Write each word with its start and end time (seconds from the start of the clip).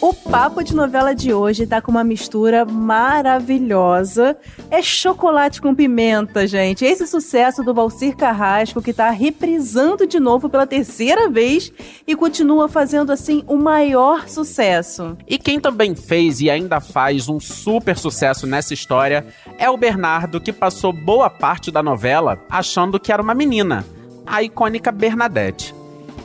O 0.00 0.14
papo 0.14 0.62
de 0.62 0.74
novela 0.74 1.14
de 1.14 1.32
hoje 1.32 1.66
tá 1.66 1.80
com 1.80 1.90
uma 1.90 2.02
mistura 2.02 2.64
maravilhosa. 2.64 4.36
É 4.70 4.82
chocolate 4.82 5.60
com 5.60 5.74
pimenta, 5.74 6.46
gente. 6.46 6.84
Esse 6.84 7.06
sucesso 7.06 7.62
do 7.62 7.74
Valcir 7.74 8.16
Carrasco 8.16 8.82
que 8.82 8.92
tá 8.92 9.10
reprisando 9.10 10.06
de 10.06 10.18
novo 10.18 10.48
pela 10.48 10.66
terceira 10.66 11.28
vez 11.28 11.72
e 12.06 12.16
continua 12.16 12.68
fazendo 12.68 13.12
assim 13.12 13.44
o 13.46 13.56
maior 13.56 14.28
sucesso. 14.28 15.16
E 15.26 15.38
quem 15.38 15.60
também 15.60 15.94
fez 15.94 16.40
e 16.40 16.50
ainda 16.50 16.80
faz 16.80 17.28
um 17.28 17.38
super 17.38 17.96
sucesso 17.96 18.46
nessa 18.46 18.74
história 18.74 19.26
é 19.58 19.68
o 19.68 19.76
Bernardo, 19.76 20.40
que 20.40 20.52
passou 20.52 20.92
boa 20.92 21.30
parte 21.30 21.70
da 21.70 21.82
novela 21.82 22.38
achando 22.48 22.98
que 22.98 23.12
era 23.12 23.22
uma 23.22 23.34
menina, 23.34 23.84
a 24.26 24.42
icônica 24.42 24.90
Bernadette. 24.90 25.79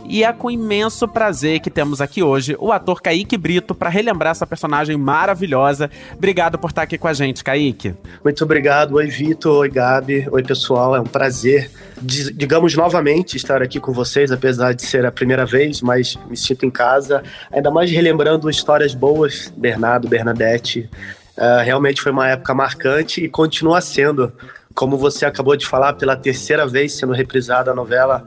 E 0.07 0.23
é 0.23 0.31
com 0.31 0.51
imenso 0.51 1.07
prazer 1.07 1.59
que 1.59 1.69
temos 1.69 1.99
aqui 1.99 2.21
hoje 2.21 2.55
o 2.59 2.71
ator 2.71 3.01
Kaique 3.01 3.37
Brito 3.37 3.73
para 3.73 3.89
relembrar 3.89 4.31
essa 4.31 4.45
personagem 4.45 4.95
maravilhosa. 4.95 5.89
Obrigado 6.15 6.59
por 6.59 6.69
estar 6.69 6.83
aqui 6.83 6.97
com 6.97 7.07
a 7.07 7.13
gente, 7.13 7.43
Kaique. 7.43 7.95
Muito 8.23 8.43
obrigado. 8.43 8.95
Oi, 8.95 9.07
Vitor. 9.07 9.59
Oi, 9.59 9.69
Gabi. 9.69 10.27
Oi, 10.31 10.43
pessoal. 10.43 10.95
É 10.95 11.01
um 11.01 11.05
prazer, 11.05 11.71
digamos, 12.01 12.75
novamente 12.75 13.35
estar 13.35 13.61
aqui 13.61 13.79
com 13.79 13.91
vocês, 13.91 14.31
apesar 14.31 14.73
de 14.73 14.83
ser 14.83 15.05
a 15.05 15.11
primeira 15.11 15.45
vez, 15.45 15.81
mas 15.81 16.17
me 16.29 16.37
sinto 16.37 16.65
em 16.65 16.71
casa. 16.71 17.23
Ainda 17.51 17.71
mais 17.71 17.89
relembrando 17.89 18.49
histórias 18.49 18.93
boas, 18.93 19.51
Bernardo, 19.57 20.07
Bernadette. 20.07 20.89
Uh, 21.35 21.63
realmente 21.63 22.01
foi 22.01 22.11
uma 22.11 22.29
época 22.29 22.53
marcante 22.53 23.23
e 23.23 23.29
continua 23.29 23.81
sendo. 23.81 24.31
Como 24.73 24.97
você 24.97 25.25
acabou 25.25 25.55
de 25.55 25.65
falar, 25.65 25.93
pela 25.93 26.17
terceira 26.17 26.67
vez 26.67 26.93
sendo 26.93 27.13
reprisada 27.13 27.71
a 27.71 27.75
novela, 27.75 28.25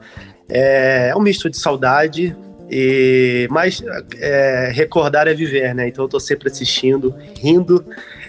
é, 0.49 1.09
é 1.09 1.15
um 1.15 1.21
misto 1.21 1.49
de 1.49 1.57
saudade, 1.57 2.35
e 2.69 3.47
mas 3.49 3.81
é, 4.17 4.71
recordar 4.73 5.27
é 5.27 5.33
viver, 5.33 5.73
né? 5.73 5.87
Então 5.87 6.05
eu 6.05 6.09
tô 6.09 6.19
sempre 6.19 6.49
assistindo, 6.49 7.15
rindo, 7.41 7.83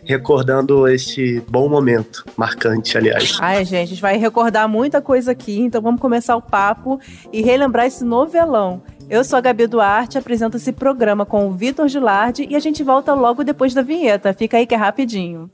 recordando 0.05 0.89
esse 0.89 1.43
bom 1.49 1.69
momento, 1.69 2.25
marcante, 2.37 2.97
aliás. 2.97 3.37
Ai, 3.41 3.65
gente, 3.65 3.83
a 3.83 3.87
gente 3.87 4.03
vai 4.03 4.17
recordar 4.17 4.69
muita 4.69 5.03
coisa 5.03 5.33
aqui, 5.33 5.61
então 5.61 5.83
vamos 5.83 6.01
começar 6.01 6.37
o 6.37 6.43
papo 6.43 6.99
e 7.33 7.43
relembrar 7.43 7.87
esse 7.87 8.05
novelão. 8.05 8.83
Eu 9.11 9.25
sou 9.25 9.37
a 9.37 9.41
Gabi 9.41 9.67
Duarte, 9.67 10.17
apresento 10.17 10.57
esse 10.57 10.73
programa 10.73 11.27
com 11.27 11.47
o 11.49 11.53
Vitor 11.53 11.89
Gilardi 11.89 12.47
e 12.49 12.55
a 12.55 12.61
gente 12.61 12.83
volta 12.83 13.13
logo 13.13 13.43
depois 13.43 13.75
da 13.75 13.83
vinheta. 13.83 14.33
Fica 14.33 14.57
aí 14.57 14.67
que 14.67 14.75
é 14.75 14.79
rapidinho. 14.79 15.51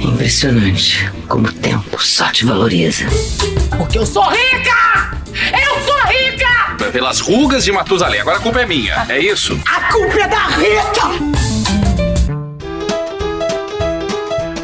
Impressionante 0.00 1.10
como 1.28 1.46
o 1.46 1.52
tempo 1.52 2.02
só 2.02 2.30
te 2.32 2.44
valoriza. 2.44 3.04
Porque 3.78 3.96
eu 3.96 4.04
sou 4.04 4.24
rica! 4.24 5.19
Eu 5.34 5.80
sou 5.82 6.00
rica! 6.06 6.90
Pelas 6.92 7.20
rugas 7.20 7.64
de 7.64 7.72
Matusalém. 7.72 8.20
Agora 8.20 8.38
a 8.38 8.40
culpa 8.40 8.60
é 8.60 8.66
minha, 8.66 9.06
é 9.08 9.18
isso? 9.18 9.60
A 9.66 9.92
culpa 9.92 10.20
é 10.20 10.28
da 10.28 10.46
Rita! 10.48 11.59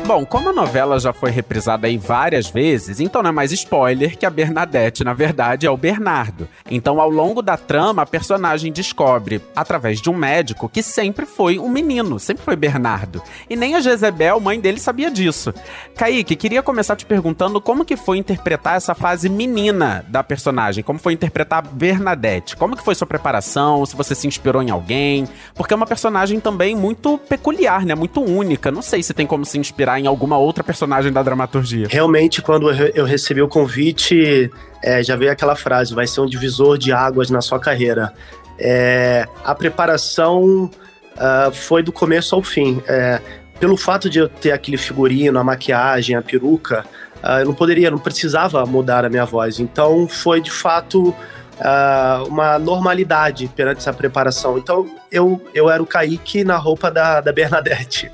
Bom, 0.07 0.25
como 0.25 0.51
a 0.51 0.53
novela 0.53 1.01
já 1.01 1.13
foi 1.13 1.33
reprisada 1.33 1.89
aí 1.89 1.99
várias 1.99 2.49
vezes, 2.49 3.01
então 3.01 3.25
não 3.25 3.31
é 3.31 3.33
mais 3.33 3.51
spoiler 3.51 4.17
que 4.17 4.25
a 4.25 4.31
Bernadette, 4.31 5.03
na 5.03 5.13
verdade, 5.13 5.67
é 5.67 5.71
o 5.71 5.77
Bernardo. 5.77 6.49
Então, 6.71 7.01
ao 7.01 7.11
longo 7.11 7.43
da 7.43 7.57
trama, 7.57 8.03
a 8.03 8.07
personagem 8.07 8.71
descobre, 8.71 9.43
através 9.55 10.01
de 10.01 10.09
um 10.09 10.15
médico, 10.15 10.69
que 10.69 10.81
sempre 10.81 11.27
foi 11.27 11.59
um 11.59 11.69
menino, 11.69 12.21
sempre 12.21 12.45
foi 12.45 12.55
Bernardo. 12.55 13.21
E 13.51 13.57
nem 13.57 13.75
a 13.75 13.81
Jezebel, 13.81 14.39
mãe 14.39 14.61
dele, 14.61 14.79
sabia 14.79 15.11
disso. 15.11 15.53
Kaique, 15.97 16.37
queria 16.37 16.63
começar 16.63 16.95
te 16.95 17.05
perguntando 17.05 17.61
como 17.61 17.85
que 17.85 17.97
foi 17.97 18.19
interpretar 18.19 18.77
essa 18.77 18.95
fase 18.95 19.29
menina 19.29 20.05
da 20.07 20.23
personagem, 20.23 20.85
como 20.85 21.01
foi 21.01 21.15
interpretar 21.15 21.67
Bernadette, 21.67 22.55
como 22.55 22.77
que 22.77 22.85
foi 22.85 22.95
sua 22.95 23.09
preparação, 23.09 23.85
se 23.85 23.97
você 23.97 24.15
se 24.15 24.29
inspirou 24.29 24.63
em 24.63 24.71
alguém, 24.71 25.27
porque 25.57 25.75
é 25.75 25.77
uma 25.77 25.85
personagem 25.85 26.39
também 26.39 26.77
muito 26.77 27.19
peculiar, 27.19 27.85
né, 27.85 27.97
muito 27.97 28.23
única. 28.23 28.71
Não 28.71 28.83
sei 28.83 29.03
se 29.03 29.13
tem 29.13 29.27
como 29.27 29.45
se 29.45 29.59
inspirar 29.59 29.96
em 29.99 30.07
alguma 30.07 30.39
outra 30.39 30.63
personagem 30.63 31.13
da 31.13 31.23
dramaturgia. 31.23 31.87
Realmente, 31.91 32.43
quando 32.43 32.71
eu 32.71 33.05
recebi 33.05 33.43
o 33.43 33.49
convite, 33.49 34.51
é, 34.83 35.03
já 35.03 35.17
veio 35.17 35.31
aquela 35.31 35.57
frase: 35.57 35.95
vai 35.95 36.07
ser 36.07 36.21
um 36.21 36.27
divisor 36.27 36.79
de 36.79 36.93
águas 36.93 37.31
na 37.31 37.41
sua 37.41 37.59
carreira. 37.59 38.13
É, 38.59 39.27
a 39.45 39.55
preparação 39.55 40.71
uh, 41.17 41.53
foi 41.53 41.83
do 41.83 41.93
começo 41.93 42.35
ao 42.35 42.43
fim. 42.43 42.83
É, 42.87 43.21
pelo 43.59 43.77
fato 43.77 44.09
de 44.11 44.19
eu 44.19 44.29
ter 44.29 44.53
aquele 44.53 44.77
figurino, 44.77 45.39
a 45.39 45.45
maquiagem, 45.45 46.15
a 46.15 46.23
peruca, 46.23 46.85
uh, 47.23 47.41
eu 47.41 47.47
não 47.47 47.55
poderia, 47.55 47.91
não 47.91 47.99
precisava 47.99 48.65
mudar 48.67 49.05
a 49.05 49.09
minha 49.09 49.25
voz. 49.25 49.59
Então 49.59 50.07
foi 50.09 50.41
de 50.41 50.51
fato 50.51 51.09
uh, 51.09 52.29
uma 52.29 52.59
normalidade 52.59 53.49
perante 53.49 53.79
essa 53.79 53.93
preparação. 53.93 54.59
Então 54.59 54.89
eu, 55.11 55.41
eu 55.55 55.71
era 55.71 55.83
o 55.83 55.87
Kaique 55.87 56.45
na 56.45 56.57
roupa 56.57 56.91
da, 56.91 57.21
da 57.21 57.33
Bernadette 57.33 58.11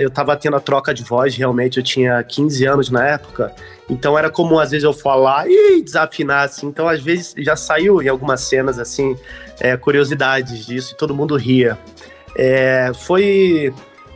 eu 0.00 0.10
tava 0.10 0.36
tendo 0.36 0.56
a 0.56 0.60
troca 0.60 0.92
de 0.92 1.02
voz, 1.02 1.36
realmente, 1.36 1.78
eu 1.78 1.82
tinha 1.82 2.22
15 2.22 2.66
anos 2.66 2.90
na 2.90 3.06
época, 3.06 3.54
então 3.88 4.18
era 4.18 4.30
comum 4.30 4.58
às 4.58 4.70
vezes 4.70 4.84
eu 4.84 4.92
falar 4.92 5.48
e 5.48 5.80
desafinar, 5.82 6.44
assim, 6.44 6.66
então 6.66 6.88
às 6.88 7.00
vezes 7.00 7.34
já 7.38 7.54
saiu 7.54 8.02
em 8.02 8.08
algumas 8.08 8.40
cenas, 8.40 8.78
assim, 8.78 9.16
é, 9.60 9.76
curiosidades 9.76 10.66
disso 10.66 10.94
e 10.94 10.96
todo 10.96 11.14
mundo 11.14 11.36
ria. 11.36 11.78
É, 12.36 12.90
foi, 12.94 13.72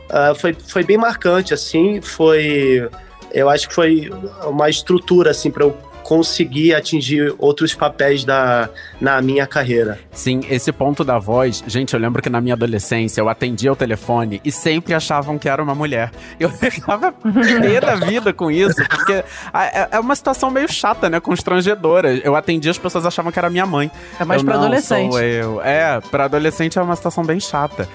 uh, 0.09 0.35
foi, 0.35 0.53
foi 0.53 0.83
bem 0.83 0.97
marcante, 0.97 1.53
assim, 1.53 2.01
foi, 2.01 2.89
eu 3.31 3.49
acho 3.49 3.67
que 3.67 3.73
foi 3.73 4.09
uma 4.45 4.69
estrutura, 4.69 5.31
assim, 5.31 5.49
para 5.49 5.63
eu 5.63 5.77
conseguir 6.03 6.73
atingir 6.75 7.33
outros 7.37 7.73
papéis 7.73 8.23
da, 8.23 8.69
na 8.99 9.21
minha 9.21 9.47
carreira. 9.47 9.99
Sim, 10.11 10.41
esse 10.49 10.71
ponto 10.71 11.03
da 11.03 11.17
voz, 11.17 11.63
gente, 11.65 11.93
eu 11.93 11.99
lembro 11.99 12.21
que 12.21 12.29
na 12.29 12.41
minha 12.41 12.53
adolescência 12.53 13.21
eu 13.21 13.29
atendia 13.29 13.71
o 13.71 13.75
telefone 13.75 14.41
e 14.43 14.51
sempre 14.51 14.93
achavam 14.93 15.39
que 15.39 15.47
era 15.49 15.63
uma 15.63 15.73
mulher. 15.73 16.11
Eu 16.39 16.49
ficava 16.49 17.11
pé 17.11 17.79
da 17.79 17.95
vida 17.95 18.33
com 18.33 18.51
isso, 18.51 18.75
porque 18.89 19.23
é, 19.53 19.87
é 19.91 19.99
uma 19.99 20.15
situação 20.15 20.51
meio 20.51 20.69
chata, 20.69 21.09
né? 21.09 21.19
Constrangedora. 21.19 22.13
Eu 22.17 22.35
atendia, 22.35 22.71
as 22.71 22.77
pessoas 22.77 23.05
achavam 23.05 23.31
que 23.31 23.39
era 23.39 23.49
minha 23.49 23.65
mãe. 23.65 23.89
É 24.19 24.25
mais 24.25 24.41
eu, 24.41 24.45
pra 24.45 24.55
adolescente. 24.55 25.11
Sou 25.11 25.21
eu. 25.21 25.61
É, 25.61 26.01
pra 26.11 26.25
adolescente 26.25 26.77
é 26.77 26.81
uma 26.81 26.95
situação 26.95 27.23
bem 27.23 27.39
chata. 27.39 27.87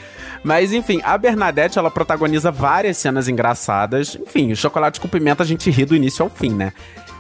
Mas 0.42 0.72
enfim, 0.72 1.00
a 1.04 1.18
Bernadette, 1.18 1.78
ela 1.78 1.90
protagoniza 1.90 2.50
várias 2.50 2.96
cenas 2.96 3.28
engraçadas. 3.28 4.16
Enfim, 4.20 4.52
o 4.52 4.56
chocolate 4.56 5.00
com 5.00 5.08
pimenta 5.08 5.42
a 5.42 5.46
gente 5.46 5.70
ri 5.70 5.84
do 5.84 5.96
início 5.96 6.22
ao 6.22 6.30
fim, 6.30 6.50
né? 6.50 6.72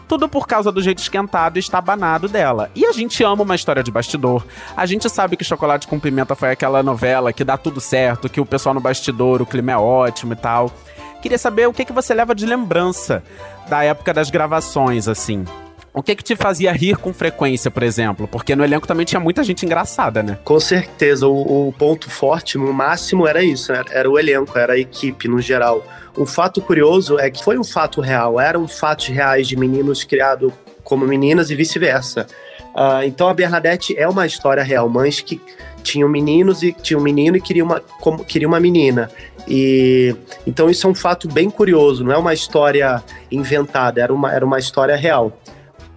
Tudo 0.08 0.28
por 0.28 0.46
causa 0.46 0.72
do 0.72 0.82
jeito 0.82 0.98
esquentado 0.98 1.58
e 1.58 1.60
estabanado 1.60 2.26
dela. 2.28 2.70
E 2.74 2.86
a 2.86 2.92
gente 2.92 3.22
ama 3.22 3.42
uma 3.42 3.54
história 3.54 3.82
de 3.82 3.90
bastidor. 3.90 4.44
A 4.74 4.86
gente 4.86 5.08
sabe 5.10 5.36
que 5.36 5.44
Chocolate 5.44 5.86
com 5.86 6.00
Pimenta 6.00 6.34
foi 6.34 6.50
aquela 6.50 6.82
novela 6.82 7.32
que 7.32 7.44
dá 7.44 7.58
tudo 7.58 7.80
certo, 7.80 8.28
que 8.28 8.40
o 8.40 8.46
pessoal 8.46 8.74
no 8.74 8.80
bastidor, 8.80 9.42
o 9.42 9.46
clima 9.46 9.72
é 9.72 9.76
ótimo 9.76 10.32
e 10.32 10.36
tal. 10.36 10.72
Queria 11.20 11.38
saber 11.38 11.68
o 11.68 11.72
que, 11.72 11.84
que 11.84 11.92
você 11.92 12.14
leva 12.14 12.34
de 12.34 12.46
lembrança 12.46 13.22
da 13.68 13.84
época 13.84 14.14
das 14.14 14.30
gravações, 14.30 15.08
assim. 15.08 15.44
O 15.92 16.02
que 16.02 16.14
que 16.14 16.22
te 16.22 16.36
fazia 16.36 16.72
rir 16.72 16.96
com 16.96 17.12
frequência, 17.12 17.70
por 17.70 17.82
exemplo? 17.82 18.28
Porque 18.28 18.54
no 18.54 18.62
elenco 18.62 18.86
também 18.86 19.06
tinha 19.06 19.18
muita 19.18 19.42
gente 19.42 19.64
engraçada, 19.64 20.22
né? 20.22 20.38
Com 20.44 20.60
certeza, 20.60 21.26
o, 21.26 21.68
o 21.68 21.72
ponto 21.72 22.10
forte, 22.10 22.58
no 22.58 22.72
máximo, 22.72 23.26
era 23.26 23.42
isso, 23.42 23.72
era, 23.72 23.86
era 23.90 24.10
o 24.10 24.18
elenco, 24.18 24.58
era 24.58 24.74
a 24.74 24.78
equipe 24.78 25.26
no 25.26 25.40
geral. 25.40 25.84
Um 26.16 26.26
fato 26.26 26.60
curioso 26.60 27.18
é 27.18 27.30
que 27.30 27.42
foi 27.42 27.58
um 27.58 27.64
fato 27.64 28.00
real, 28.00 28.38
eram 28.38 28.68
fatos 28.68 29.06
reais 29.06 29.48
de 29.48 29.56
meninos 29.56 30.04
criados 30.04 30.52
como 30.84 31.06
meninas 31.06 31.50
e 31.50 31.54
vice-versa. 31.54 32.26
Uh, 32.74 33.02
então 33.04 33.28
a 33.28 33.34
Bernadette 33.34 33.96
é 33.98 34.08
uma 34.08 34.26
história 34.26 34.62
real, 34.62 34.88
mães 34.88 35.20
que 35.20 35.40
tinham 35.82 36.08
meninos 36.08 36.62
e 36.62 36.72
tinha 36.72 36.98
um 36.98 37.02
menino 37.02 37.36
e 37.36 37.40
queria 37.40 37.64
uma, 37.64 37.80
como, 38.00 38.24
queria 38.24 38.46
uma 38.46 38.60
menina. 38.60 39.10
E 39.46 40.14
então 40.46 40.68
isso 40.68 40.86
é 40.86 40.90
um 40.90 40.94
fato 40.94 41.26
bem 41.26 41.50
curioso, 41.50 42.04
não 42.04 42.12
é 42.12 42.16
uma 42.16 42.34
história 42.34 43.02
inventada, 43.30 44.00
era 44.00 44.12
uma, 44.12 44.32
era 44.32 44.44
uma 44.44 44.58
história 44.58 44.96
real. 44.96 45.32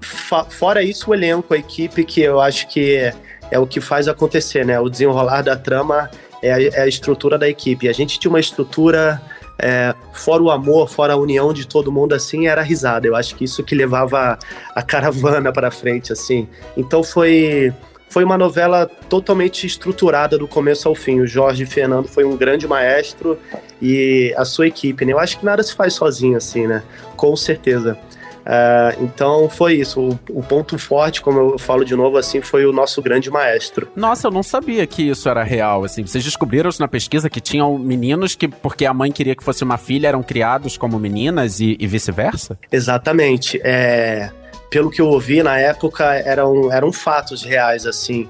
Fora 0.01 0.83
isso, 0.83 1.11
o 1.11 1.13
elenco, 1.13 1.53
a 1.53 1.57
equipe, 1.57 2.03
que 2.03 2.21
eu 2.21 2.41
acho 2.41 2.67
que 2.67 2.95
é, 2.95 3.13
é 3.51 3.59
o 3.59 3.67
que 3.67 3.79
faz 3.79 4.07
acontecer, 4.07 4.65
né? 4.65 4.79
O 4.79 4.89
desenrolar 4.89 5.41
da 5.41 5.55
trama 5.55 6.09
é 6.41 6.51
a, 6.51 6.61
é 6.61 6.81
a 6.81 6.87
estrutura 6.87 7.37
da 7.37 7.47
equipe. 7.47 7.87
A 7.87 7.93
gente 7.93 8.19
tinha 8.19 8.29
uma 8.29 8.39
estrutura 8.39 9.21
é, 9.59 9.93
fora 10.11 10.41
o 10.41 10.49
amor, 10.49 10.89
fora 10.89 11.13
a 11.13 11.15
união 11.15 11.53
de 11.53 11.67
todo 11.67 11.91
mundo, 11.91 12.13
assim, 12.13 12.47
era 12.47 12.63
risada. 12.63 13.05
Eu 13.05 13.15
acho 13.15 13.35
que 13.35 13.43
isso 13.43 13.63
que 13.63 13.75
levava 13.75 14.37
a 14.73 14.81
caravana 14.81 15.53
para 15.53 15.69
frente, 15.69 16.11
assim. 16.11 16.47
Então 16.75 17.03
foi 17.03 17.71
foi 18.09 18.25
uma 18.25 18.37
novela 18.37 18.85
totalmente 19.07 19.65
estruturada 19.65 20.37
do 20.37 20.45
começo 20.45 20.85
ao 20.85 20.93
fim. 20.93 21.21
O 21.21 21.27
Jorge 21.27 21.65
Fernando 21.65 22.09
foi 22.09 22.25
um 22.25 22.35
grande 22.35 22.67
maestro 22.67 23.39
e 23.81 24.33
a 24.35 24.43
sua 24.43 24.67
equipe, 24.67 25.05
né? 25.05 25.13
Eu 25.13 25.19
acho 25.19 25.39
que 25.39 25.45
nada 25.45 25.63
se 25.63 25.73
faz 25.73 25.93
sozinho, 25.93 26.35
assim, 26.35 26.67
né? 26.67 26.83
Com 27.15 27.33
certeza. 27.37 27.97
Uh, 28.41 29.03
então 29.03 29.47
foi 29.49 29.75
isso. 29.75 30.01
O, 30.01 30.19
o, 30.39 30.43
ponto 30.43 30.77
forte, 30.77 31.21
como 31.21 31.39
eu 31.39 31.59
falo 31.59 31.85
de 31.85 31.95
novo, 31.95 32.17
assim, 32.17 32.41
foi 32.41 32.65
o 32.65 32.71
nosso 32.71 33.01
grande 33.01 33.29
maestro. 33.29 33.87
Nossa, 33.95 34.27
eu 34.27 34.31
não 34.31 34.43
sabia 34.43 34.85
que 34.87 35.09
isso 35.09 35.29
era 35.29 35.43
real. 35.43 35.83
Assim, 35.83 36.05
vocês 36.05 36.23
descobriram 36.23 36.69
isso 36.69 36.81
na 36.81 36.87
pesquisa 36.87 37.29
que 37.29 37.39
tinham 37.39 37.77
meninos 37.77 38.35
que, 38.35 38.47
porque 38.47 38.85
a 38.85 38.93
mãe 38.93 39.11
queria 39.11 39.35
que 39.35 39.43
fosse 39.43 39.63
uma 39.63 39.77
filha, 39.77 40.07
eram 40.07 40.23
criados 40.23 40.77
como 40.77 40.97
meninas 40.99 41.59
e, 41.59 41.77
e 41.79 41.87
vice-versa? 41.87 42.57
Exatamente. 42.71 43.59
É, 43.63 44.31
pelo 44.69 44.89
que 44.89 45.01
eu 45.01 45.07
ouvi 45.07 45.43
na 45.43 45.57
época, 45.57 46.15
eram, 46.15 46.71
eram 46.71 46.91
fatos 46.91 47.43
reais, 47.43 47.85
assim. 47.85 48.27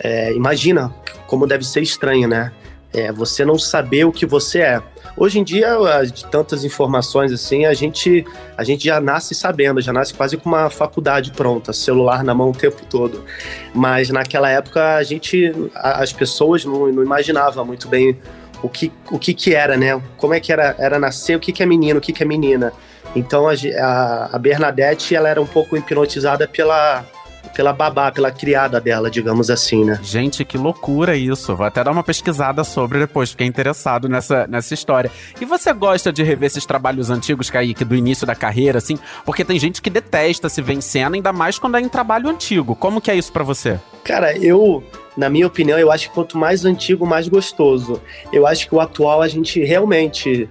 É, 0.00 0.32
imagina 0.32 0.92
como 1.26 1.46
deve 1.46 1.64
ser 1.64 1.80
estranho, 1.80 2.28
né? 2.28 2.52
É 2.92 3.10
você 3.10 3.44
não 3.44 3.58
saber 3.58 4.04
o 4.04 4.12
que 4.12 4.26
você 4.26 4.60
é. 4.60 4.82
Hoje 5.16 5.38
em 5.38 5.44
dia, 5.44 5.76
de 6.12 6.26
tantas 6.26 6.64
informações 6.64 7.32
assim, 7.32 7.64
a 7.64 7.72
gente, 7.72 8.24
a 8.56 8.64
gente 8.64 8.84
já 8.84 9.00
nasce 9.00 9.34
sabendo, 9.34 9.80
já 9.80 9.92
nasce 9.92 10.12
quase 10.12 10.36
com 10.36 10.48
uma 10.48 10.68
faculdade 10.68 11.30
pronta, 11.30 11.72
celular 11.72 12.24
na 12.24 12.34
mão 12.34 12.50
o 12.50 12.54
tempo 12.54 12.84
todo. 12.90 13.24
Mas 13.72 14.10
naquela 14.10 14.50
época, 14.50 14.96
a 14.96 15.02
gente, 15.04 15.52
as 15.74 16.12
pessoas 16.12 16.64
não, 16.64 16.90
não 16.90 17.02
imaginavam 17.02 17.64
muito 17.64 17.88
bem 17.88 18.18
o 18.60 18.68
que, 18.68 18.90
o 19.10 19.18
que 19.18 19.34
que 19.34 19.54
era, 19.54 19.76
né? 19.76 20.00
Como 20.16 20.34
é 20.34 20.40
que 20.40 20.52
era, 20.52 20.74
era 20.78 20.98
nascer, 20.98 21.36
o 21.36 21.40
que 21.40 21.52
que 21.52 21.62
é 21.62 21.66
menino, 21.66 21.98
o 21.98 22.02
que 22.02 22.12
que 22.12 22.22
é 22.22 22.26
menina. 22.26 22.72
Então 23.14 23.46
a, 23.48 24.30
a, 24.32 24.38
Bernadette, 24.38 25.14
ela 25.14 25.28
era 25.28 25.40
um 25.40 25.46
pouco 25.46 25.76
hipnotizada 25.76 26.48
pela, 26.48 27.04
pela 27.54 27.72
babá, 27.72 28.10
pela 28.10 28.30
criada 28.30 28.80
dela, 28.80 29.10
digamos 29.10 29.50
assim, 29.50 29.84
né? 29.84 29.98
Gente, 30.02 30.44
que 30.44 30.56
loucura 30.56 31.16
isso. 31.16 31.54
Vou 31.54 31.66
até 31.66 31.82
dar 31.82 31.90
uma 31.90 32.02
pesquisada 32.02 32.64
sobre 32.64 32.98
depois, 32.98 33.30
fiquei 33.30 33.46
interessado 33.46 34.08
nessa, 34.08 34.46
nessa 34.46 34.74
história. 34.74 35.10
E 35.40 35.44
você 35.44 35.72
gosta 35.72 36.12
de 36.12 36.22
rever 36.22 36.46
esses 36.46 36.66
trabalhos 36.66 37.10
antigos, 37.10 37.50
Kaique, 37.50 37.84
do 37.84 37.94
início 37.94 38.26
da 38.26 38.34
carreira, 38.34 38.78
assim? 38.78 38.98
Porque 39.24 39.44
tem 39.44 39.58
gente 39.58 39.82
que 39.82 39.90
detesta 39.90 40.48
se 40.48 40.62
ver 40.62 40.74
em 40.74 40.80
cena, 40.80 41.16
ainda 41.16 41.32
mais 41.32 41.58
quando 41.58 41.76
é 41.76 41.80
em 41.80 41.88
trabalho 41.88 42.28
antigo. 42.28 42.74
Como 42.74 43.00
que 43.00 43.10
é 43.10 43.14
isso 43.14 43.32
para 43.32 43.44
você? 43.44 43.78
Cara, 44.02 44.36
eu, 44.36 44.82
na 45.16 45.28
minha 45.28 45.46
opinião, 45.46 45.78
eu 45.78 45.90
acho 45.90 46.08
que 46.08 46.14
quanto 46.14 46.36
mais 46.36 46.64
antigo, 46.64 47.06
mais 47.06 47.28
gostoso. 47.28 48.00
Eu 48.32 48.46
acho 48.46 48.68
que 48.68 48.74
o 48.74 48.80
atual 48.80 49.22
a 49.22 49.28
gente 49.28 49.62
realmente 49.64 50.48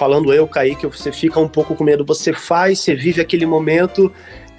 falando 0.00 0.32
eu, 0.32 0.48
Kaique, 0.48 0.86
você 0.86 1.12
fica 1.12 1.38
um 1.38 1.46
pouco 1.46 1.74
com 1.74 1.84
medo. 1.84 2.02
Você 2.06 2.32
faz, 2.32 2.80
você 2.80 2.94
vive 2.94 3.20
aquele 3.20 3.44
momento, 3.44 4.10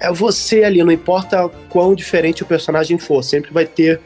é 0.02 0.12
você 0.12 0.64
ali, 0.64 0.82
não 0.82 0.92
importa 0.92 1.48
quão 1.68 1.94
diferente 1.94 2.42
o 2.42 2.46
personagem 2.46 2.98
for, 2.98 3.22
sempre 3.22 3.52
vai 3.52 3.64
ter 3.64 4.00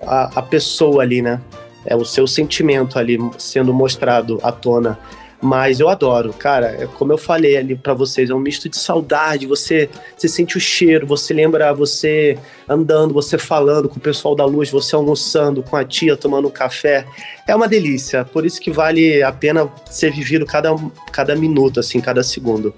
a, 0.00 0.40
a 0.40 0.42
pessoa 0.42 1.02
ali, 1.02 1.20
né? 1.20 1.40
É 1.84 1.94
o 1.94 2.04
seu 2.06 2.26
sentimento 2.26 2.98
ali 2.98 3.18
sendo 3.36 3.74
mostrado 3.74 4.40
à 4.42 4.50
tona. 4.50 4.98
Mas 5.42 5.80
eu 5.80 5.88
adoro, 5.88 6.32
cara. 6.32 6.68
É 6.68 6.86
como 6.86 7.12
eu 7.12 7.18
falei 7.18 7.56
ali 7.56 7.74
para 7.74 7.92
vocês, 7.92 8.30
é 8.30 8.34
um 8.34 8.38
misto 8.38 8.68
de 8.68 8.78
saudade. 8.78 9.44
Você, 9.46 9.90
você 10.16 10.28
sente 10.28 10.56
o 10.56 10.60
cheiro, 10.60 11.04
você 11.04 11.34
lembra 11.34 11.74
você 11.74 12.38
andando, 12.68 13.12
você 13.12 13.36
falando 13.36 13.88
com 13.88 13.96
o 13.96 14.00
pessoal 14.00 14.36
da 14.36 14.46
luz, 14.46 14.70
você 14.70 14.94
almoçando 14.94 15.60
com 15.62 15.76
a 15.76 15.84
tia, 15.84 16.16
tomando 16.16 16.46
um 16.46 16.50
café. 16.50 17.04
É 17.46 17.54
uma 17.56 17.66
delícia. 17.66 18.24
Por 18.24 18.46
isso 18.46 18.60
que 18.60 18.70
vale 18.70 19.20
a 19.22 19.32
pena 19.32 19.68
ser 19.90 20.12
vivido 20.12 20.46
cada, 20.46 20.74
cada 21.10 21.34
minuto, 21.34 21.80
assim, 21.80 22.00
cada 22.00 22.22
segundo 22.22 22.72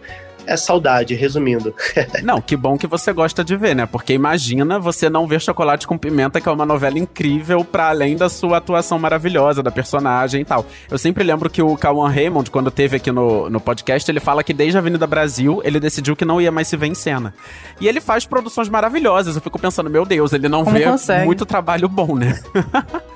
é 0.47 0.57
saudade, 0.57 1.15
resumindo. 1.15 1.75
não, 2.23 2.41
que 2.41 2.57
bom 2.57 2.77
que 2.77 2.87
você 2.87 3.13
gosta 3.13 3.45
de 3.45 3.57
ver, 3.57 3.75
né? 3.75 3.87
Porque 3.87 4.13
imagina 4.13 4.79
você 4.79 5.09
não 5.09 5.27
ver 5.27 5.41
Chocolate 5.41 5.87
com 5.87 5.99
Pimenta, 5.99 6.41
que 6.41 6.49
é 6.49 6.53
uma 6.53 6.67
novela 6.67 6.99
incrível, 6.99 7.65
para 7.65 7.89
além 7.89 8.17
da 8.17 8.29
sua 8.29 8.59
atuação 8.59 8.99
maravilhosa, 8.99 9.63
da 9.63 9.71
personagem 9.71 10.43
e 10.43 10.45
tal. 10.45 10.65
Eu 10.91 10.99
sempre 10.99 11.25
lembro 11.25 11.51
que 11.51 11.63
o 11.63 11.77
Kawan 11.77 12.11
Raymond, 12.11 12.51
quando 12.51 12.71
teve 12.71 12.97
aqui 12.97 13.11
no, 13.11 13.49
no 13.51 13.61
podcast, 13.61 14.11
ele 14.11 14.21
fala 14.21 14.43
que 14.43 14.53
desde 14.53 14.77
a 14.77 14.81
Avenida 14.81 15.07
Brasil, 15.07 15.61
ele 15.65 15.81
decidiu 15.81 16.17
que 16.17 16.25
não 16.25 16.41
ia 16.41 16.53
mais 16.53 16.69
se 16.69 16.77
ver 16.77 16.87
em 16.87 16.95
cena. 16.95 17.35
E 17.81 17.89
ele 17.89 18.01
faz 18.01 18.25
produções 18.25 18.69
maravilhosas. 18.69 19.37
Eu 19.37 19.43
fico 19.43 19.59
pensando, 19.59 19.91
meu 19.91 20.05
Deus, 20.05 20.33
ele 20.33 20.49
não 20.49 20.65
Como 20.65 20.77
vê 20.77 20.85
consegue? 20.85 21.25
muito 21.25 21.47
trabalho 21.47 21.89
bom, 21.89 22.15
né? 22.15 22.41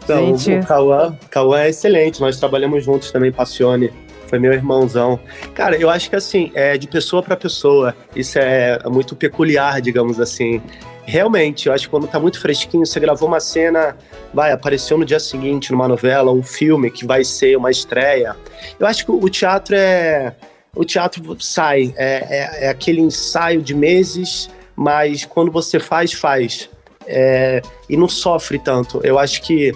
Então, 0.03 0.33
o 0.33 0.67
Kawan, 0.67 1.17
Kawan 1.31 1.61
é 1.61 1.69
excelente. 1.69 2.21
Nós 2.21 2.39
trabalhamos 2.39 2.83
juntos 2.83 3.11
também, 3.11 3.31
Passione 3.31 3.93
foi 4.29 4.39
meu 4.39 4.53
irmãozão. 4.53 5.19
Cara, 5.55 5.77
eu 5.77 5.89
acho 5.89 6.11
que 6.11 6.17
assim, 6.17 6.53
é 6.55 6.77
de 6.77 6.87
pessoa 6.87 7.23
para 7.23 7.37
pessoa. 7.37 7.97
Isso 8.15 8.39
é 8.39 8.79
muito 8.89 9.17
peculiar, 9.17 9.81
digamos 9.81 10.21
assim. 10.21 10.61
Realmente, 11.05 11.69
eu 11.69 11.73
acho 11.73 11.85
que 11.85 11.91
quando 11.91 12.07
tá 12.07 12.21
muito 12.21 12.39
fresquinho, 12.39 12.85
você 12.85 13.01
gravou 13.01 13.29
uma 13.29 13.41
cena, 13.41 13.97
vai, 14.33 14.53
apareceu 14.53 14.99
no 14.99 15.07
dia 15.07 15.19
seguinte 15.19 15.73
numa 15.73 15.89
novela, 15.89 16.31
um 16.31 16.43
filme 16.43 16.91
que 16.91 17.07
vai 17.07 17.25
ser 17.25 17.57
uma 17.57 17.71
estreia. 17.71 18.37
Eu 18.79 18.87
acho 18.87 19.07
que 19.07 19.11
o 19.11 19.29
teatro 19.29 19.75
é. 19.75 20.35
O 20.77 20.85
teatro 20.85 21.37
sai, 21.41 21.95
é, 21.97 22.27
é, 22.29 22.65
é 22.67 22.69
aquele 22.69 23.01
ensaio 23.01 23.63
de 23.63 23.75
meses, 23.75 24.51
mas 24.77 25.25
quando 25.25 25.51
você 25.51 25.81
faz, 25.81 26.13
faz. 26.13 26.69
É, 27.07 27.63
e 27.89 27.97
não 27.97 28.07
sofre 28.07 28.59
tanto. 28.59 29.01
Eu 29.03 29.19
acho 29.19 29.41
que 29.41 29.73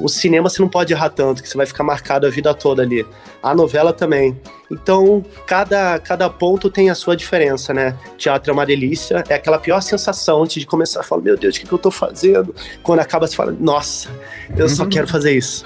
o 0.00 0.08
cinema 0.08 0.48
você 0.48 0.60
não 0.60 0.68
pode 0.68 0.92
errar 0.92 1.10
tanto, 1.10 1.42
que 1.42 1.48
você 1.48 1.56
vai 1.56 1.66
ficar 1.66 1.84
marcado 1.84 2.26
a 2.26 2.30
vida 2.30 2.52
toda 2.54 2.82
ali. 2.82 3.06
A 3.42 3.54
novela 3.54 3.92
também. 3.92 4.38
Então, 4.70 5.24
cada, 5.46 5.98
cada 5.98 6.28
ponto 6.30 6.70
tem 6.70 6.90
a 6.90 6.94
sua 6.94 7.16
diferença, 7.16 7.74
né? 7.74 7.96
Teatro 8.16 8.50
é 8.50 8.54
uma 8.54 8.64
delícia, 8.64 9.22
é 9.28 9.34
aquela 9.34 9.58
pior 9.58 9.80
sensação 9.80 10.42
antes 10.42 10.60
de 10.60 10.66
começar 10.66 11.00
a 11.00 11.02
falar, 11.02 11.22
meu 11.22 11.36
Deus, 11.36 11.56
o 11.56 11.60
que, 11.60 11.66
que 11.66 11.72
eu 11.72 11.78
tô 11.78 11.90
fazendo? 11.90 12.54
Quando 12.82 13.00
acaba, 13.00 13.26
você 13.26 13.36
fala, 13.36 13.54
nossa, 13.58 14.08
eu 14.56 14.68
só 14.68 14.84
uhum. 14.84 14.88
quero 14.88 15.06
fazer 15.06 15.36
isso. 15.36 15.64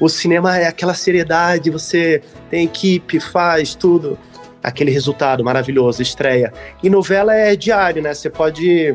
O 0.00 0.08
cinema 0.08 0.58
é 0.58 0.66
aquela 0.66 0.94
seriedade, 0.94 1.70
você 1.70 2.22
tem 2.50 2.64
equipe, 2.64 3.20
faz 3.20 3.74
tudo. 3.74 4.18
Aquele 4.62 4.90
resultado 4.90 5.44
maravilhoso, 5.44 6.02
estreia. 6.02 6.52
E 6.82 6.90
novela 6.90 7.34
é 7.34 7.54
diário, 7.54 8.02
né? 8.02 8.12
Você 8.12 8.28
pode 8.28 8.94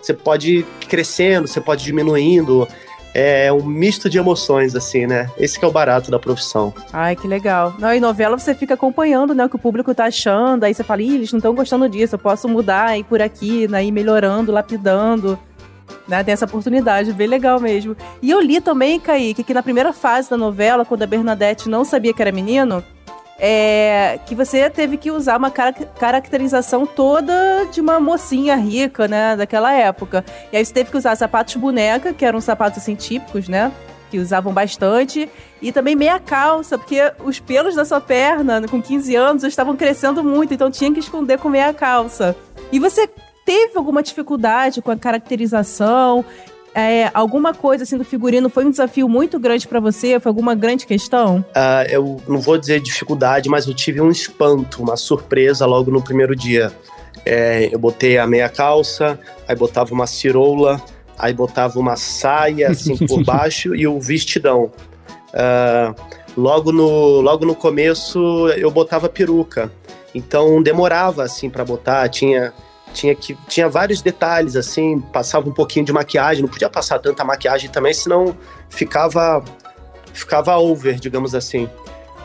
você 0.00 0.12
pode 0.12 0.58
ir 0.58 0.66
crescendo, 0.86 1.48
você 1.48 1.62
pode 1.62 1.82
ir 1.82 1.86
diminuindo 1.86 2.68
é 3.14 3.52
um 3.52 3.64
misto 3.64 4.10
de 4.10 4.18
emoções, 4.18 4.74
assim, 4.74 5.06
né? 5.06 5.30
Esse 5.38 5.58
que 5.58 5.64
é 5.64 5.68
o 5.68 5.72
barato 5.72 6.10
da 6.10 6.18
profissão. 6.18 6.74
Ai, 6.92 7.14
que 7.14 7.28
legal. 7.28 7.72
Não, 7.78 7.94
e 7.94 8.00
novela 8.00 8.36
você 8.36 8.54
fica 8.54 8.74
acompanhando, 8.74 9.34
né, 9.34 9.44
o 9.44 9.48
que 9.48 9.56
o 9.56 9.58
público 9.58 9.94
tá 9.94 10.06
achando, 10.06 10.64
aí 10.64 10.74
você 10.74 10.82
fala, 10.82 11.00
Ih, 11.00 11.14
eles 11.14 11.32
não 11.32 11.38
estão 11.38 11.54
gostando 11.54 11.88
disso, 11.88 12.16
eu 12.16 12.18
posso 12.18 12.48
mudar, 12.48 12.98
ir 12.98 13.04
por 13.04 13.22
aqui, 13.22 13.68
né, 13.68 13.84
ir 13.84 13.92
melhorando, 13.92 14.50
lapidando. 14.50 15.38
Né, 16.08 16.22
tem 16.24 16.32
essa 16.32 16.44
oportunidade, 16.44 17.12
bem 17.12 17.26
legal 17.26 17.60
mesmo. 17.60 17.96
E 18.20 18.30
eu 18.30 18.40
li 18.40 18.60
também, 18.60 18.98
Kaique, 18.98 19.44
que 19.44 19.54
na 19.54 19.62
primeira 19.62 19.92
fase 19.92 20.28
da 20.28 20.36
novela, 20.36 20.84
quando 20.84 21.02
a 21.02 21.06
Bernadette 21.06 21.68
não 21.68 21.84
sabia 21.84 22.12
que 22.12 22.20
era 22.20 22.32
menino, 22.32 22.82
é, 23.38 24.18
que 24.26 24.34
você 24.34 24.68
teve 24.70 24.96
que 24.96 25.10
usar 25.10 25.36
uma 25.36 25.50
car 25.50 25.74
caracterização 25.98 26.86
toda 26.86 27.66
de 27.72 27.80
uma 27.80 27.98
mocinha 27.98 28.56
rica, 28.56 29.08
né, 29.08 29.36
daquela 29.36 29.72
época. 29.72 30.24
E 30.52 30.56
aí 30.56 30.64
você 30.64 30.72
teve 30.72 30.90
que 30.90 30.96
usar 30.96 31.16
sapatos 31.16 31.56
boneca, 31.56 32.12
que 32.12 32.24
eram 32.24 32.40
sapatos 32.40 32.78
assim 32.78 32.94
típicos, 32.94 33.48
né? 33.48 33.72
Que 34.10 34.18
usavam 34.18 34.52
bastante, 34.52 35.28
e 35.60 35.72
também 35.72 35.96
meia 35.96 36.20
calça, 36.20 36.78
porque 36.78 37.00
os 37.24 37.40
pelos 37.40 37.74
da 37.74 37.84
sua 37.84 38.00
perna, 38.00 38.62
com 38.68 38.80
15 38.80 39.16
anos, 39.16 39.42
estavam 39.42 39.74
crescendo 39.74 40.22
muito, 40.22 40.54
então 40.54 40.70
tinha 40.70 40.92
que 40.92 41.00
esconder 41.00 41.38
com 41.38 41.48
meia 41.48 41.74
calça. 41.74 42.36
E 42.70 42.78
você 42.78 43.08
teve 43.44 43.76
alguma 43.76 44.02
dificuldade 44.02 44.80
com 44.80 44.90
a 44.90 44.96
caracterização? 44.96 46.24
É, 46.74 47.08
alguma 47.14 47.54
coisa 47.54 47.84
assim 47.84 47.96
do 47.96 48.04
figurino 48.04 48.48
foi 48.48 48.64
um 48.64 48.70
desafio 48.70 49.08
muito 49.08 49.38
grande 49.38 49.68
para 49.68 49.78
você? 49.78 50.18
Foi 50.18 50.28
alguma 50.28 50.54
grande 50.56 50.86
questão? 50.86 51.44
Uh, 51.50 51.88
eu 51.88 52.20
não 52.26 52.40
vou 52.40 52.58
dizer 52.58 52.80
dificuldade, 52.80 53.48
mas 53.48 53.66
eu 53.66 53.74
tive 53.74 54.00
um 54.00 54.10
espanto, 54.10 54.82
uma 54.82 54.96
surpresa 54.96 55.64
logo 55.66 55.90
no 55.90 56.02
primeiro 56.02 56.34
dia. 56.34 56.72
É, 57.24 57.68
eu 57.72 57.78
botei 57.78 58.18
a 58.18 58.26
meia 58.26 58.48
calça, 58.48 59.18
aí 59.46 59.54
botava 59.54 59.94
uma 59.94 60.06
cirola, 60.06 60.82
aí 61.16 61.32
botava 61.32 61.78
uma 61.78 61.94
saia 61.94 62.70
assim 62.70 62.96
por 63.06 63.22
baixo 63.24 63.74
e 63.74 63.86
o 63.86 64.00
vestidão. 64.00 64.72
Uh, 65.32 65.94
logo, 66.36 66.72
no, 66.72 67.20
logo 67.20 67.46
no 67.46 67.54
começo 67.54 68.48
eu 68.56 68.70
botava 68.70 69.08
peruca, 69.08 69.70
então 70.12 70.60
demorava 70.60 71.22
assim 71.22 71.48
para 71.48 71.64
botar, 71.64 72.08
tinha 72.08 72.52
tinha 72.94 73.14
que 73.14 73.36
tinha 73.48 73.68
vários 73.68 74.00
detalhes 74.00 74.56
assim, 74.56 75.00
passava 75.00 75.48
um 75.48 75.52
pouquinho 75.52 75.84
de 75.84 75.92
maquiagem, 75.92 76.42
não 76.42 76.48
podia 76.48 76.70
passar 76.70 76.98
tanta 76.98 77.24
maquiagem 77.24 77.68
também, 77.68 77.92
senão 77.92 78.34
ficava 78.70 79.44
ficava 80.12 80.56
over, 80.56 80.98
digamos 80.98 81.34
assim. 81.34 81.68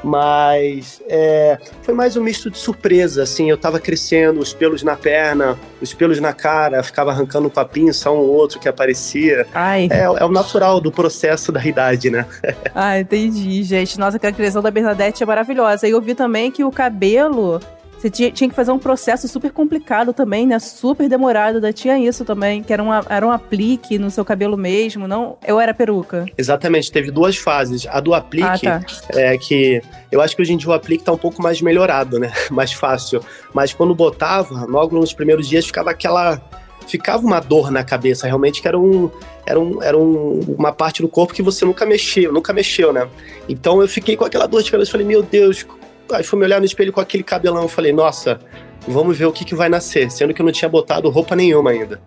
Mas 0.01 1.01
é, 1.09 1.57
foi 1.81 1.93
mais 1.93 2.15
um 2.15 2.23
misto 2.23 2.49
de 2.49 2.57
surpresa, 2.57 3.23
assim, 3.23 3.49
eu 3.49 3.57
tava 3.57 3.79
crescendo, 3.79 4.39
os 4.39 4.53
pelos 4.53 4.81
na 4.81 4.95
perna, 4.95 5.59
os 5.81 5.93
pelos 5.93 6.21
na 6.21 6.31
cara, 6.31 6.81
ficava 6.81 7.11
arrancando 7.11 7.49
com 7.49 7.59
a 7.59 7.65
pinça 7.65 8.09
um 8.09 8.15
ou 8.15 8.29
outro 8.29 8.59
que 8.59 8.69
aparecia. 8.69 9.45
Ai. 9.53 9.89
É, 9.91 10.03
é 10.03 10.25
o 10.25 10.29
natural 10.29 10.79
do 10.79 10.89
processo 10.91 11.51
da 11.51 11.65
idade, 11.65 12.09
né? 12.09 12.25
ah, 12.73 12.97
entendi, 12.97 13.61
gente. 13.63 13.99
Nossa, 13.99 14.15
a 14.15 14.31
criação 14.31 14.61
da 14.61 14.71
Bernadette 14.71 15.21
é 15.21 15.25
maravilhosa. 15.25 15.85
E 15.85 15.91
eu 15.91 15.99
vi 15.99 16.15
também 16.15 16.49
que 16.49 16.63
o 16.63 16.71
cabelo 16.71 17.59
você 17.99 18.09
tinha, 18.09 18.31
tinha, 18.31 18.49
que 18.49 18.55
fazer 18.55 18.71
um 18.71 18.79
processo 18.79 19.27
super 19.27 19.51
complicado 19.51 20.13
também, 20.13 20.47
né? 20.47 20.57
Super 20.57 21.09
demorado. 21.09 21.59
Da 21.59 21.73
tinha 21.73 21.99
isso 21.99 22.23
também, 22.23 22.63
que 22.63 22.71
era, 22.71 22.81
uma, 22.81 23.05
era 23.09 23.27
um 23.27 23.31
aplique 23.31 23.99
no 23.99 24.09
seu 24.09 24.23
cabelo 24.23 24.55
mesmo, 24.55 25.05
não? 25.05 25.37
Eu 25.45 25.59
era 25.59 25.73
peruca. 25.73 26.25
Exatamente, 26.37 26.89
teve 26.89 27.11
duas 27.11 27.35
fases. 27.35 27.85
A 27.87 27.99
do 27.99 28.13
aplique, 28.13 28.67
ah, 28.67 28.79
tá. 28.79 29.19
é 29.19 29.37
que 29.37 29.81
eu 30.09 30.21
acho 30.21 30.33
que 30.33 30.41
hoje 30.41 30.53
em 30.53 30.57
dia 30.57 30.69
o 30.69 30.73
aplique 30.73 31.03
tá 31.03 31.11
um 31.11 31.17
pouco 31.17 31.43
mais 31.43 31.61
melhorado, 31.61 32.17
né? 32.17 32.31
Mais 32.49 32.71
fácil. 32.71 33.21
Mas 33.53 33.73
quando 33.73 33.93
botava, 33.93 34.65
logo 34.65 34.97
nos 34.97 35.13
primeiros 35.13 35.49
dias 35.49 35.65
ficava 35.65 35.91
aquela 35.91 36.41
ficava 36.87 37.23
uma 37.23 37.39
dor 37.39 37.69
na 37.69 37.83
cabeça, 37.83 38.25
realmente 38.25 38.61
que 38.61 38.67
era 38.67 38.79
um 38.79 39.11
era, 39.45 39.59
um, 39.59 39.83
era 39.83 39.97
um, 39.97 40.55
uma 40.57 40.71
parte 40.71 41.01
do 41.01 41.07
corpo 41.07 41.33
que 41.33 41.41
você 41.41 41.65
nunca 41.65 41.85
mexeu, 41.85 42.31
nunca 42.31 42.53
mexeu, 42.53 42.93
né? 42.93 43.07
Então 43.47 43.81
eu 43.81 43.87
fiquei 43.87 44.15
com 44.15 44.23
aquela 44.23 44.47
dor 44.47 44.63
de 44.63 44.71
cabeça, 44.71 44.91
falei, 44.91 45.05
meu 45.05 45.23
Deus, 45.23 45.65
Aí 46.11 46.23
fui 46.23 46.37
me 46.39 46.45
olhar 46.45 46.59
no 46.59 46.65
espelho 46.65 46.91
com 46.91 46.99
aquele 46.99 47.23
cabelão. 47.23 47.63
Eu 47.63 47.67
falei, 47.67 47.91
nossa, 47.91 48.39
vamos 48.87 49.17
ver 49.17 49.25
o 49.25 49.31
que, 49.31 49.45
que 49.45 49.55
vai 49.55 49.69
nascer. 49.69 50.11
Sendo 50.11 50.33
que 50.33 50.41
eu 50.41 50.45
não 50.45 50.51
tinha 50.51 50.69
botado 50.69 51.09
roupa 51.09 51.35
nenhuma 51.35 51.71
ainda. 51.71 52.01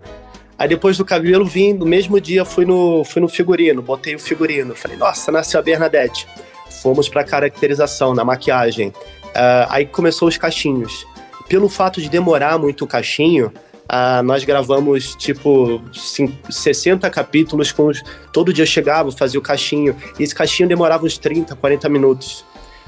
Aí 0.59 0.69
depois 0.69 0.97
do 0.97 1.05
cabelo 1.05 1.45
vim, 1.45 1.73
no 1.73 1.87
mesmo 1.87 2.21
dia 2.21 2.45
fui 2.45 2.65
no, 2.65 3.05
fui 3.05 3.21
no 3.21 3.29
figurino, 3.29 3.83
botei 3.83 4.15
o 4.15 4.19
figurino. 4.19 4.75
Falei, 4.75 4.97
nossa, 4.97 5.33
nasceu 5.33 5.59
a 5.59 5.63
Bernadette. 5.63 6.27
Fomos 6.83 7.09
pra 7.09 7.25
caracterização, 7.25 8.15
na 8.15 8.25
maquiagem. 8.25 8.89
Uh, 8.89 9.67
aí 9.69 9.87
começou 9.87 10.29
os 10.29 10.37
cachinhos. 10.37 11.07
Pelo 11.49 11.69
fato 11.69 12.01
de 12.01 12.09
demorar 12.09 12.59
muito 12.59 12.85
o 12.85 12.87
cachinho, 12.87 13.53
uh, 13.93 14.23
nós 14.23 14.45
gravamos 14.45 15.15
tipo 15.17 15.83
60 16.49 17.09
capítulos 17.11 17.73
com 17.73 17.87
os, 17.87 18.03
todo 18.33 18.53
dia 18.53 18.63
eu 18.63 18.67
chegava, 18.67 19.11
fazia 19.11 19.39
o 19.39 19.43
cachinho, 19.43 19.97
e 20.19 20.23
esse 20.23 20.35
cachinho 20.35 20.69
demorava 20.69 21.05
uns 21.05 21.19
30, 21.19 21.57
40 21.57 21.89
minutos. 21.89 22.45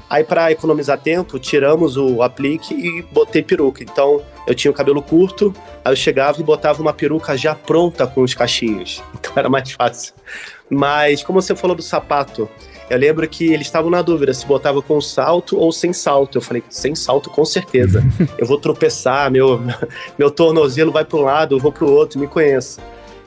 Aí, 0.09 0.23
para 0.23 0.51
economizar 0.51 0.99
tempo, 0.99 1.39
tiramos 1.39 1.97
o 1.97 2.21
aplique 2.21 2.73
e 2.73 3.01
botei 3.01 3.41
peruca. 3.41 3.83
Então, 3.83 4.21
eu 4.45 4.53
tinha 4.53 4.69
o 4.69 4.73
cabelo 4.73 5.01
curto, 5.01 5.53
aí 5.83 5.91
eu 5.91 5.95
chegava 5.95 6.39
e 6.39 6.43
botava 6.43 6.81
uma 6.81 6.93
peruca 6.93 7.35
já 7.35 7.55
pronta 7.55 8.05
com 8.05 8.21
os 8.21 8.33
cachinhos. 8.33 9.03
Então, 9.25 9.33
era 9.35 9.49
mais 9.49 9.71
fácil. 9.71 10.13
Mas, 10.69 11.23
como 11.23 11.41
você 11.41 11.55
falou 11.55 11.75
do 11.75 11.81
sapato, 11.81 12.47
eu 12.87 12.97
lembro 12.97 13.27
que 13.27 13.45
eles 13.51 13.65
estavam 13.65 13.89
na 13.89 14.03
dúvida 14.03 14.31
se 14.33 14.45
botava 14.45 14.81
com 14.81 15.01
salto 15.01 15.57
ou 15.57 15.71
sem 15.71 15.91
salto. 15.91 16.37
Eu 16.37 16.41
falei, 16.41 16.63
sem 16.69 16.93
salto, 16.93 17.31
com 17.31 17.43
certeza. 17.43 18.03
Eu 18.37 18.45
vou 18.45 18.59
tropeçar, 18.59 19.31
meu, 19.31 19.59
meu 20.17 20.29
tornozelo 20.29 20.91
vai 20.91 21.03
para 21.03 21.17
um 21.17 21.23
lado, 21.23 21.55
eu 21.55 21.59
vou 21.59 21.71
para 21.71 21.85
o 21.85 21.91
outro, 21.91 22.19
me 22.19 22.27
conheço. 22.27 22.79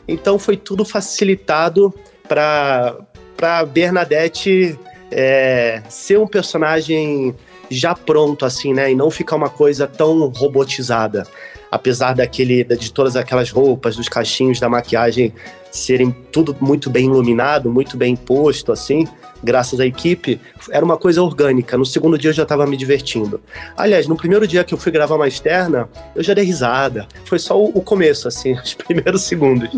Então, 0.07 0.39
foi 0.39 0.57
tudo 0.57 0.85
facilitado 0.85 1.93
para 2.29 3.65
Bernadette 3.67 4.79
é, 5.11 5.83
ser 5.89 6.19
um 6.19 6.27
personagem 6.27 7.35
já 7.71 7.95
pronto, 7.95 8.45
assim, 8.45 8.73
né? 8.73 8.91
E 8.91 8.95
não 8.95 9.11
ficar 9.11 9.37
uma 9.37 9.51
coisa 9.51 9.87
tão 9.87 10.29
robotizada. 10.29 11.27
Apesar 11.71 12.15
daquele, 12.15 12.65
de 12.65 12.93
todas 12.93 13.15
aquelas 13.15 13.51
roupas, 13.51 13.97
dos 13.97 14.09
cachinhos, 14.09 14.59
da 14.59 14.69
maquiagem 14.69 15.35
serem 15.71 16.15
tudo 16.33 16.57
muito 16.61 16.91
bem 16.91 17.07
iluminado, 17.07 17.71
muito 17.71 17.97
bem 17.97 18.17
posto, 18.17 18.73
assim, 18.73 19.07
graças 19.43 19.81
à 19.81 19.87
equipe, 19.87 20.41
era 20.71 20.85
uma 20.85 20.97
coisa 20.97 21.23
orgânica. 21.23 21.77
No 21.77 21.87
segundo 21.87 22.19
dia 22.19 22.31
eu 22.31 22.35
já 22.35 22.43
estava 22.43 22.67
me 22.67 22.77
divertindo. 22.77 23.41
Aliás, 23.77 24.07
no 24.07 24.17
primeiro 24.17 24.47
dia 24.47 24.65
que 24.65 24.75
eu 24.75 24.79
fui 24.79 24.91
gravar 24.93 25.17
uma 25.17 25.29
externa, 25.29 25.89
eu 26.15 26.23
já 26.23 26.35
dei 26.35 26.45
risada. 26.45 27.07
Foi 27.25 27.39
só 27.39 27.63
o, 27.63 27.81
começo, 27.81 28.29
assim, 28.29 28.53
os 28.59 28.75
primeiros 28.75 29.23
segundos. 29.23 29.71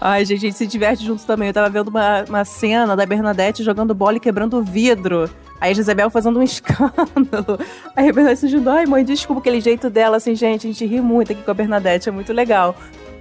Ai, 0.00 0.24
gente, 0.24 0.38
a 0.38 0.48
gente 0.48 0.56
se 0.56 0.66
diverte 0.66 1.04
juntos 1.04 1.24
também. 1.24 1.48
Eu 1.48 1.54
tava 1.54 1.68
vendo 1.68 1.88
uma, 1.88 2.24
uma 2.28 2.44
cena 2.44 2.96
da 2.96 3.04
Bernadette 3.04 3.62
jogando 3.62 3.94
bola 3.94 4.16
e 4.16 4.20
quebrando 4.20 4.58
o 4.58 4.62
vidro. 4.62 5.28
Aí 5.60 5.72
a 5.72 5.74
Jezebel 5.74 6.08
fazendo 6.08 6.38
um 6.38 6.42
escândalo. 6.42 7.58
Aí 7.94 8.08
a 8.08 8.12
Bernadette 8.12 8.40
surgindo, 8.40 8.70
ai 8.70 8.86
mãe, 8.86 9.04
desculpa 9.04 9.40
aquele 9.40 9.60
jeito 9.60 9.90
dela, 9.90 10.16
assim, 10.16 10.34
gente, 10.34 10.66
a 10.66 10.70
gente 10.70 10.86
ri 10.86 11.00
muito 11.00 11.32
aqui 11.32 11.42
com 11.42 11.50
a 11.50 11.54
Bernadette, 11.54 12.08
é 12.08 12.12
muito 12.12 12.32
legal. 12.32 12.74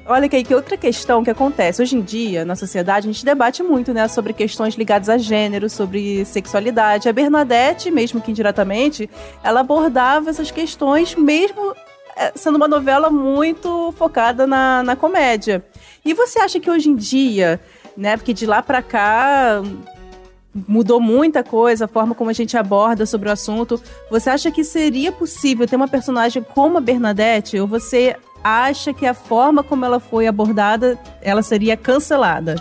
Olha 0.05 0.27
que 0.27 0.35
aí 0.35 0.43
que 0.43 0.55
outra 0.55 0.75
questão 0.75 1.23
que 1.23 1.29
acontece. 1.29 1.81
Hoje 1.81 1.95
em 1.95 2.01
dia, 2.01 2.43
na 2.43 2.55
sociedade, 2.55 3.07
a 3.07 3.11
gente 3.11 3.23
debate 3.23 3.61
muito, 3.61 3.93
né, 3.93 4.07
sobre 4.07 4.33
questões 4.33 4.73
ligadas 4.73 5.07
a 5.07 5.17
gênero, 5.17 5.69
sobre 5.69 6.25
sexualidade. 6.25 7.07
A 7.07 7.13
Bernadette, 7.13 7.91
mesmo 7.91 8.19
que 8.19 8.31
indiretamente, 8.31 9.09
ela 9.43 9.59
abordava 9.59 10.29
essas 10.29 10.49
questões, 10.49 11.15
mesmo 11.15 11.75
é, 12.15 12.31
sendo 12.35 12.55
uma 12.55 12.67
novela 12.67 13.09
muito 13.09 13.93
focada 13.97 14.47
na, 14.47 14.83
na 14.83 14.95
comédia. 14.95 15.63
E 16.03 16.13
você 16.13 16.39
acha 16.39 16.59
que 16.59 16.71
hoje 16.71 16.89
em 16.89 16.95
dia, 16.95 17.59
né, 17.95 18.17
porque 18.17 18.33
de 18.33 18.45
lá 18.45 18.63
para 18.63 18.81
cá 18.81 19.61
mudou 20.67 20.99
muita 20.99 21.43
coisa, 21.43 21.85
a 21.85 21.87
forma 21.87 22.15
como 22.15 22.29
a 22.29 22.33
gente 22.33 22.57
aborda 22.57 23.05
sobre 23.05 23.29
o 23.29 23.31
assunto. 23.31 23.81
Você 24.09 24.29
acha 24.29 24.51
que 24.51 24.63
seria 24.63 25.11
possível 25.11 25.67
ter 25.67 25.75
uma 25.75 25.87
personagem 25.87 26.43
como 26.43 26.77
a 26.77 26.81
Bernadette? 26.81 27.59
Ou 27.59 27.67
você 27.67 28.15
acha 28.43 28.93
que 28.93 29.05
a 29.05 29.13
forma 29.13 29.63
como 29.63 29.85
ela 29.85 29.99
foi 29.99 30.27
abordada, 30.27 30.97
ela 31.21 31.41
seria 31.41 31.75
cancelada? 31.75 32.55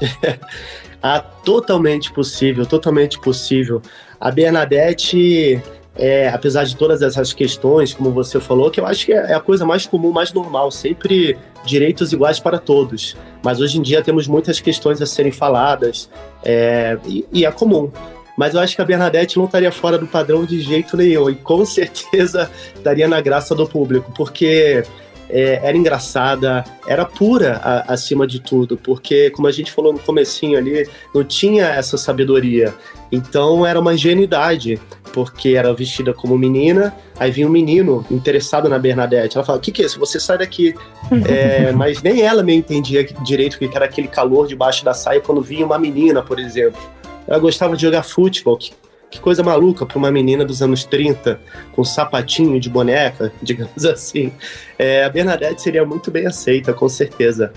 ah, 1.03 1.21
totalmente 1.21 2.13
possível, 2.13 2.67
totalmente 2.67 3.19
possível. 3.21 3.83
A 4.21 4.31
Bernadette, 4.31 5.63
é, 5.97 6.29
apesar 6.29 6.65
de 6.65 6.77
todas 6.77 7.03
essas 7.03 7.33
questões, 7.33 7.95
como 7.95 8.11
você 8.11 8.41
falou, 8.41 8.71
que 8.71 8.81
eu 8.81 8.87
acho 8.87 9.07
que 9.07 9.13
é 9.13 9.35
a 9.35 9.41
coisa 9.41 9.65
mais 9.65 9.87
comum, 9.87 10.11
mais 10.11 10.33
normal, 10.33 10.71
sempre 10.71 11.39
direitos 11.65 12.13
iguais 12.13 12.41
para 12.41 12.59
todos. 12.59 13.17
Mas 13.43 13.61
hoje 13.61 13.79
em 13.79 13.83
dia 13.83 14.03
temos 14.03 14.27
muitas 14.27 14.61
questões 14.61 15.01
a 15.01 15.07
serem 15.07 15.33
faladas 15.33 16.11
é, 16.45 16.99
e, 17.07 17.27
e 17.33 17.45
é 17.45 17.53
comum 17.53 17.91
mas 18.39 18.55
eu 18.55 18.61
acho 18.61 18.77
que 18.77 18.81
a 18.81 18.85
Bernadette 18.85 19.37
não 19.37 19.47
estaria 19.47 19.73
fora 19.73 19.99
do 19.99 20.07
padrão 20.07 20.45
de 20.45 20.61
jeito 20.61 20.97
nenhum 20.97 21.29
e 21.29 21.35
com 21.35 21.65
certeza 21.67 22.49
estaria 22.73 23.09
na 23.09 23.21
graça 23.21 23.53
do 23.53 23.67
público, 23.67 24.15
porque 24.17 24.85
é, 25.29 25.61
era 25.63 25.77
engraçada, 25.77 26.65
era 26.87 27.05
pura 27.05 27.61
a, 27.63 27.93
acima 27.93 28.27
de 28.27 28.41
tudo, 28.41 28.77
porque 28.77 29.31
como 29.31 29.47
a 29.47 29.53
gente 29.53 29.71
falou 29.71 29.93
no 29.93 29.99
comecinho 29.99 30.59
ali, 30.59 30.89
não 31.15 31.25
tinha 31.25 31.67
essa 31.67 31.97
sabedoria. 31.97 32.75
Então 33.11 33.65
era 33.65 33.79
uma 33.81 33.95
ingenuidade, 33.95 34.81
porque 35.13 35.51
era 35.51 35.73
vestida 35.73 36.13
como 36.13 36.37
menina, 36.37 36.95
aí 37.19 37.31
vinha 37.31 37.47
um 37.47 37.51
menino 37.51 38.05
interessado 38.11 38.69
na 38.69 38.79
Bernadette. 38.79 39.37
Ela 39.37 39.45
fala: 39.45 39.59
O 39.59 39.61
que, 39.61 39.73
que 39.73 39.83
é 39.83 39.87
isso? 39.87 39.99
Você 39.99 40.21
sai 40.21 40.39
daqui. 40.39 40.75
é, 41.27 41.73
mas 41.73 42.03
nem 42.03 42.23
ela 42.23 42.43
me 42.43 42.55
entendia 42.55 43.05
direito 43.25 43.55
o 43.55 43.59
que 43.59 43.75
era 43.75 43.87
aquele 43.87 44.09
calor 44.09 44.47
debaixo 44.47 44.85
da 44.85 44.93
saia 44.93 45.21
quando 45.21 45.41
vinha 45.41 45.65
uma 45.65 45.79
menina, 45.79 46.23
por 46.23 46.39
exemplo. 46.39 46.81
Ela 47.27 47.39
gostava 47.39 47.77
de 47.77 47.83
jogar 47.83 48.03
futebol, 48.03 48.57
que 48.57 48.73
que 49.11 49.21
coisa 49.21 49.43
maluca 49.43 49.87
para 49.87 49.99
uma 49.99 50.11
menina 50.11 50.45
dos 50.45 50.63
anos 50.63 50.85
30, 50.85 51.41
com 51.73 51.83
sapatinho 51.83 52.61
de 52.61 52.69
boneca, 52.69 53.33
digamos 53.43 53.85
assim. 53.85 54.33
É, 54.79 55.05
a 55.05 55.09
Bernadette 55.09 55.63
seria 55.63 55.85
muito 55.85 56.11
bem 56.11 56.27
aceita, 56.27 56.73
com 56.73 56.89
certeza. 56.89 57.53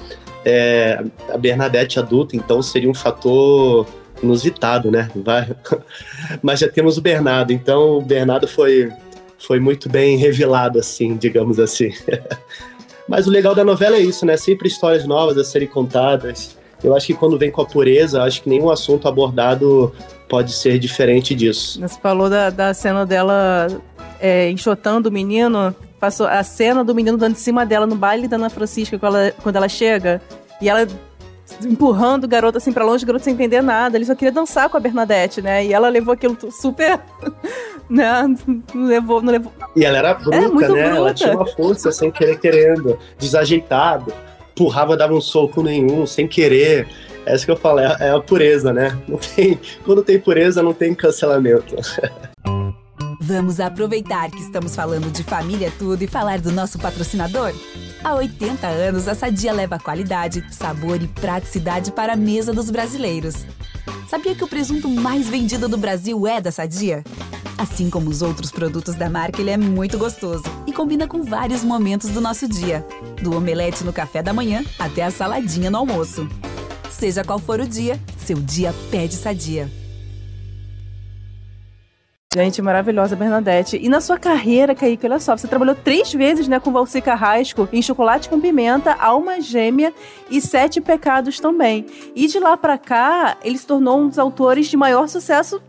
É, 0.46 1.04
a 1.30 1.38
Bernadette 1.38 2.00
adulta, 2.00 2.36
então, 2.36 2.62
seria 2.62 2.90
um 2.90 2.94
fator 2.94 3.88
inusitado, 4.24 4.90
né? 4.90 5.10
Vai... 5.16 5.50
Mas 6.42 6.60
já 6.60 6.70
temos 6.70 6.98
o 6.98 7.02
Bernardo, 7.02 7.52
então 7.52 7.98
o 7.98 8.02
Bernardo 8.02 8.48
foi, 8.48 8.92
foi 9.38 9.60
muito 9.60 9.90
bem 9.90 10.18
revelado, 10.18 10.80
assim, 10.80 11.16
digamos 11.18 11.60
assim. 11.60 11.92
Mas 13.08 13.28
o 13.28 13.30
legal 13.30 13.54
da 13.54 13.64
novela 13.64 13.98
é 13.98 14.00
isso, 14.00 14.26
né? 14.26 14.38
Sempre 14.38 14.70
histórias 14.70 15.06
novas 15.06 15.38
a 15.38 15.44
serem 15.44 15.68
contadas. 15.68 16.58
Eu 16.84 16.96
acho 16.96 17.08
que 17.08 17.14
quando 17.14 17.38
vem 17.38 17.52
com 17.52 17.62
a 17.62 17.66
pureza, 17.66 18.24
acho 18.24 18.42
que 18.42 18.50
nenhum 18.50 18.70
assunto 18.70 19.08
abordado 19.08 19.94
pode 20.28 20.54
ser 20.54 20.80
diferente 20.80 21.36
disso. 21.36 21.80
Você 21.80 22.00
falou 22.00 22.30
da, 22.30 22.50
da 22.50 22.74
cena 22.74 23.06
dela 23.06 23.68
é, 24.20 24.50
enxotando 24.50 25.10
o 25.10 25.12
menino, 25.12 25.76
passou 26.00 26.26
a 26.26 26.44
cena 26.44 26.84
do 26.84 26.96
menino 26.96 27.18
dando 27.18 27.34
em 27.34 27.40
cima 27.40 27.66
dela 27.66 27.86
no 27.86 27.96
baile 27.96 28.28
da 28.28 28.38
Ana 28.38 28.50
Francisca 28.50 28.98
quando 28.98 29.18
ela, 29.18 29.34
quando 29.44 29.56
ela 29.58 29.70
chega, 29.70 30.22
e 30.62 30.70
ela 30.70 30.88
empurrando 31.66 32.24
o 32.24 32.28
garoto 32.28 32.58
assim 32.58 32.72
pra 32.72 32.86
longe, 32.86 33.04
o 33.04 33.08
garoto 33.08 33.26
sem 33.26 33.34
entender 33.34 33.62
nada. 33.62 33.98
Ele 33.98 34.06
só 34.06 34.16
queria 34.16 34.32
dançar 34.32 34.70
com 34.70 34.78
a 34.78 34.80
Bernadette, 34.80 35.42
né? 35.42 35.66
E 35.66 35.74
ela 35.74 35.90
levou 35.90 36.14
aquilo 36.14 36.38
super. 36.52 37.00
né? 37.90 38.24
Não 38.74 38.86
levou, 38.86 39.22
não 39.22 39.32
levou. 39.32 39.52
E 39.76 39.84
ela 39.84 39.98
era 39.98 40.14
bruta, 40.14 40.36
é, 40.36 40.42
né? 40.42 40.48
Bruta. 40.48 40.78
Ela 40.80 41.14
tinha 41.14 41.34
uma 41.34 41.46
força 41.46 41.92
sem 41.92 42.12
querer 42.12 42.40
querendo, 42.40 42.98
desajeitado. 43.18 44.14
Empurrava, 44.52 44.98
dava 44.98 45.14
um 45.14 45.22
soco 45.22 45.62
nenhum, 45.64 46.06
sem 46.06 46.28
querer. 46.28 46.88
É 47.26 47.36
isso 47.36 47.46
que 47.46 47.52
eu 47.52 47.58
falo, 47.58 47.80
é, 47.80 47.96
é 48.00 48.10
a 48.10 48.20
pureza, 48.20 48.74
né? 48.74 48.98
Não 49.08 49.18
tem, 49.18 49.60
quando 49.86 50.04
tem 50.04 50.20
pureza, 50.20 50.62
não 50.62 50.74
tem 50.74 50.94
cancelamento. 50.94 51.76
Vamos 53.24 53.60
aproveitar 53.60 54.32
que 54.32 54.42
estamos 54.42 54.76
falando 54.76 55.12
de 55.12 55.24
família 55.24 55.72
tudo 55.78 56.02
e 56.02 56.08
falar 56.08 56.40
do 56.42 56.52
nosso 56.52 56.80
patrocinador? 56.80 57.54
Há 58.04 58.16
80 58.16 58.66
anos, 58.68 59.08
a 59.08 59.14
Sadia 59.14 59.54
leva 59.54 59.78
qualidade, 59.78 60.44
sabor 60.52 61.00
e 61.02 61.08
praticidade 61.08 61.92
para 61.92 62.14
a 62.14 62.18
mesa 62.18 62.52
dos 62.52 62.72
brasileiros. 62.72 63.46
Sabia 64.10 64.34
que 64.34 64.44
o 64.44 64.48
presunto 64.48 64.90
mais 64.90 65.30
vendido 65.30 65.70
do 65.70 65.78
Brasil 65.78 66.26
é 66.26 66.42
da 66.42 66.52
Sadia? 66.52 67.04
Assim 67.58 67.92
como 67.92 68.10
os 68.10 68.24
outros 68.24 68.52
produtos 68.52 68.96
da 68.96 69.08
marca, 69.08 69.40
ele 69.40 69.52
é 69.52 69.58
muito 69.58 70.00
gostoso 70.00 70.44
e 70.66 70.74
combina 70.74 71.08
com 71.08 71.22
vários 71.22 71.64
momentos 71.64 72.10
do 72.10 72.20
nosso 72.20 72.48
dia, 72.48 72.84
do 73.22 73.36
omelete 73.36 73.84
no 73.84 73.94
café 73.94 74.22
da 74.22 74.34
manhã 74.34 74.64
até 74.78 75.04
a 75.04 75.12
saladinha 75.12 75.70
no 75.70 75.78
almoço. 75.78 76.28
Seja 76.90 77.24
qual 77.24 77.40
for 77.40 77.60
o 77.60 77.68
dia, 77.68 78.00
seu 78.18 78.38
dia 78.38 78.74
pede 78.90 79.16
sadia. 79.16 79.70
Gente, 82.34 82.62
maravilhosa, 82.62 83.14
Bernadette. 83.14 83.78
E 83.78 83.90
na 83.90 84.00
sua 84.00 84.18
carreira, 84.18 84.74
Kaique, 84.74 85.06
olha 85.06 85.20
só, 85.20 85.36
você 85.36 85.50
trabalhou 85.50 85.76
três 85.76 86.14
vezes, 86.14 86.48
né, 86.48 86.62
com 86.62 86.72
Valci 86.72 87.02
Carrasco 87.02 87.68
em 87.74 87.82
Chocolate 87.82 88.30
com 88.30 88.40
Pimenta, 88.40 88.94
Alma 88.94 89.42
Gêmea 89.42 89.94
e 90.30 90.40
Sete 90.40 90.80
Pecados 90.80 91.42
também. 91.42 91.86
E 92.16 92.28
de 92.28 92.40
lá 92.40 92.56
para 92.56 92.78
cá, 92.78 93.38
ele 93.44 93.58
se 93.58 93.68
tornou 93.68 94.00
um 94.00 94.08
dos 94.08 94.18
autores 94.18 94.68
de 94.68 94.78
maior 94.78 95.10
sucesso 95.10 95.62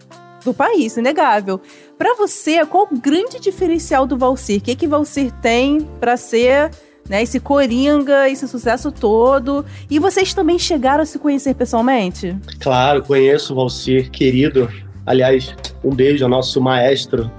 do 0.45 0.55
país, 0.55 0.97
inegável. 0.97 1.61
Para 1.99 2.15
você, 2.15 2.65
qual 2.65 2.89
o 2.89 2.97
grande 2.97 3.41
diferencial 3.41 4.07
do 4.07 4.17
Valcir? 4.17 4.61
O 4.61 4.63
que, 4.63 4.77
que 4.77 4.87
Valcir 4.87 5.33
tem 5.41 5.81
para 5.99 6.17
ser 6.17 6.71
né? 7.09 7.23
Esse 7.23 7.41
coringa, 7.41 8.29
esse 8.29 8.47
sucesso 8.49 8.91
todo. 8.91 9.65
E 9.91 9.99
vocês 9.99 10.33
também 10.35 10.59
chegaram 10.59 11.03
a 11.03 11.07
se 11.07 11.19
conhecer 11.19 11.55
pessoalmente? 11.55 12.37
Claro, 12.61 13.03
conheço 13.03 13.53
o 13.53 13.57
Valcir, 13.57 14.11
querido. 14.11 14.69
Aliás, 15.05 15.55
um 15.83 15.91
beijo 15.95 16.25
ao 16.25 16.31
nosso 16.31 16.61
maestro. 16.61 17.31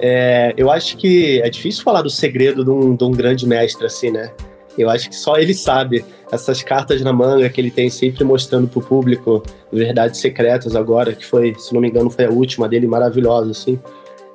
É, 0.00 0.54
eu 0.56 0.70
acho 0.70 0.96
que 0.96 1.40
é 1.42 1.50
difícil 1.50 1.82
falar 1.82 2.02
do 2.02 2.10
segredo 2.10 2.64
de 2.64 2.70
um, 2.70 2.94
de 2.94 3.04
um 3.04 3.10
grande 3.10 3.46
mestre 3.46 3.86
assim, 3.86 4.10
né? 4.10 4.30
Eu 4.78 4.88
acho 4.88 5.08
que 5.10 5.16
só 5.16 5.36
ele 5.36 5.52
sabe. 5.52 6.04
essas 6.30 6.62
cartas 6.62 7.00
na 7.02 7.12
manga 7.12 7.48
que 7.48 7.60
ele 7.60 7.70
tem 7.70 7.90
sempre 7.90 8.22
mostrando 8.22 8.68
pro 8.68 8.80
público 8.80 9.42
verdades 9.72 10.20
secretas 10.20 10.76
agora, 10.76 11.12
que 11.12 11.26
foi, 11.26 11.54
se 11.58 11.72
não 11.74 11.80
me 11.80 11.88
engano, 11.88 12.10
foi 12.10 12.26
a 12.26 12.30
última 12.30 12.68
dele, 12.68 12.86
maravilhosa, 12.86 13.50
assim. 13.50 13.78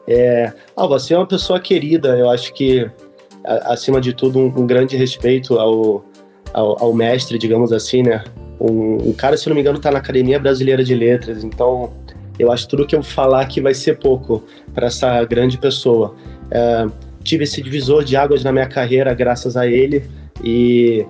É, 0.07 0.51
ah, 0.75 0.85
você 0.85 1.13
é 1.13 1.17
uma 1.17 1.27
pessoa 1.27 1.59
querida, 1.59 2.17
eu 2.17 2.29
acho 2.29 2.53
que, 2.53 2.89
acima 3.45 3.99
de 3.99 4.13
tudo, 4.13 4.39
um, 4.39 4.45
um 4.45 4.67
grande 4.67 4.95
respeito 4.95 5.57
ao, 5.59 6.05
ao, 6.53 6.83
ao, 6.83 6.93
mestre, 6.93 7.37
digamos 7.37 7.71
assim, 7.71 8.03
né? 8.03 8.23
Um, 8.59 9.09
um 9.09 9.13
cara, 9.13 9.35
se 9.35 9.47
não 9.47 9.55
me 9.55 9.61
engano, 9.61 9.79
tá 9.79 9.91
na 9.91 9.99
Academia 9.99 10.39
Brasileira 10.39 10.83
de 10.83 10.95
Letras, 10.95 11.43
então 11.43 11.91
eu 12.39 12.51
acho 12.51 12.67
tudo 12.67 12.85
que 12.85 12.95
eu 12.95 13.03
falar 13.03 13.41
aqui 13.41 13.61
vai 13.61 13.73
ser 13.73 13.97
pouco 13.97 14.43
para 14.73 14.87
essa 14.87 15.23
grande 15.25 15.57
pessoa. 15.57 16.15
É, 16.49 16.85
tive 17.23 17.43
esse 17.43 17.61
divisor 17.61 18.03
de 18.03 18.15
águas 18.15 18.43
na 18.43 18.51
minha 18.51 18.67
carreira 18.67 19.13
graças 19.13 19.55
a 19.55 19.67
ele 19.67 20.03
e 20.43 21.05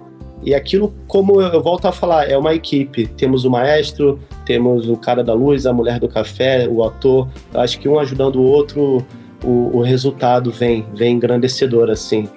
e 0.45 0.53
aquilo, 0.53 0.93
como 1.07 1.41
eu 1.41 1.63
volto 1.63 1.87
a 1.87 1.91
falar, 1.91 2.29
é 2.29 2.37
uma 2.37 2.53
equipe. 2.53 3.07
Temos 3.07 3.45
o 3.45 3.49
maestro, 3.49 4.19
temos 4.45 4.89
o 4.89 4.97
cara 4.97 5.23
da 5.23 5.33
luz, 5.33 5.65
a 5.65 5.71
mulher 5.71 5.99
do 5.99 6.07
café, 6.09 6.67
o 6.67 6.83
ator. 6.83 7.29
Eu 7.53 7.61
acho 7.61 7.79
que 7.79 7.87
um 7.87 7.97
ajudando 7.97 8.35
o 8.35 8.43
outro, 8.43 9.05
o, 9.43 9.77
o 9.77 9.81
resultado 9.81 10.51
vem, 10.51 10.85
vem 10.93 11.15
engrandecedor, 11.15 11.89
assim, 11.89 12.27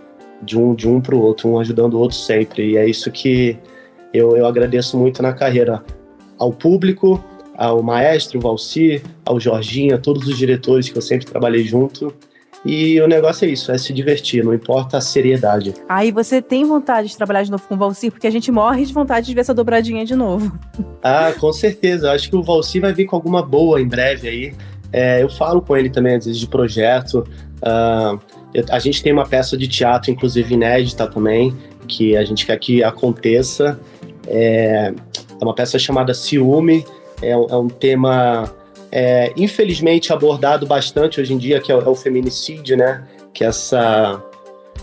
de 0.43 0.59
um 0.59 0.75
de 0.75 0.89
um 0.89 1.01
para 1.01 1.15
o 1.15 1.21
outro, 1.21 1.49
um 1.49 1.59
ajudando 1.59 1.95
o 1.95 2.01
outro 2.01 2.17
sempre. 2.17 2.73
E 2.73 2.77
é 2.77 2.89
isso 2.89 3.11
que 3.11 3.57
eu, 4.13 4.37
eu 4.37 4.47
agradeço 4.47 4.99
muito 4.99 5.23
na 5.23 5.33
carreira. 5.33 5.83
Ao 6.39 6.53
público, 6.53 7.23
ao 7.57 7.83
maestro, 7.83 8.41
Valci, 8.41 9.03
ao 9.25 9.41
Jorginho, 9.41 9.95
a 9.95 9.99
todos 9.99 10.27
os 10.29 10.37
diretores 10.37 10.89
que 10.89 10.99
eu 10.99 11.03
sempre 11.03 11.27
trabalhei 11.27 11.65
junto. 11.65 12.15
E 12.65 13.01
o 13.01 13.07
negócio 13.07 13.47
é 13.47 13.51
isso, 13.51 13.71
é 13.71 13.79
se 13.79 13.93
divertir, 13.93 14.45
não 14.45 14.53
importa 14.53 14.99
a 14.99 15.01
seriedade. 15.01 15.73
Aí 15.89 16.11
você 16.11 16.43
tem 16.43 16.65
vontade 16.65 17.09
de 17.09 17.17
trabalhar 17.17 17.45
de 17.45 17.51
novo 17.51 17.63
com 17.69 17.77
o 17.77 17.79
Valci, 17.79 18.11
porque 18.11 18.27
a 18.27 18.31
gente 18.31 18.51
morre 18.51 18.85
de 18.85 18.93
vontade 18.93 19.27
de 19.27 19.35
ver 19.35 19.43
essa 19.43 19.55
dobradinha 19.55 20.05
de 20.05 20.17
novo. 20.17 20.59
Ah, 21.01 21.33
com 21.39 21.53
certeza. 21.53 22.11
Acho 22.11 22.29
que 22.29 22.35
o 22.35 22.43
Valci 22.43 22.81
vai 22.81 22.93
vir 22.93 23.05
com 23.05 23.15
alguma 23.15 23.41
boa 23.41 23.81
em 23.81 23.87
breve 23.87 24.29
aí. 24.29 24.55
É, 24.93 25.23
eu 25.23 25.29
falo 25.29 25.61
com 25.61 25.77
ele 25.77 25.91
também, 25.91 26.17
às 26.17 26.27
vezes, 26.27 26.41
de 26.41 26.47
projeto. 26.47 27.27
Uh, 27.59 28.19
a 28.71 28.79
gente 28.79 29.03
tem 29.03 29.13
uma 29.13 29.27
peça 29.27 29.57
de 29.57 29.69
teatro, 29.69 30.11
inclusive 30.11 30.55
inédita 30.55 31.07
também, 31.07 31.55
que 31.87 32.17
a 32.17 32.25
gente 32.25 32.47
quer 32.47 32.59
que 32.59 32.83
aconteça. 32.83 33.79
É, 34.27 34.93
é 35.41 35.45
uma 35.45 35.55
peça 35.55 35.79
chamada 35.79 36.15
Ciúme, 36.15 36.85
é, 37.23 37.31
é 37.31 37.37
um 37.37 37.69
tema 37.69 38.53
é, 38.91 39.33
infelizmente 39.37 40.13
abordado 40.13 40.67
bastante 40.67 41.21
hoje 41.21 41.33
em 41.33 41.39
dia, 41.39 41.61
que 41.61 41.71
é 41.71 41.77
o, 41.77 41.81
é 41.81 41.89
o 41.89 41.95
feminicídio, 41.95 42.77
né? 42.77 43.07
Que 43.33 43.45
é 43.45 43.49
essa, 43.49 44.23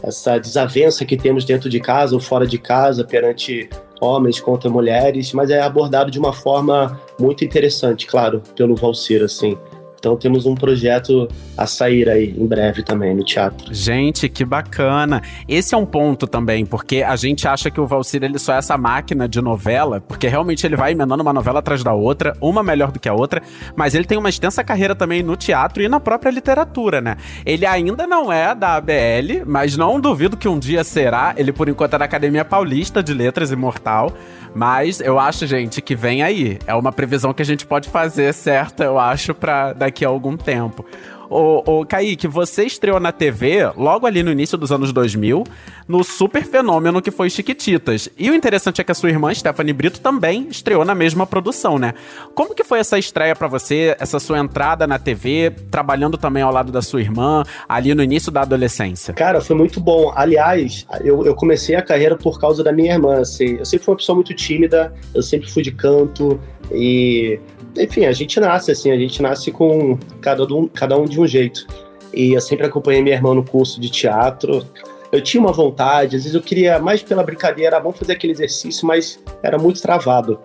essa 0.03 0.37
desavença 0.37 1.05
que 1.05 1.17
temos 1.17 1.45
dentro 1.45 1.69
de 1.69 1.79
casa 1.79 2.13
ou 2.13 2.21
fora 2.21 2.45
de 2.45 2.57
casa 2.57 3.03
perante 3.03 3.69
homens 3.99 4.39
contra 4.39 4.69
mulheres, 4.69 5.31
mas 5.33 5.49
é 5.49 5.61
abordado 5.61 6.11
de 6.11 6.19
uma 6.19 6.33
forma 6.33 6.99
muito 7.19 7.43
interessante, 7.43 8.05
claro, 8.05 8.41
pelo 8.55 8.75
Valcir, 8.75 9.23
assim. 9.23 9.57
Então 10.03 10.17
temos 10.17 10.45
um 10.45 10.53
projeto 10.53 11.29
a 11.57 11.65
sair 11.65 12.09
aí 12.09 12.35
em 12.37 12.45
breve 12.45 12.83
também 12.83 13.15
no 13.15 13.23
teatro. 13.23 13.73
Gente, 13.73 14.27
que 14.27 14.43
bacana. 14.43 15.21
Esse 15.47 15.73
é 15.73 15.77
um 15.77 15.85
ponto 15.85 16.27
também, 16.27 16.65
porque 16.65 17.01
a 17.01 17.15
gente 17.15 17.47
acha 17.47 17.71
que 17.71 17.79
o 17.79 17.87
Valcir 17.87 18.21
ele 18.21 18.37
só 18.37 18.53
é 18.53 18.57
essa 18.57 18.77
máquina 18.77 19.29
de 19.29 19.41
novela, 19.41 20.01
porque 20.01 20.27
realmente 20.27 20.67
ele 20.67 20.75
vai 20.75 20.91
emendando 20.91 21.23
uma 21.23 21.31
novela 21.31 21.59
atrás 21.59 21.85
da 21.85 21.93
outra, 21.93 22.35
uma 22.41 22.61
melhor 22.61 22.91
do 22.91 22.99
que 22.99 23.07
a 23.07 23.13
outra, 23.13 23.41
mas 23.77 23.95
ele 23.95 24.03
tem 24.03 24.17
uma 24.17 24.27
extensa 24.27 24.61
carreira 24.61 24.93
também 24.93 25.23
no 25.23 25.37
teatro 25.37 25.81
e 25.81 25.87
na 25.87 26.01
própria 26.01 26.31
literatura, 26.31 26.99
né? 26.99 27.15
Ele 27.45 27.65
ainda 27.65 28.05
não 28.05 28.29
é 28.29 28.53
da 28.53 28.75
ABL, 28.75 29.45
mas 29.45 29.77
não 29.77 30.01
duvido 30.01 30.35
que 30.35 30.49
um 30.49 30.59
dia 30.59 30.83
será. 30.83 31.33
Ele 31.37 31.53
por 31.53 31.69
enquanto 31.69 31.93
é 31.93 31.99
da 31.99 32.03
Academia 32.03 32.43
Paulista 32.43 33.01
de 33.01 33.13
Letras 33.13 33.51
Imortal, 33.51 34.11
mas 34.53 34.99
eu 34.99 35.19
acho, 35.19 35.47
gente, 35.47 35.81
que 35.81 35.95
vem 35.95 36.21
aí. 36.21 36.59
É 36.67 36.73
uma 36.75 36.91
previsão 36.91 37.33
que 37.33 37.41
a 37.41 37.45
gente 37.45 37.65
pode 37.65 37.89
fazer 37.89 38.33
certa, 38.33 38.83
eu 38.83 38.99
acho, 38.99 39.33
para 39.33 39.73
daqui 39.73 40.05
a 40.05 40.07
algum 40.07 40.37
tempo. 40.37 40.85
Ô, 41.29 41.63
ô, 41.65 41.85
Kaique, 41.85 42.27
você 42.27 42.65
estreou 42.65 42.99
na 42.99 43.11
TV 43.11 43.71
logo 43.77 44.05
ali 44.05 44.21
no 44.21 44.31
início 44.31 44.57
dos 44.57 44.71
anos 44.71 44.91
2000, 44.91 45.43
no 45.87 46.03
super 46.03 46.43
fenômeno 46.43 47.01
que 47.01 47.11
foi 47.11 47.29
Chiquititas. 47.29 48.09
E 48.17 48.29
o 48.29 48.35
interessante 48.35 48.81
é 48.81 48.83
que 48.83 48.91
a 48.91 48.95
sua 48.95 49.09
irmã, 49.09 49.33
Stephanie 49.33 49.73
Brito, 49.73 49.99
também 49.99 50.47
estreou 50.49 50.83
na 50.85 50.93
mesma 50.93 51.25
produção, 51.25 51.77
né? 51.77 51.93
Como 52.35 52.53
que 52.53 52.63
foi 52.63 52.79
essa 52.79 52.99
estreia 52.99 53.35
para 53.35 53.47
você, 53.47 53.95
essa 53.99 54.19
sua 54.19 54.39
entrada 54.39 54.85
na 54.85 54.99
TV, 54.99 55.51
trabalhando 55.71 56.17
também 56.17 56.43
ao 56.43 56.51
lado 56.51 56.71
da 56.71 56.81
sua 56.81 57.01
irmã, 57.01 57.43
ali 57.67 57.95
no 57.95 58.03
início 58.03 58.31
da 58.31 58.41
adolescência? 58.41 59.13
Cara, 59.13 59.41
foi 59.41 59.55
muito 59.55 59.79
bom. 59.79 60.11
Aliás, 60.15 60.85
eu, 61.03 61.25
eu 61.25 61.35
comecei 61.35 61.75
a 61.75 61.81
carreira 61.81 62.17
por 62.17 62.39
causa 62.39 62.63
da 62.63 62.71
minha 62.71 62.93
irmã, 62.93 63.19
assim. 63.19 63.57
Eu 63.57 63.65
sempre 63.65 63.85
fui 63.85 63.93
uma 63.93 63.97
pessoa 63.97 64.15
muito 64.15 64.33
tímida, 64.33 64.93
eu 65.13 65.21
sempre 65.21 65.49
fui 65.49 65.63
de 65.63 65.71
canto, 65.71 66.39
e 66.71 67.39
enfim, 67.77 68.05
a 68.05 68.11
gente 68.11 68.39
nasce 68.39 68.71
assim, 68.71 68.91
a 68.91 68.97
gente 68.97 69.21
nasce 69.21 69.51
com 69.51 69.97
cada 70.21 70.43
um, 70.45 70.67
cada 70.67 70.97
um 70.97 71.05
de 71.05 71.19
um 71.19 71.27
jeito. 71.27 71.65
E 72.13 72.33
eu 72.33 72.41
sempre 72.41 72.65
acompanhei 72.65 73.01
minha 73.01 73.15
irmã 73.15 73.33
no 73.33 73.43
curso 73.43 73.81
de 73.81 73.89
teatro. 73.89 74.65
Eu 75.11 75.21
tinha 75.21 75.41
uma 75.41 75.51
vontade, 75.51 76.15
às 76.15 76.23
vezes 76.23 76.35
eu 76.35 76.41
queria 76.41 76.79
mais 76.79 77.01
pela 77.01 77.23
brincadeira, 77.23 77.79
vamos 77.79 77.97
fazer 77.97 78.13
aquele 78.13 78.33
exercício, 78.33 78.87
mas 78.87 79.19
era 79.41 79.57
muito 79.57 79.81
travado. 79.81 80.39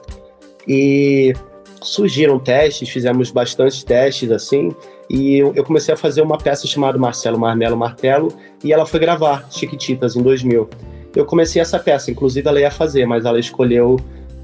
E 0.67 1.33
surgiram 1.83 2.39
testes, 2.39 2.89
fizemos 2.89 3.31
bastante 3.31 3.85
testes 3.85 4.31
assim, 4.31 4.75
e 5.09 5.39
eu 5.39 5.65
comecei 5.65 5.95
a 5.95 5.97
fazer 5.97 6.21
uma 6.21 6.37
peça 6.37 6.67
chamada 6.67 6.99
Marcelo 6.99 7.39
Marmelo 7.39 7.77
Martelo, 7.77 8.33
e 8.63 8.73
ela 8.73 8.85
foi 8.85 9.01
gravar 9.01 9.47
Chiquititas 9.51 10.17
em 10.17 10.23
2000. 10.23 10.69
Eu 11.17 11.25
comecei 11.25 11.63
essa 11.63 11.79
peça, 11.79 12.11
inclusive 12.11 12.47
ela 12.47 12.61
ia 12.61 12.71
fazer, 12.71 13.07
mas 13.07 13.25
ela 13.25 13.41
escolheu 13.41 13.97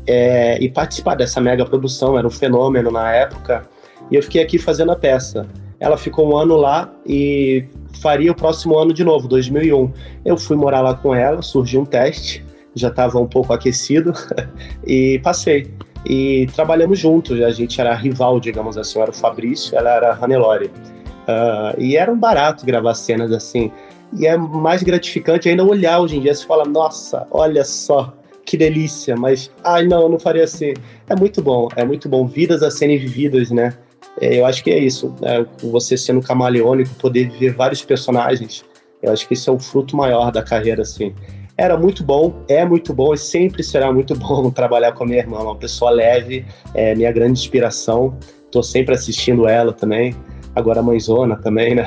é, 0.06 0.58
e 0.62 0.68
participar 0.68 1.14
dessa 1.14 1.40
mega 1.40 1.64
produção, 1.64 2.18
era 2.18 2.26
um 2.26 2.30
fenômeno 2.30 2.90
na 2.90 3.12
época, 3.12 3.68
e 4.10 4.16
eu 4.16 4.22
fiquei 4.22 4.42
aqui 4.42 4.58
fazendo 4.58 4.92
a 4.92 4.96
peça. 4.96 5.46
Ela 5.80 5.96
ficou 5.96 6.30
um 6.30 6.36
ano 6.36 6.56
lá 6.56 6.92
e 7.06 7.64
faria 8.00 8.32
o 8.32 8.34
próximo 8.34 8.78
ano 8.78 8.92
de 8.92 9.04
novo, 9.04 9.28
2001. 9.28 9.92
Eu 10.24 10.36
fui 10.36 10.56
morar 10.56 10.80
lá 10.80 10.94
com 10.94 11.14
ela, 11.14 11.42
surgiu 11.42 11.80
um 11.80 11.84
teste, 11.84 12.44
já 12.74 12.88
estava 12.88 13.18
um 13.18 13.26
pouco 13.26 13.52
aquecido 13.52 14.12
e 14.86 15.20
passei. 15.22 15.72
E 16.06 16.46
trabalhamos 16.54 16.98
juntos, 16.98 17.40
a 17.40 17.50
gente 17.50 17.80
era 17.80 17.94
rival, 17.94 18.38
digamos 18.38 18.76
assim, 18.76 18.98
eu 18.98 19.02
era 19.02 19.10
o 19.10 19.14
Fabrício, 19.14 19.76
ela 19.76 19.90
era 19.90 20.12
a 20.12 20.14
Hannelore. 20.14 20.66
Uh, 20.66 21.80
e 21.80 21.96
era 21.96 22.12
um 22.12 22.18
barato 22.18 22.66
gravar 22.66 22.94
cenas 22.94 23.32
assim. 23.32 23.72
E 24.12 24.26
é 24.26 24.36
mais 24.36 24.82
gratificante 24.82 25.48
ainda 25.48 25.64
olhar 25.64 26.00
hoje 26.00 26.16
em 26.16 26.20
dia, 26.20 26.34
você 26.34 26.46
fala, 26.46 26.64
nossa, 26.64 27.26
olha 27.30 27.64
só, 27.64 28.12
que 28.44 28.56
delícia, 28.56 29.16
mas, 29.16 29.50
ai 29.62 29.86
não, 29.86 30.02
eu 30.02 30.08
não 30.08 30.18
faria 30.18 30.44
assim. 30.44 30.74
É 31.08 31.16
muito 31.16 31.42
bom, 31.42 31.68
é 31.76 31.84
muito 31.84 32.08
bom. 32.08 32.26
Vidas 32.26 32.62
a 32.62 32.70
serem 32.70 32.98
vividas, 32.98 33.50
né? 33.50 33.76
É, 34.20 34.38
eu 34.38 34.46
acho 34.46 34.62
que 34.62 34.70
é 34.70 34.78
isso. 34.78 35.14
É, 35.22 35.44
você 35.62 35.96
sendo 35.96 36.20
camaleônico, 36.20 36.94
poder 36.96 37.30
viver 37.30 37.54
vários 37.54 37.82
personagens, 37.82 38.64
eu 39.02 39.12
acho 39.12 39.26
que 39.26 39.34
isso 39.34 39.50
é 39.50 39.52
o 39.52 39.58
fruto 39.58 39.96
maior 39.96 40.30
da 40.30 40.42
carreira, 40.42 40.82
assim. 40.82 41.14
Era 41.56 41.76
muito 41.76 42.02
bom, 42.02 42.42
é 42.48 42.64
muito 42.64 42.92
bom 42.92 43.14
e 43.14 43.18
sempre 43.18 43.62
será 43.62 43.92
muito 43.92 44.14
bom 44.18 44.50
trabalhar 44.50 44.92
com 44.92 45.04
a 45.04 45.06
minha 45.06 45.18
irmã, 45.18 45.38
uma 45.40 45.56
pessoa 45.56 45.90
leve, 45.90 46.44
é 46.74 46.94
minha 46.94 47.12
grande 47.12 47.38
inspiração. 47.38 48.16
Tô 48.50 48.62
sempre 48.62 48.94
assistindo 48.94 49.48
ela 49.48 49.72
também. 49.72 50.14
Agora 50.54 50.80
a 50.80 50.82
mãezona 50.82 51.36
também, 51.36 51.74
né? 51.74 51.84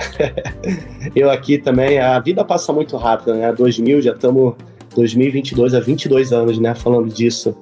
eu 1.16 1.32
aqui 1.32 1.58
também, 1.58 2.00
a 2.00 2.20
vida 2.20 2.44
passa 2.44 2.74
muito 2.74 2.98
rápido, 2.98 3.34
né? 3.34 3.52
2000 3.54 4.02
já 4.02 4.12
estamos 4.12 4.56
2022 4.96 5.74
há 5.74 5.80
22 5.80 6.34
anos, 6.34 6.60
né, 6.60 6.74
falando 6.76 7.14
disso. 7.14 7.56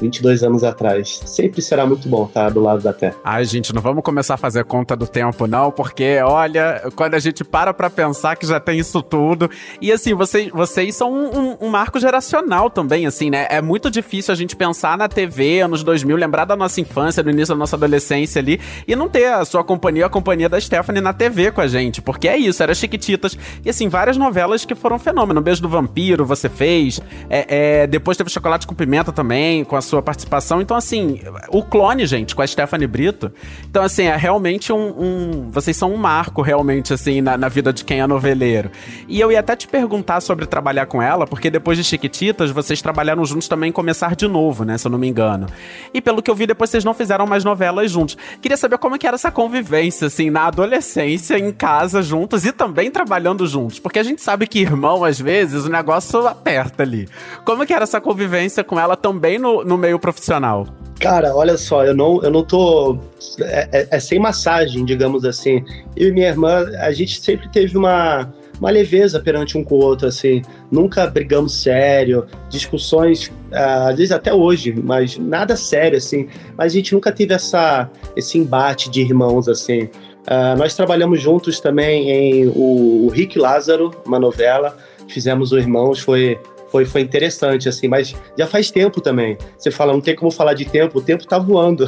22 0.00 0.42
anos 0.42 0.64
atrás. 0.64 1.20
Sempre 1.24 1.62
será 1.62 1.86
muito 1.86 2.08
bom 2.08 2.24
estar 2.26 2.50
do 2.50 2.60
lado 2.60 2.82
da 2.82 2.92
Terra. 2.92 3.14
Ai, 3.24 3.44
gente, 3.44 3.74
não 3.74 3.82
vamos 3.82 4.02
começar 4.02 4.34
a 4.34 4.36
fazer 4.36 4.64
conta 4.64 4.96
do 4.96 5.06
tempo, 5.06 5.46
não, 5.46 5.70
porque, 5.70 6.18
olha, 6.22 6.90
quando 6.94 7.14
a 7.14 7.18
gente 7.18 7.44
para 7.44 7.72
pra 7.72 7.90
pensar 7.90 8.36
que 8.36 8.46
já 8.46 8.60
tem 8.60 8.78
isso 8.78 9.02
tudo. 9.02 9.50
E 9.80 9.92
assim, 9.92 10.14
vocês, 10.14 10.50
vocês 10.50 10.94
são 10.94 11.12
um, 11.12 11.38
um, 11.38 11.56
um, 11.62 11.68
marco 11.68 11.98
geracional 11.98 12.70
também, 12.70 13.06
assim, 13.06 13.30
né? 13.30 13.46
É 13.50 13.60
muito 13.60 13.90
difícil 13.90 14.32
a 14.32 14.36
gente 14.36 14.54
pensar 14.54 14.96
na 14.96 15.08
TV 15.08 15.60
anos 15.60 15.82
2000, 15.82 16.16
lembrar 16.16 16.44
da 16.44 16.56
nossa 16.56 16.80
infância, 16.80 17.22
do 17.22 17.30
início 17.30 17.54
da 17.54 17.58
nossa 17.58 17.76
adolescência 17.76 18.40
ali, 18.40 18.60
e 18.86 18.94
não 18.94 19.08
ter 19.08 19.26
a 19.26 19.44
sua 19.44 19.64
companhia, 19.64 20.06
a 20.06 20.10
companhia 20.10 20.48
da 20.48 20.60
Stephanie 20.60 21.00
na 21.00 21.12
TV 21.12 21.50
com 21.50 21.60
a 21.60 21.66
gente, 21.66 22.02
porque 22.02 22.28
é 22.28 22.36
isso, 22.36 22.62
era 22.62 22.74
Chiquititas. 22.74 23.36
E 23.64 23.70
assim, 23.70 23.88
várias 23.88 24.16
novelas 24.16 24.64
que 24.64 24.74
foram 24.74 24.96
um 24.96 24.98
fenômeno. 24.98 25.40
Beijo 25.40 25.62
do 25.62 25.68
Vampiro 25.68 26.24
você 26.24 26.48
fez, 26.48 27.00
é, 27.28 27.82
é, 27.82 27.86
depois 27.86 28.16
teve 28.16 28.30
Chocolate 28.30 28.66
com 28.66 28.74
Pimenta 28.74 29.12
também, 29.12 29.64
com 29.64 29.76
a 29.76 29.80
sua 29.86 30.02
participação. 30.02 30.60
Então, 30.60 30.76
assim, 30.76 31.20
o 31.48 31.62
clone, 31.62 32.06
gente, 32.06 32.34
com 32.34 32.42
a 32.42 32.46
Stephanie 32.46 32.86
Brito. 32.86 33.32
Então, 33.68 33.82
assim, 33.82 34.04
é 34.04 34.16
realmente 34.16 34.72
um. 34.72 34.94
um 34.98 35.50
vocês 35.50 35.76
são 35.76 35.92
um 35.92 35.96
marco, 35.96 36.42
realmente, 36.42 36.92
assim, 36.92 37.20
na, 37.20 37.36
na, 37.36 37.48
vida 37.48 37.72
de 37.72 37.84
quem 37.84 38.00
é 38.00 38.06
noveleiro. 38.06 38.70
E 39.08 39.20
eu 39.20 39.32
ia 39.32 39.40
até 39.40 39.56
te 39.56 39.66
perguntar 39.68 40.20
sobre 40.20 40.46
trabalhar 40.46 40.86
com 40.86 41.00
ela, 41.00 41.26
porque 41.26 41.50
depois 41.50 41.78
de 41.78 41.84
Chiquititas, 41.84 42.50
vocês 42.50 42.82
trabalharam 42.82 43.24
juntos 43.24 43.48
também 43.48 43.72
Começar 43.72 44.14
de 44.14 44.28
Novo, 44.28 44.64
né? 44.64 44.76
Se 44.76 44.86
eu 44.86 44.90
não 44.90 44.98
me 44.98 45.08
engano. 45.08 45.46
E 45.94 46.00
pelo 46.00 46.22
que 46.22 46.30
eu 46.30 46.34
vi, 46.34 46.46
depois 46.46 46.70
vocês 46.70 46.84
não 46.84 46.94
fizeram 46.94 47.26
mais 47.26 47.44
novelas 47.44 47.90
juntos. 47.90 48.16
Queria 48.42 48.56
saber 48.56 48.78
como 48.78 48.98
que 48.98 49.06
era 49.06 49.14
essa 49.14 49.30
convivência, 49.30 50.08
assim, 50.08 50.30
na 50.30 50.46
adolescência, 50.46 51.38
em 51.38 51.52
casa, 51.52 52.02
juntos 52.02 52.44
e 52.44 52.52
também 52.52 52.90
trabalhando 52.90 53.46
juntos. 53.46 53.78
Porque 53.78 53.98
a 53.98 54.02
gente 54.02 54.22
sabe 54.22 54.46
que 54.46 54.58
irmão, 54.60 55.04
às 55.04 55.20
vezes, 55.20 55.64
o 55.64 55.70
negócio 55.70 56.26
aperta 56.26 56.82
ali. 56.82 57.08
Como 57.44 57.64
que 57.64 57.72
era 57.72 57.84
essa 57.84 58.00
convivência 58.00 58.64
com 58.64 58.78
ela 58.78 58.96
também 58.96 59.38
no, 59.38 59.64
no 59.64 59.75
meio 59.76 59.98
profissional? 59.98 60.66
Cara, 60.98 61.34
olha 61.34 61.58
só, 61.58 61.84
eu 61.84 61.94
não, 61.94 62.22
eu 62.22 62.30
não 62.30 62.42
tô. 62.42 62.98
É, 63.40 63.68
é, 63.72 63.88
é, 63.90 64.00
sem 64.00 64.18
massagem, 64.18 64.84
digamos 64.84 65.24
assim. 65.24 65.62
Eu 65.94 66.08
e 66.08 66.12
minha 66.12 66.28
irmã, 66.28 66.64
a 66.78 66.90
gente 66.90 67.20
sempre 67.20 67.48
teve 67.50 67.76
uma, 67.76 68.32
uma 68.58 68.70
leveza 68.70 69.20
perante 69.20 69.58
um 69.58 69.64
com 69.64 69.74
o 69.74 69.84
outro, 69.84 70.08
assim. 70.08 70.42
Nunca 70.70 71.06
brigamos 71.06 71.62
sério, 71.62 72.26
discussões, 72.48 73.26
uh, 73.52 73.88
às 73.88 73.96
vezes 73.96 74.12
até 74.12 74.32
hoje, 74.32 74.74
mas 74.74 75.18
nada 75.18 75.54
sério, 75.54 75.98
assim. 75.98 76.28
Mas 76.56 76.72
a 76.72 76.76
gente 76.76 76.94
nunca 76.94 77.12
teve 77.12 77.34
essa, 77.34 77.90
esse 78.16 78.38
embate 78.38 78.90
de 78.90 79.02
irmãos, 79.02 79.48
assim. 79.48 79.82
Uh, 79.82 80.56
nós 80.56 80.74
trabalhamos 80.74 81.20
juntos 81.20 81.60
também 81.60 82.10
em 82.10 82.46
o, 82.48 83.06
o 83.06 83.08
Rick 83.08 83.38
Lázaro, 83.38 83.90
uma 84.06 84.18
novela. 84.18 84.76
Fizemos 85.08 85.52
o 85.52 85.58
Irmãos, 85.58 86.00
foi 86.00 86.38
foi, 86.68 86.84
foi 86.84 87.00
interessante, 87.00 87.68
assim, 87.68 87.88
mas 87.88 88.14
já 88.36 88.46
faz 88.46 88.70
tempo 88.70 89.00
também. 89.00 89.38
Você 89.56 89.70
fala, 89.70 89.92
não 89.92 90.00
tem 90.00 90.14
como 90.14 90.30
falar 90.30 90.54
de 90.54 90.64
tempo, 90.64 90.98
o 90.98 91.02
tempo 91.02 91.26
tá 91.26 91.38
voando. 91.38 91.86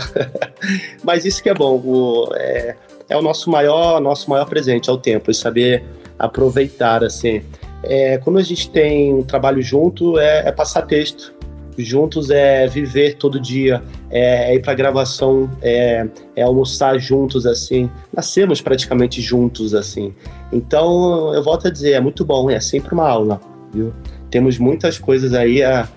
mas 1.03 1.25
isso 1.25 1.43
que 1.43 1.49
é 1.49 1.55
bom, 1.55 1.77
o, 1.77 2.29
é, 2.35 2.77
é, 3.09 3.17
o 3.17 3.23
nosso 3.23 3.51
maior, 3.51 4.01
nosso 4.01 4.31
maior 4.31 4.47
presente, 4.47 4.89
é 4.89 4.93
o 4.93 4.99
tempo, 4.99 5.31
e 5.31 5.35
saber 5.35 5.85
aproveitar, 6.19 7.03
assim. 7.05 7.43
É, 7.83 8.19
quando 8.19 8.39
a 8.39 8.43
gente 8.43 8.71
tem 8.71 9.15
um 9.15 9.23
trabalho 9.23 9.63
junto, 9.63 10.19
é, 10.19 10.49
é 10.49 10.53
passar 10.53 10.83
texto. 10.83 11.35
Juntos 11.81 12.29
é 12.29 12.67
viver 12.67 13.15
todo 13.15 13.39
dia, 13.39 13.81
é, 14.11 14.51
é 14.51 14.55
ir 14.57 14.61
para 14.61 14.75
gravação, 14.75 15.49
é, 15.63 16.09
é 16.35 16.43
almoçar 16.43 16.99
juntos, 16.99 17.47
assim. 17.47 17.89
Nascemos 18.13 18.61
praticamente 18.61 19.21
juntos, 19.21 19.75
assim. 19.75 20.13
Então, 20.53 21.33
eu 21.33 21.43
volto 21.43 21.69
a 21.69 21.71
dizer, 21.71 21.93
é 21.93 22.01
muito 22.01 22.25
bom, 22.25 22.51
é 22.51 22.59
sempre 22.59 22.93
uma 22.93 23.09
aula, 23.09 23.41
viu? 23.73 23.93
Temos 24.31 24.59
muitas 24.59 24.99
coisas 24.99 25.35
aí 25.35 25.63
a, 25.63 25.89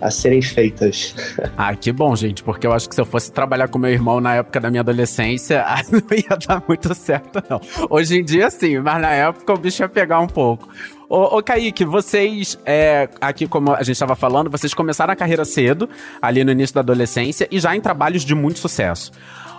a 0.00 0.10
serem 0.10 0.42
feitas. 0.42 1.14
Ah, 1.56 1.74
que 1.74 1.92
bom, 1.92 2.14
gente, 2.16 2.42
porque 2.42 2.66
eu 2.66 2.72
acho 2.72 2.88
que 2.88 2.94
se 2.94 3.00
eu 3.00 3.04
fosse 3.04 3.30
trabalhar 3.32 3.68
com 3.68 3.78
meu 3.78 3.90
irmão 3.90 4.20
na 4.20 4.34
época 4.34 4.60
da 4.60 4.70
minha 4.70 4.80
adolescência, 4.80 5.64
não 5.90 6.00
ia 6.16 6.36
dar 6.36 6.62
muito 6.66 6.92
certo, 6.94 7.42
não. 7.48 7.60
Hoje 7.88 8.18
em 8.18 8.24
dia, 8.24 8.50
sim, 8.50 8.78
mas 8.78 9.00
na 9.00 9.10
época 9.10 9.52
o 9.52 9.56
bicho 9.56 9.82
ia 9.82 9.88
pegar 9.88 10.20
um 10.20 10.26
pouco. 10.26 10.68
Ô, 11.08 11.38
ô 11.38 11.42
Kaique, 11.42 11.84
vocês, 11.84 12.58
é, 12.66 13.08
aqui 13.20 13.46
como 13.46 13.72
a 13.72 13.82
gente 13.82 13.92
estava 13.92 14.16
falando, 14.16 14.50
vocês 14.50 14.74
começaram 14.74 15.12
a 15.12 15.16
carreira 15.16 15.44
cedo, 15.44 15.88
ali 16.20 16.42
no 16.42 16.50
início 16.50 16.74
da 16.74 16.80
adolescência, 16.80 17.46
e 17.50 17.60
já 17.60 17.74
em 17.76 17.80
trabalhos 17.80 18.24
de 18.24 18.34
muito 18.34 18.58
sucesso. 18.58 19.12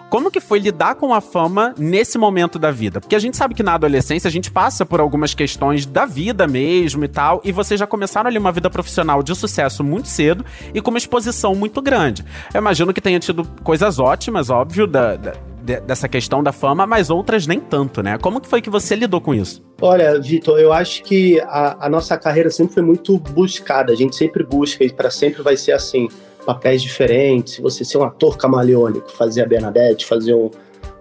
Como 0.10 0.30
que 0.30 0.40
foi 0.40 0.60
lidar 0.60 0.96
com 0.96 1.14
a 1.14 1.20
fama 1.20 1.74
nesse 1.78 2.18
momento 2.18 2.60
da 2.60 2.72
vida? 2.72 3.02
Porque 3.02 3.16
a 3.16 3.20
gente 3.20 3.36
sabe 3.36 3.56
que 3.56 3.64
na 3.64 3.74
adolescência 3.74 4.28
a 4.28 4.32
gente 4.32 4.52
passa 4.52 4.86
por 4.86 5.00
algumas 5.00 5.34
questões 5.34 5.86
da 5.86 6.06
vida 6.06 6.48
mesmo 6.48 7.04
e 7.04 7.08
tal, 7.08 7.42
e 7.44 7.52
vocês 7.52 7.80
já 7.80 7.88
começaram 7.88 8.30
ali 8.30 8.38
uma 8.38 8.52
vida 8.52 8.70
profissional 8.70 9.24
de 9.24 9.36
sucesso 9.36 9.84
muito 9.84 10.08
cedo 10.08 10.46
e 10.74 10.82
com 10.82 10.92
uma 10.92 10.98
exposição 10.98 11.56
muito 11.56 11.82
grande. 11.82 12.24
Eu 12.54 12.60
imagino 12.60 12.94
que 12.94 13.02
tenha 13.02 13.20
tido 13.20 13.44
coisas 13.64 14.00
ótimas, 14.00 14.50
óbvio, 14.50 14.88
da, 14.88 15.16
da 15.16 15.34
dessa 15.66 16.08
questão 16.08 16.44
da 16.44 16.52
fama, 16.52 16.86
mas 16.86 17.10
outras 17.10 17.48
nem 17.48 17.60
tanto, 17.60 18.04
né? 18.04 18.20
Como 18.20 18.40
que 18.40 18.48
foi 18.48 18.62
que 18.62 18.70
você 18.70 18.96
lidou 18.96 19.20
com 19.20 19.34
isso? 19.34 19.64
Olha, 19.82 20.20
Vitor, 20.22 20.60
eu 20.60 20.72
acho 20.72 21.02
que 21.02 21.40
a, 21.42 21.88
a, 21.88 21.90
nossa 21.90 22.16
carreira 22.18 22.52
sempre 22.52 22.76
foi 22.76 22.84
muito 22.84 23.18
buscada, 23.18 23.92
a 23.92 23.96
gente 23.96 24.16
sempre 24.16 24.44
busca 24.44 24.84
e 24.84 24.94
para 24.94 25.10
sempre 25.10 25.42
vai 25.42 25.58
ser 25.58 25.72
assim 25.72 26.08
papéis 26.46 26.82
diferentes, 26.82 27.60
você 27.60 27.84
ser 27.84 27.98
um 27.98 28.04
ator 28.04 28.38
camaleônico, 28.38 29.12
fazer 29.12 29.42
a 29.42 29.46
Bernadette, 29.46 30.06
fazer 30.06 30.34
um, 30.34 30.50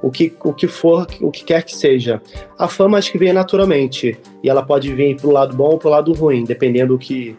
o 0.03 0.11
que, 0.11 0.33
o 0.43 0.53
que 0.53 0.67
for, 0.67 1.07
o 1.21 1.31
que 1.31 1.45
quer 1.45 1.63
que 1.63 1.77
seja. 1.77 2.21
A 2.59 2.69
fama 2.69 2.99
acho 2.99 3.13
que 3.13 3.19
vem 3.19 3.33
naturalmente 3.33 4.19
e 4.43 4.51
ela 4.51 4.63
pode 4.63 4.93
vir 4.95 5.17
pro 5.17 5.31
lado 5.31 5.57
bom 5.57 5.71
ou 5.71 5.79
pro 5.79 5.91
lado 5.91 6.13
ruim, 6.13 6.45
dependendo 6.45 6.95
do 6.95 6.99
que 6.99 7.37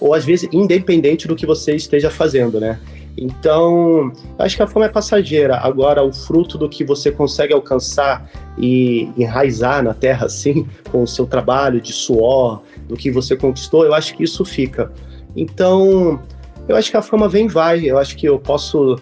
ou 0.00 0.14
às 0.14 0.24
vezes 0.24 0.48
independente 0.52 1.28
do 1.28 1.36
que 1.36 1.46
você 1.46 1.74
esteja 1.74 2.10
fazendo, 2.10 2.58
né? 2.58 2.80
Então, 3.16 4.12
acho 4.38 4.56
que 4.56 4.62
a 4.62 4.66
fama 4.66 4.86
é 4.86 4.88
passageira. 4.88 5.56
Agora, 5.58 6.02
o 6.02 6.12
fruto 6.12 6.58
do 6.58 6.68
que 6.68 6.84
você 6.84 7.12
consegue 7.12 7.54
alcançar 7.54 8.28
e 8.58 9.08
enraizar 9.16 9.82
na 9.84 9.94
terra, 9.94 10.26
assim, 10.26 10.66
com 10.90 11.02
o 11.02 11.06
seu 11.06 11.26
trabalho 11.26 11.80
de 11.80 11.92
suor, 11.92 12.62
do 12.88 12.96
que 12.96 13.10
você 13.10 13.36
conquistou, 13.36 13.84
eu 13.84 13.94
acho 13.94 14.16
que 14.16 14.24
isso 14.24 14.44
fica. 14.44 14.92
Então, 15.36 16.20
eu 16.68 16.76
acho 16.76 16.90
que 16.90 16.96
a 16.96 17.02
fama 17.02 17.28
vem 17.28 17.46
e 17.46 17.48
vai. 17.48 17.84
Eu 17.84 17.98
acho 17.98 18.16
que 18.16 18.26
eu 18.26 18.38
posso 18.38 18.96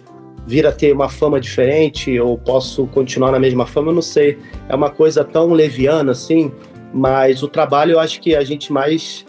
vir 0.46 0.66
a 0.66 0.72
ter 0.72 0.92
uma 0.92 1.08
fama 1.08 1.40
diferente, 1.40 2.18
ou 2.18 2.36
posso 2.36 2.86
continuar 2.88 3.32
na 3.32 3.38
mesma 3.38 3.66
fama, 3.66 3.90
eu 3.90 3.94
não 3.94 4.02
sei. 4.02 4.38
É 4.68 4.74
uma 4.74 4.90
coisa 4.90 5.24
tão 5.24 5.52
leviana 5.52 6.12
assim, 6.12 6.50
mas 6.92 7.42
o 7.42 7.48
trabalho 7.48 7.92
eu 7.92 8.00
acho 8.00 8.20
que 8.20 8.34
a 8.34 8.42
gente 8.42 8.72
mais 8.72 9.24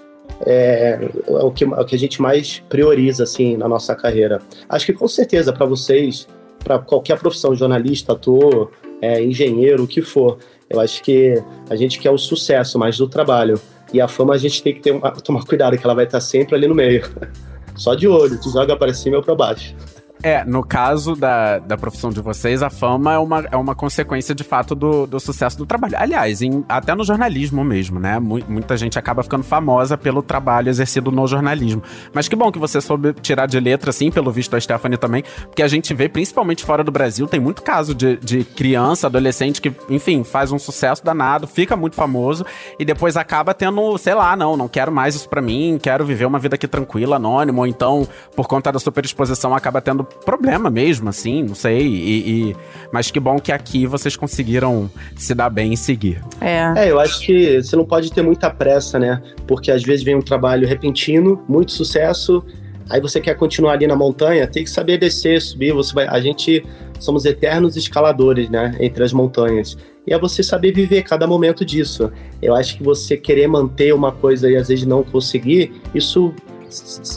é, 0.46 1.00
é 1.28 1.44
o, 1.44 1.52
que, 1.52 1.64
é 1.64 1.68
o 1.68 1.86
que 1.86 1.96
a 1.96 2.00
gente 2.00 2.22
mais 2.22 2.60
prioriza 2.68 3.24
assim 3.24 3.56
na 3.56 3.68
nossa 3.68 3.96
carreira. 3.96 4.42
Acho 4.68 4.88
que 4.88 4.94
com 4.94 5.08
certeza 5.08 5.54
para 5.54 5.66
vocês, 5.66 6.28
para 6.64 6.80
qualquer 6.80 7.20
profissão, 7.20 7.56
jornalista, 7.56 8.14
ator, 8.14 8.72
é, 9.02 9.24
engenheiro, 9.24 9.84
o 9.84 9.88
que 9.88 10.02
for, 10.02 10.38
eu 10.70 10.80
acho 10.80 11.04
que 11.04 11.42
a 11.70 11.76
gente 11.76 12.00
quer 12.00 12.10
o 12.10 12.18
sucesso 12.18 12.80
mais 12.80 12.98
do 12.98 13.08
trabalho. 13.08 13.60
E 13.94 14.02
a 14.02 14.08
fama 14.08 14.34
a 14.34 14.38
gente 14.38 14.64
tem 14.64 14.74
que 14.74 14.80
ter 14.80 14.92
uma, 14.92 15.12
tomar 15.12 15.46
cuidado, 15.46 15.78
que 15.78 15.86
ela 15.86 15.94
vai 15.94 16.06
estar 16.06 16.20
sempre 16.20 16.56
ali 16.56 16.68
no 16.68 16.74
meio. 16.74 17.04
Só 17.76 17.96
de 17.96 18.08
olho, 18.08 18.40
tu 18.40 18.50
joga 18.50 18.76
para 18.76 18.94
cima 18.94 19.18
ou 19.18 19.24
para 19.24 19.36
baixo. 19.36 19.76
É, 20.24 20.46
no 20.46 20.64
caso 20.64 21.18
da, 21.18 21.60
da 21.60 21.76
profissão 21.76 22.10
de 22.10 22.22
vocês, 22.22 22.64
a 22.64 22.70
fama 22.70 23.14
é 23.14 23.18
uma, 23.18 23.40
é 23.52 23.58
uma 23.58 23.76
consequência 23.76 24.34
de 24.34 24.42
fato 24.42 24.74
do, 24.74 25.06
do 25.06 25.20
sucesso 25.20 25.58
do 25.58 25.66
trabalho. 25.66 25.96
Aliás, 25.98 26.42
em, 26.42 26.64
até 26.70 26.96
no 26.96 27.04
jornalismo 27.04 27.62
mesmo, 27.62 28.00
né? 28.00 28.18
muita 28.22 28.78
gente 28.78 28.98
acaba 28.98 29.22
ficando 29.22 29.44
famosa 29.44 29.98
pelo 29.98 30.24
trabalho 30.24 30.70
exercido 30.70 31.12
no 31.12 31.28
jornalismo. 31.28 31.84
Mas 32.14 32.30
que 32.30 32.38
bom 32.38 32.50
que 32.54 32.58
você 32.58 32.80
soube 32.80 33.12
tirar 33.16 33.48
de 33.48 33.60
letra, 33.60 33.90
assim, 33.90 34.10
pelo 34.10 34.32
visto 34.32 34.52
da 34.52 34.62
Stephanie 34.62 34.98
também, 34.98 35.26
porque 35.48 35.62
a 35.62 35.68
gente 35.68 35.94
vê, 35.94 36.08
principalmente 36.08 36.64
fora 36.64 36.86
do 36.86 36.92
Brasil, 36.92 37.28
tem 37.28 37.42
muito 37.42 37.62
caso 37.62 37.94
de, 37.94 38.16
de 38.16 38.46
criança, 38.46 39.08
adolescente 39.08 39.62
que, 39.62 39.74
enfim, 39.90 40.24
faz 40.24 40.54
um 40.54 40.58
sucesso 40.58 41.04
danado, 41.04 41.48
fica 41.48 41.76
muito 41.76 41.98
famoso 41.98 42.46
e 42.80 42.86
depois 42.86 43.18
acaba 43.18 43.54
tendo, 43.54 43.98
sei 43.98 44.14
lá, 44.14 44.38
não, 44.38 44.56
não 44.56 44.70
quero 44.70 44.90
mais 44.90 45.16
isso 45.16 45.28
para 45.28 45.42
mim, 45.42 45.78
quero 45.84 46.06
viver 46.06 46.26
uma 46.26 46.40
vida 46.40 46.56
aqui 46.56 46.68
tranquila, 46.68 47.18
anônimo, 47.18 47.60
ou 47.60 47.68
então, 47.68 48.08
por 48.38 48.48
conta 48.48 48.72
da 48.72 48.80
superexposição, 48.80 49.54
acaba 49.54 49.82
tendo 49.82 50.08
problema 50.26 50.70
mesmo, 50.70 51.10
assim, 51.10 51.44
não 51.44 51.56
sei. 51.56 51.82
E, 51.82 52.50
e, 52.50 52.56
mas 52.92 53.12
que 53.12 53.20
bom 53.20 53.40
que 53.40 53.52
aqui 53.52 53.86
vocês 53.86 54.16
conseguiram 54.16 54.90
se 55.16 55.34
dar 55.34 55.50
bem 55.50 55.74
e 55.74 55.78
seguir. 55.78 56.22
É. 56.40 56.86
é, 56.86 56.92
eu 56.92 57.00
acho 57.00 57.20
que 57.26 57.62
você 57.62 57.76
não 57.76 57.86
pode 57.86 58.12
ter 58.12 58.22
muita 58.22 58.50
pressa, 58.50 58.98
né? 58.98 59.22
Porque 59.48 59.72
às 59.72 59.84
vezes 59.84 60.04
vem 60.04 60.16
um 60.16 60.22
trabalho 60.22 60.68
repentino, 60.68 61.44
muito 61.48 61.72
sucesso, 61.72 62.44
aí 62.90 63.00
você 63.00 63.20
quer 63.20 63.36
continuar 63.36 63.74
ali 63.74 63.88
na 63.88 63.96
montanha, 63.96 64.48
tem 64.48 64.64
que 64.64 64.70
saber 64.70 64.98
descer, 64.98 65.42
subir. 65.42 65.74
Você 65.74 65.94
vai, 65.94 66.08
a 66.08 66.20
gente 66.20 66.64
somos 67.00 67.26
eternos 67.26 67.76
escaladores, 67.76 68.50
né? 68.50 68.76
Entre 68.80 69.04
as 69.04 69.12
montanhas. 69.12 69.78
E 70.06 70.14
é 70.14 70.20
você 70.20 70.44
saber 70.44 70.74
viver 70.74 71.04
cada 71.04 71.26
momento 71.28 71.66
disso. 71.66 72.12
Eu 72.42 72.56
acho 72.56 72.78
que 72.78 72.84
você 72.84 73.16
querer 73.16 73.48
manter 73.48 73.94
uma 73.94 74.12
coisa 74.12 74.50
e 74.50 74.56
às 74.56 74.68
vezes 74.68 74.86
não 74.86 75.04
conseguir, 75.04 75.74
isso 75.94 76.34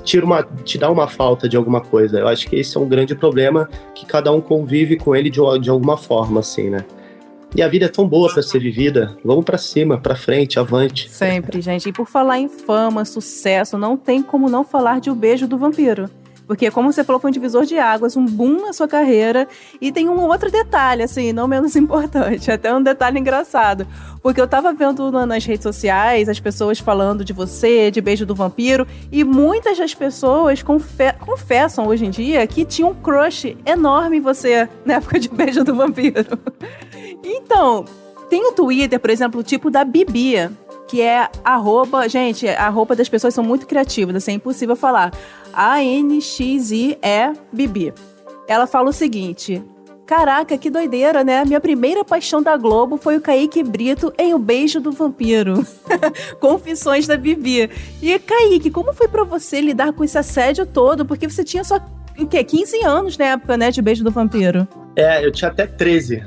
tira 0.02 0.24
uma, 0.24 0.42
te 0.42 0.78
dá 0.78 0.90
uma 0.90 1.08
falta 1.08 1.48
de 1.48 1.56
alguma 1.56 1.80
coisa. 1.80 2.18
Eu 2.18 2.28
acho 2.28 2.48
que 2.48 2.56
esse 2.56 2.76
é 2.76 2.80
um 2.80 2.88
grande 2.88 3.14
problema 3.14 3.68
que 3.94 4.06
cada 4.06 4.32
um 4.32 4.40
convive 4.40 4.96
com 4.96 5.14
ele 5.14 5.30
de, 5.30 5.40
de 5.60 5.70
alguma 5.70 5.96
forma, 5.96 6.40
assim, 6.40 6.70
né? 6.70 6.84
E 7.54 7.62
a 7.62 7.68
vida 7.68 7.86
é 7.86 7.88
tão 7.88 8.06
boa 8.06 8.30
para 8.32 8.42
ser 8.42 8.58
vivida. 8.58 9.16
Vamos 9.24 9.44
para 9.44 9.56
cima, 9.56 9.98
para 9.98 10.14
frente, 10.14 10.58
avante. 10.58 11.10
Sempre, 11.10 11.60
gente. 11.62 11.88
E 11.88 11.92
por 11.92 12.06
falar 12.06 12.38
em 12.38 12.48
fama, 12.48 13.04
sucesso, 13.04 13.78
não 13.78 13.96
tem 13.96 14.22
como 14.22 14.48
não 14.48 14.64
falar 14.64 15.00
de 15.00 15.10
O 15.10 15.14
Beijo 15.14 15.46
do 15.46 15.56
Vampiro. 15.56 16.10
Porque, 16.46 16.70
como 16.70 16.92
você 16.92 17.02
falou, 17.02 17.20
foi 17.20 17.30
um 17.30 17.32
divisor 17.32 17.64
de 17.64 17.78
águas, 17.78 18.16
um 18.16 18.24
boom 18.24 18.62
na 18.66 18.72
sua 18.72 18.86
carreira. 18.86 19.48
E 19.80 19.90
tem 19.90 20.08
um 20.08 20.20
outro 20.20 20.50
detalhe, 20.50 21.02
assim, 21.02 21.32
não 21.32 21.48
menos 21.48 21.74
importante, 21.76 22.50
até 22.50 22.72
um 22.74 22.82
detalhe 22.82 23.18
engraçado. 23.18 23.86
Porque 24.22 24.40
eu 24.40 24.46
tava 24.46 24.72
vendo 24.72 25.10
nas 25.26 25.44
redes 25.44 25.62
sociais 25.62 26.28
as 26.28 26.38
pessoas 26.38 26.78
falando 26.78 27.24
de 27.24 27.32
você, 27.32 27.90
de 27.90 28.00
Beijo 28.00 28.24
do 28.24 28.34
Vampiro, 28.34 28.86
e 29.10 29.24
muitas 29.24 29.78
das 29.78 29.94
pessoas 29.94 30.62
confe 30.62 31.12
confessam 31.20 31.86
hoje 31.86 32.06
em 32.06 32.10
dia 32.10 32.46
que 32.46 32.64
tinham 32.64 32.90
um 32.90 32.94
crush 32.94 33.56
enorme 33.64 34.18
em 34.18 34.20
você 34.20 34.68
na 34.84 34.94
época 34.94 35.18
de 35.18 35.28
Beijo 35.28 35.64
do 35.64 35.74
Vampiro. 35.74 36.38
então, 37.24 37.84
tem 38.28 38.46
o 38.46 38.52
Twitter, 38.52 38.98
por 38.98 39.10
exemplo, 39.10 39.42
tipo 39.42 39.70
da 39.70 39.84
Bibi 39.84 40.36
que 40.86 41.02
é 41.02 41.28
arroba. 41.44 42.08
Gente, 42.08 42.48
a 42.48 42.68
roupa 42.68 42.94
das 42.94 43.08
pessoas 43.08 43.34
são 43.34 43.44
muito 43.44 43.66
criativas, 43.66 44.16
assim, 44.16 44.32
é 44.32 44.34
impossível 44.34 44.76
falar. 44.76 45.12
A-N-X-I-E 45.52 47.32
Bibi. 47.52 47.92
Ela 48.48 48.66
fala 48.66 48.90
o 48.90 48.92
seguinte: 48.92 49.62
Caraca, 50.06 50.56
que 50.56 50.70
doideira, 50.70 51.24
né? 51.24 51.44
Minha 51.44 51.60
primeira 51.60 52.04
paixão 52.04 52.40
da 52.40 52.56
Globo 52.56 52.96
foi 52.96 53.16
o 53.16 53.20
Kaique 53.20 53.62
Brito 53.64 54.12
em 54.16 54.32
O 54.34 54.38
Beijo 54.38 54.80
do 54.80 54.92
Vampiro. 54.92 55.66
Confissões 56.38 57.08
da 57.08 57.16
Bibi. 57.16 57.68
E 58.00 58.16
Kaique, 58.20 58.70
como 58.70 58.92
foi 58.92 59.08
para 59.08 59.24
você 59.24 59.60
lidar 59.60 59.92
com 59.92 60.04
esse 60.04 60.16
assédio 60.16 60.64
todo? 60.64 61.04
Porque 61.04 61.28
você 61.28 61.42
tinha 61.42 61.64
só 61.64 61.80
o 62.18 62.26
quê? 62.26 62.44
15 62.44 62.84
anos 62.84 63.18
na 63.18 63.24
época, 63.26 63.56
né, 63.56 63.72
de 63.72 63.82
Beijo 63.82 64.04
do 64.04 64.10
Vampiro. 64.12 64.66
É, 64.94 65.26
eu 65.26 65.32
tinha 65.32 65.50
até 65.50 65.66
13. 65.66 66.22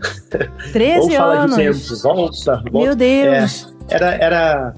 13 0.74 1.00
Vamos 1.00 1.16
falar 1.16 1.38
anos. 1.40 1.56
de 1.56 1.64
tempos. 1.64 2.02
Volta, 2.04 2.64
volta. 2.70 2.72
Meu 2.72 2.96
Deus. 2.96 3.74
É, 3.76 3.79
era, 3.90 4.16
era. 4.16 4.74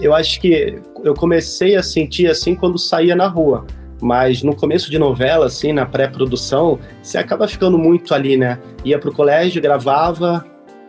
Eu 0.00 0.14
acho 0.14 0.40
que 0.40 0.80
eu 1.04 1.14
comecei 1.14 1.76
a 1.76 1.82
sentir 1.82 2.28
assim 2.28 2.54
quando 2.54 2.78
saía 2.78 3.14
na 3.14 3.26
rua. 3.26 3.66
Mas 4.02 4.42
no 4.42 4.56
começo 4.56 4.90
de 4.90 4.98
novela, 4.98 5.46
assim, 5.46 5.74
na 5.74 5.84
pré-produção, 5.84 6.78
você 7.02 7.18
acaba 7.18 7.46
ficando 7.46 7.76
muito 7.78 8.14
ali, 8.14 8.36
né? 8.36 8.58
Ia 8.82 8.98
pro 8.98 9.12
colégio, 9.12 9.60
gravava, 9.60 10.44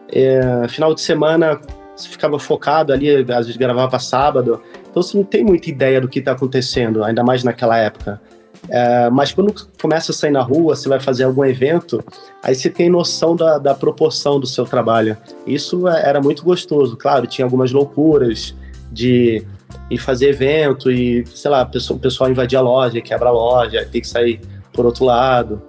é, 0.10 0.66
final 0.70 0.96
de 0.96 1.02
semana 1.02 1.60
você 1.96 2.10
ficava 2.10 2.40
focado 2.40 2.92
ali, 2.92 3.10
às 3.10 3.46
vezes 3.46 3.58
gravava 3.58 4.00
sábado. 4.00 4.62
Então 4.90 5.02
você 5.02 5.18
não 5.18 5.24
tem 5.24 5.44
muita 5.44 5.70
ideia 5.70 6.02
do 6.02 6.08
que 6.08 6.20
está 6.20 6.32
acontecendo, 6.32 7.04
ainda 7.04 7.24
mais 7.24 7.44
naquela 7.44 7.78
época. 7.78 8.20
É, 8.69 9.10
mas 9.10 9.32
quando 9.32 9.54
começa 9.82 10.12
a 10.12 10.15
sair 10.15 10.32
na 10.32 10.41
rua, 10.41 10.76
você 10.76 10.88
vai 10.88 11.00
fazer 11.00 11.24
algum 11.24 11.43
evento, 11.43 12.04
aí 12.43 12.54
você 12.54 12.69
tem 12.69 12.89
noção 12.89 13.36
da, 13.36 13.58
da 13.58 13.74
proporção 13.74 14.39
do 14.39 14.47
seu 14.47 14.65
trabalho. 14.65 15.17
Isso 15.45 15.88
é, 15.88 16.08
era 16.08 16.21
muito 16.21 16.43
gostoso. 16.43 16.95
Claro, 16.95 17.26
tinha 17.28 17.45
algumas 17.45 17.71
loucuras 17.71 18.56
de 18.91 19.43
ir 19.89 19.97
fazer 19.97 20.30
evento 20.30 20.91
e, 20.91 21.26
sei 21.28 21.50
lá, 21.50 21.69
o 21.89 22.00
pessoal 22.00 22.30
invadir 22.30 22.58
a 22.58 22.62
loja, 22.62 23.02
quebra 23.02 23.30
a 23.30 23.32
loja, 23.32 23.88
tem 23.91 24.02
que 24.02 24.08
sair 24.08 24.39
por 24.74 24.86
outro 24.86 25.06
lado. 25.06 25.62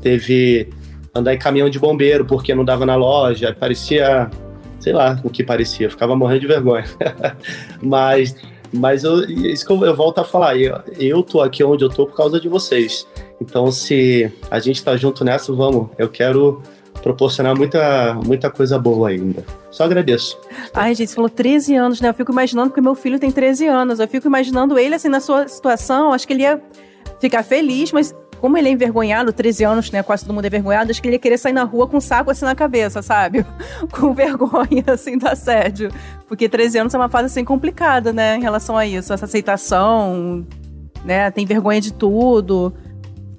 Teve 0.00 0.68
andar 1.14 1.34
em 1.34 1.38
caminhão 1.38 1.68
de 1.68 1.78
bombeiro 1.78 2.24
porque 2.24 2.54
não 2.54 2.64
dava 2.64 2.86
na 2.86 2.94
loja, 2.94 3.56
parecia, 3.58 4.30
sei 4.80 4.92
lá 4.92 5.20
o 5.24 5.30
que 5.30 5.42
parecia, 5.42 5.90
ficava 5.90 6.16
morrendo 6.16 6.40
de 6.40 6.46
vergonha. 6.46 6.84
mas 7.82 8.34
mas 8.72 9.04
eu, 9.04 9.24
isso 9.24 9.66
que 9.66 9.72
eu, 9.72 9.84
eu, 9.84 9.94
volto 9.94 10.18
a 10.18 10.24
falar, 10.24 10.56
eu, 10.56 10.80
eu 10.98 11.22
tô 11.22 11.40
aqui 11.40 11.62
onde 11.64 11.84
eu 11.84 11.88
tô 11.88 12.06
por 12.06 12.16
causa 12.16 12.40
de 12.40 12.48
vocês. 12.48 13.06
Então, 13.40 13.70
se 13.70 14.30
a 14.50 14.58
gente 14.58 14.82
tá 14.82 14.96
junto 14.96 15.24
nessa, 15.24 15.52
vamos. 15.52 15.88
Eu 15.96 16.08
quero 16.08 16.62
proporcionar 17.02 17.56
muita, 17.56 18.14
muita 18.14 18.50
coisa 18.50 18.78
boa 18.78 19.10
ainda. 19.10 19.44
Só 19.70 19.84
agradeço. 19.84 20.38
Ai, 20.74 20.94
gente, 20.94 21.08
você 21.08 21.14
falou 21.14 21.30
13 21.30 21.74
anos, 21.76 22.00
né? 22.00 22.08
Eu 22.08 22.14
fico 22.14 22.32
imaginando 22.32 22.72
que 22.72 22.80
meu 22.80 22.94
filho 22.94 23.18
tem 23.18 23.30
13 23.30 23.66
anos. 23.66 24.00
Eu 24.00 24.08
fico 24.08 24.26
imaginando 24.26 24.78
ele, 24.78 24.94
assim, 24.94 25.08
na 25.08 25.20
sua 25.20 25.46
situação. 25.46 26.12
Acho 26.12 26.26
que 26.26 26.32
ele 26.32 26.42
ia 26.42 26.60
ficar 27.20 27.42
feliz, 27.42 27.92
mas 27.92 28.14
como 28.40 28.56
ele 28.56 28.68
é 28.68 28.72
envergonhado, 28.72 29.32
13 29.32 29.64
anos, 29.64 29.90
né? 29.90 30.02
Quase 30.02 30.24
todo 30.24 30.34
mundo 30.34 30.44
é 30.44 30.48
envergonhado, 30.48 30.90
acho 30.90 31.02
que 31.02 31.08
ele 31.08 31.16
ia 31.16 31.20
querer 31.20 31.38
sair 31.38 31.52
na 31.52 31.64
rua 31.64 31.86
com 31.86 31.96
um 31.96 32.00
saco 32.00 32.30
assim 32.30 32.44
na 32.44 32.54
cabeça, 32.54 33.02
sabe? 33.02 33.44
com 33.92 34.14
vergonha, 34.14 34.84
assim, 34.86 35.18
do 35.18 35.26
assédio. 35.28 35.90
Porque 36.28 36.48
13 36.48 36.78
anos 36.78 36.94
é 36.94 36.98
uma 36.98 37.08
fase, 37.08 37.26
assim, 37.26 37.44
complicada, 37.44 38.12
né? 38.12 38.36
Em 38.36 38.40
relação 38.40 38.76
a 38.76 38.86
isso, 38.86 39.12
essa 39.12 39.24
aceitação, 39.24 40.46
né? 41.04 41.30
Tem 41.30 41.46
vergonha 41.46 41.80
de 41.80 41.92
tudo. 41.92 42.72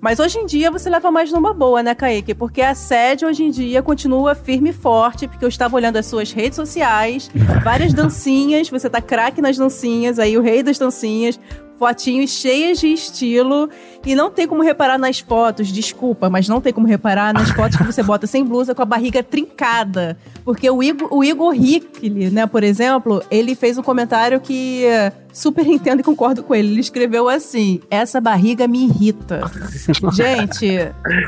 Mas 0.02 0.20
hoje 0.20 0.40
em 0.40 0.46
dia 0.46 0.72
você 0.72 0.90
leva 0.90 1.12
mais 1.12 1.32
numa 1.32 1.54
boa, 1.54 1.84
né, 1.84 1.94
Kaique? 1.94 2.34
Porque 2.34 2.62
a 2.62 2.70
assédio 2.72 3.28
hoje 3.28 3.44
em 3.44 3.52
dia 3.52 3.84
continua 3.84 4.34
firme 4.34 4.70
e 4.70 4.74
forte, 4.74 5.28
porque 5.28 5.44
eu 5.44 5.50
estava 5.50 5.76
olhando 5.76 5.98
as 5.98 6.06
suas 6.06 6.32
redes 6.32 6.56
sociais, 6.56 7.30
várias 7.64 7.92
dancinhas, 7.94 8.70
você 8.70 8.90
tá 8.90 9.02
craque 9.02 9.42
nas 9.42 9.58
dancinhas, 9.58 10.18
aí 10.18 10.38
o 10.38 10.42
rei 10.42 10.64
das 10.64 10.78
dancinhas 10.78 11.38
fotinhos 11.80 12.32
cheias 12.32 12.80
de 12.80 12.88
estilo 12.88 13.70
e 14.06 14.14
não 14.14 14.30
tem 14.30 14.46
como 14.46 14.62
reparar 14.62 14.98
nas 14.98 15.20
fotos, 15.20 15.70
desculpa, 15.70 16.30
mas 16.30 16.48
não 16.48 16.60
tem 16.60 16.74
como 16.74 16.86
reparar 16.86 17.34
nas 17.34 17.50
fotos 17.52 17.78
que 17.78 17.84
você 17.84 18.04
bota 18.04 18.28
sem 18.28 18.44
blusa 18.44 18.76
com 18.76 18.82
a 18.82 18.86
barriga 18.86 19.24
trincada. 19.24 20.18
Porque 20.44 20.70
o 20.70 20.84
Igor, 20.84 21.08
o 21.12 21.24
Igor 21.24 21.54
Hickley, 21.56 22.30
né, 22.30 22.46
por 22.46 22.64
exemplo, 22.64 23.24
ele 23.32 23.56
fez 23.56 23.78
um 23.78 23.84
comentário 23.84 24.40
que 24.42 24.84
super 25.32 25.66
entendo 25.66 26.02
e 26.02 26.04
concordo 26.04 26.44
com 26.44 26.54
ele. 26.54 26.70
Ele 26.70 26.82
escreveu 26.82 27.30
assim: 27.30 27.80
essa 27.90 28.20
barriga 28.20 28.68
me 28.68 28.86
irrita. 28.86 29.42
Gente, 30.14 30.68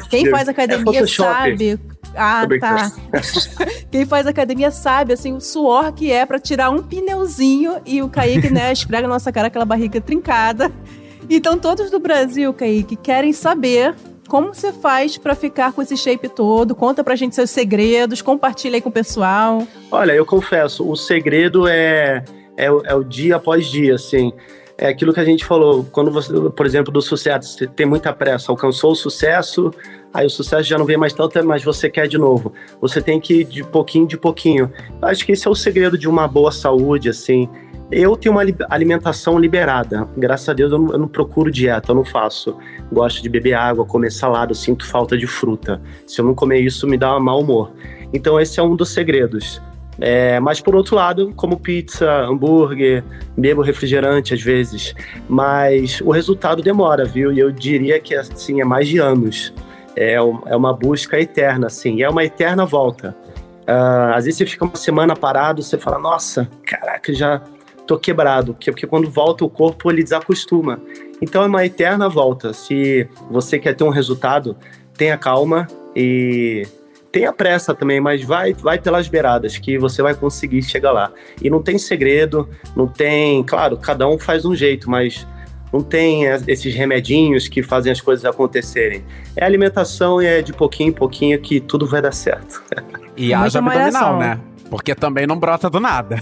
quem 0.09 0.29
faz 0.29 0.49
academia 0.49 1.07
sabe 1.07 1.79
ah, 2.15 2.47
tá. 2.59 2.91
Quem 3.91 4.05
faz 4.05 4.27
academia 4.27 4.71
sabe, 4.71 5.13
assim, 5.13 5.33
o 5.33 5.41
suor 5.41 5.91
que 5.93 6.11
é 6.11 6.25
para 6.25 6.39
tirar 6.39 6.69
um 6.69 6.81
pneuzinho 6.81 7.81
e 7.85 8.01
o 8.01 8.09
Kaique, 8.09 8.49
né, 8.49 8.71
esfrega 8.73 9.07
na 9.07 9.13
nossa 9.13 9.31
cara 9.31 9.47
aquela 9.47 9.65
barriga 9.65 9.99
trincada. 10.01 10.71
Então, 11.29 11.57
todos 11.57 11.89
do 11.89 11.99
Brasil, 11.99 12.53
Kaique, 12.53 12.95
querem 12.95 13.31
saber 13.31 13.95
como 14.27 14.53
você 14.53 14.71
faz 14.71 15.17
para 15.17 15.35
ficar 15.35 15.73
com 15.73 15.81
esse 15.81 15.95
shape 15.97 16.29
todo. 16.29 16.73
Conta 16.73 17.03
pra 17.03 17.15
gente 17.15 17.35
seus 17.35 17.49
segredos, 17.49 18.21
compartilha 18.21 18.75
aí 18.75 18.81
com 18.81 18.89
o 18.89 18.91
pessoal. 18.91 19.67
Olha, 19.89 20.13
eu 20.13 20.25
confesso, 20.25 20.89
o 20.89 20.95
segredo 20.95 21.67
é, 21.67 22.23
é, 22.57 22.65
é 22.65 22.95
o 22.95 23.03
dia 23.03 23.35
após 23.35 23.67
dia, 23.67 23.95
assim 23.95 24.33
é 24.81 24.87
aquilo 24.87 25.13
que 25.13 25.19
a 25.19 25.23
gente 25.23 25.45
falou, 25.45 25.85
quando 25.91 26.09
você, 26.09 26.33
por 26.49 26.65
exemplo, 26.65 26.91
do 26.91 27.03
sucesso, 27.03 27.53
você 27.53 27.67
tem 27.67 27.85
muita 27.85 28.11
pressa, 28.11 28.51
alcançou 28.51 28.93
o 28.93 28.95
sucesso, 28.95 29.71
aí 30.11 30.25
o 30.25 30.29
sucesso 30.29 30.63
já 30.63 30.75
não 30.75 30.85
vem 30.85 30.97
mais 30.97 31.13
tanto, 31.13 31.39
mas 31.45 31.63
você 31.63 31.87
quer 31.87 32.07
de 32.07 32.17
novo. 32.17 32.51
Você 32.81 32.99
tem 32.99 33.19
que 33.19 33.41
ir 33.41 33.43
de 33.43 33.63
pouquinho 33.63 34.07
de 34.07 34.17
pouquinho. 34.17 34.73
Acho 34.99 35.23
que 35.23 35.33
esse 35.33 35.47
é 35.47 35.51
o 35.51 35.53
segredo 35.53 35.99
de 35.99 36.09
uma 36.09 36.27
boa 36.27 36.51
saúde, 36.51 37.09
assim. 37.09 37.47
Eu 37.91 38.17
tenho 38.17 38.33
uma 38.33 38.43
alimentação 38.69 39.37
liberada. 39.37 40.07
Graças 40.17 40.49
a 40.49 40.53
Deus 40.53 40.71
eu 40.71 40.79
não, 40.79 40.91
eu 40.93 40.97
não, 40.97 41.07
procuro 41.07 41.51
dieta, 41.51 41.91
eu 41.91 41.95
não 41.95 42.03
faço. 42.03 42.57
Gosto 42.91 43.21
de 43.21 43.29
beber 43.29 43.53
água, 43.53 43.85
comer 43.85 44.11
salada, 44.11 44.51
eu 44.51 44.55
sinto 44.55 44.83
falta 44.87 45.15
de 45.15 45.27
fruta. 45.27 45.79
Se 46.07 46.21
eu 46.21 46.25
não 46.25 46.33
comer 46.33 46.59
isso, 46.59 46.87
me 46.87 46.97
dá 46.97 47.15
um 47.15 47.19
mau 47.19 47.39
humor. 47.39 47.71
Então 48.11 48.39
esse 48.39 48.59
é 48.59 48.63
um 48.63 48.75
dos 48.75 48.89
segredos. 48.89 49.61
É, 50.01 50.39
mas 50.39 50.59
por 50.59 50.75
outro 50.75 50.95
lado, 50.95 51.31
como 51.35 51.59
pizza, 51.59 52.11
hambúrguer, 52.23 53.03
bebo 53.37 53.61
refrigerante 53.61 54.33
às 54.33 54.41
vezes. 54.41 54.95
Mas 55.29 56.01
o 56.01 56.09
resultado 56.09 56.63
demora, 56.63 57.05
viu? 57.05 57.31
E 57.31 57.37
eu 57.37 57.51
diria 57.51 57.99
que 57.99 58.15
assim 58.15 58.59
é 58.59 58.65
mais 58.65 58.87
de 58.87 58.97
anos. 58.97 59.53
É, 59.95 60.13
é 60.13 60.55
uma 60.55 60.73
busca 60.73 61.19
eterna, 61.19 61.67
assim. 61.67 62.01
É 62.01 62.09
uma 62.09 62.23
eterna 62.23 62.65
volta. 62.65 63.15
Uh, 63.61 64.15
às 64.15 64.25
vezes 64.25 64.39
você 64.39 64.45
fica 64.47 64.65
uma 64.65 64.75
semana 64.75 65.15
parado, 65.15 65.61
você 65.61 65.77
fala, 65.77 65.99
nossa, 65.99 66.49
caraca, 66.65 67.13
já 67.13 67.39
tô 67.85 67.99
quebrado. 67.99 68.53
Porque, 68.55 68.71
porque 68.71 68.87
quando 68.87 69.07
volta 69.07 69.45
o 69.45 69.49
corpo, 69.49 69.91
ele 69.91 70.01
desacostuma. 70.01 70.79
Então 71.21 71.43
é 71.43 71.45
uma 71.45 71.63
eterna 71.63 72.09
volta. 72.09 72.53
Se 72.53 73.07
você 73.29 73.59
quer 73.59 73.75
ter 73.75 73.83
um 73.83 73.89
resultado, 73.89 74.57
tenha 74.97 75.15
calma 75.15 75.67
e 75.95 76.65
tenha 77.11 77.33
pressa 77.33 77.75
também, 77.75 77.99
mas 77.99 78.23
vai, 78.23 78.53
vai 78.53 78.79
pelas 78.79 79.07
beiradas 79.07 79.57
que 79.57 79.77
você 79.77 80.01
vai 80.01 80.15
conseguir 80.15 80.63
chegar 80.63 80.91
lá. 80.91 81.11
E 81.41 81.49
não 81.49 81.61
tem 81.61 81.77
segredo, 81.77 82.47
não 82.75 82.87
tem, 82.87 83.43
claro, 83.43 83.77
cada 83.77 84.07
um 84.07 84.17
faz 84.17 84.45
um 84.45 84.55
jeito, 84.55 84.89
mas 84.89 85.27
não 85.73 85.81
tem 85.81 86.25
esses 86.47 86.73
remedinhos 86.73 87.47
que 87.47 87.61
fazem 87.61 87.91
as 87.91 88.01
coisas 88.01 88.25
acontecerem. 88.25 89.03
É 89.35 89.45
alimentação 89.45 90.21
e 90.21 90.25
é 90.25 90.41
de 90.41 90.53
pouquinho 90.53 90.89
em 90.89 90.93
pouquinho 90.93 91.39
que 91.39 91.59
tudo 91.59 91.85
vai 91.85 92.01
dar 92.01 92.13
certo. 92.13 92.61
E 93.17 93.33
haja 93.33 93.59
abdominal, 93.59 94.17
né? 94.17 94.39
Porque 94.69 94.95
também 94.95 95.27
não 95.27 95.37
brota 95.37 95.69
do 95.69 95.81
nada. 95.81 96.15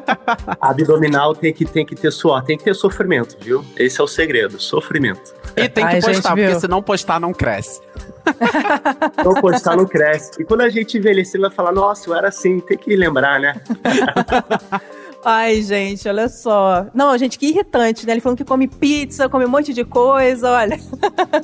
abdominal 0.58 1.34
tem 1.34 1.52
que, 1.52 1.66
tem 1.66 1.84
que 1.84 1.94
ter 1.94 2.10
suor, 2.10 2.42
tem 2.42 2.56
que 2.56 2.64
ter 2.64 2.74
sofrimento, 2.74 3.36
viu? 3.38 3.62
Esse 3.76 4.00
é 4.00 4.02
o 4.02 4.06
segredo, 4.06 4.58
sofrimento. 4.58 5.34
E 5.54 5.68
tem 5.68 5.86
que 5.86 5.96
Ai, 5.96 6.00
postar, 6.00 6.30
gente, 6.30 6.46
porque 6.46 6.60
se 6.60 6.66
não 6.66 6.82
postar, 6.82 7.20
não 7.20 7.34
cresce. 7.34 7.82
Não 9.24 9.34
postar, 9.34 9.76
não 9.76 9.86
cresce. 9.86 10.30
E 10.40 10.44
quando 10.44 10.62
a 10.62 10.68
gente 10.68 10.98
envelhecer, 10.98 11.40
vai 11.40 11.50
falar, 11.50 11.72
nossa, 11.72 12.08
eu 12.08 12.14
era 12.14 12.28
assim, 12.28 12.60
tem 12.60 12.78
que 12.78 12.94
lembrar, 12.96 13.40
né? 13.40 13.60
Ai, 15.24 15.62
gente, 15.62 16.08
olha 16.08 16.28
só. 16.28 16.86
Não, 16.92 17.16
gente, 17.16 17.38
que 17.38 17.46
irritante, 17.46 18.04
né? 18.04 18.14
Ele 18.14 18.20
falando 18.20 18.38
que 18.38 18.44
come 18.44 18.66
pizza, 18.66 19.28
come 19.28 19.44
um 19.44 19.48
monte 19.48 19.72
de 19.72 19.84
coisa, 19.84 20.50
olha. 20.50 20.80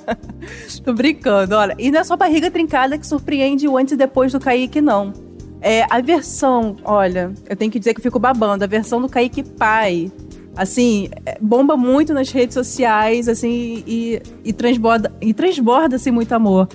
Tô 0.85 0.93
brincando, 0.93 1.55
olha. 1.55 1.77
E 1.79 1.88
não 1.91 2.01
é 2.01 2.05
só 2.05 2.17
barriga 2.17 2.51
trincada 2.51 2.99
que 2.99 3.07
surpreende 3.07 3.69
o 3.69 3.77
antes 3.77 3.93
e 3.93 3.97
depois 3.97 4.33
do 4.33 4.41
Kaique, 4.41 4.81
não. 4.81 5.12
É, 5.61 5.85
a 5.91 6.01
versão, 6.01 6.77
olha, 6.85 7.33
eu 7.49 7.57
tenho 7.57 7.71
que 7.71 7.79
dizer 7.79 7.95
que 7.95 8.01
eu 8.01 8.03
fico 8.03 8.19
babando, 8.19 8.64
a 8.64 8.67
versão 8.67 9.01
do 9.01 9.09
Kaique 9.09 9.43
pai 9.43 10.11
assim, 10.57 11.09
é, 11.25 11.39
bomba 11.41 11.77
muito 11.77 12.13
nas 12.13 12.31
redes 12.31 12.55
sociais, 12.55 13.29
assim, 13.29 13.83
e, 13.87 14.21
e 14.45 14.53
transborda, 14.53 15.13
e 15.21 15.33
transborda 15.33 15.97
assim, 15.97 16.11
muito 16.11 16.33
amor. 16.33 16.69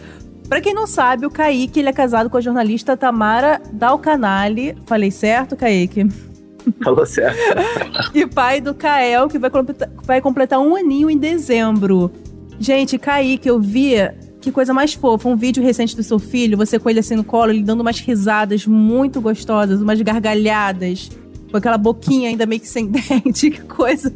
Pra 0.47 0.61
quem 0.61 0.73
não 0.73 0.85
sabe, 0.85 1.25
o 1.25 1.31
Kaique, 1.31 1.79
ele 1.79 1.89
é 1.89 1.93
casado 1.93 2.29
com 2.29 2.37
a 2.37 2.41
jornalista 2.41 2.95
Tamara 2.95 3.61
Dalcanali. 3.71 4.77
Falei 4.85 5.09
certo, 5.09 5.55
Kaique? 5.55 6.07
Falou 6.83 7.05
certo. 7.05 7.37
e 8.13 8.25
pai 8.27 8.61
do 8.61 8.73
Kael, 8.73 9.27
que 9.27 9.39
vai 9.39 9.49
completar, 9.49 9.89
vai 10.03 10.21
completar 10.21 10.59
um 10.59 10.75
aninho 10.75 11.09
em 11.09 11.17
dezembro. 11.17 12.11
Gente, 12.59 12.97
Kaique, 12.97 13.49
eu 13.49 13.59
vi 13.59 13.95
que 14.43 14.51
coisa 14.51 14.73
mais 14.73 14.93
fofa. 14.93 15.27
Um 15.29 15.35
vídeo 15.35 15.63
recente 15.63 15.95
do 15.95 16.03
seu 16.03 16.19
filho, 16.19 16.57
você 16.57 16.77
com 16.77 16.89
ele 16.89 16.99
assim 16.99 17.15
no 17.15 17.23
colo, 17.23 17.51
ele 17.51 17.63
dando 17.63 17.81
umas 17.81 17.99
risadas 17.99 18.67
muito 18.67 19.21
gostosas, 19.21 19.81
umas 19.81 20.01
gargalhadas. 20.01 21.09
Com 21.53 21.57
aquela 21.57 21.77
boquinha 21.77 22.29
ainda 22.29 22.47
meio 22.47 22.59
que 22.59 22.67
sem 22.67 22.87
dente, 22.89 23.51
que 23.51 23.61
coisa 23.61 24.11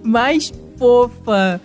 mais 0.00 0.52
fofa. 0.78 1.60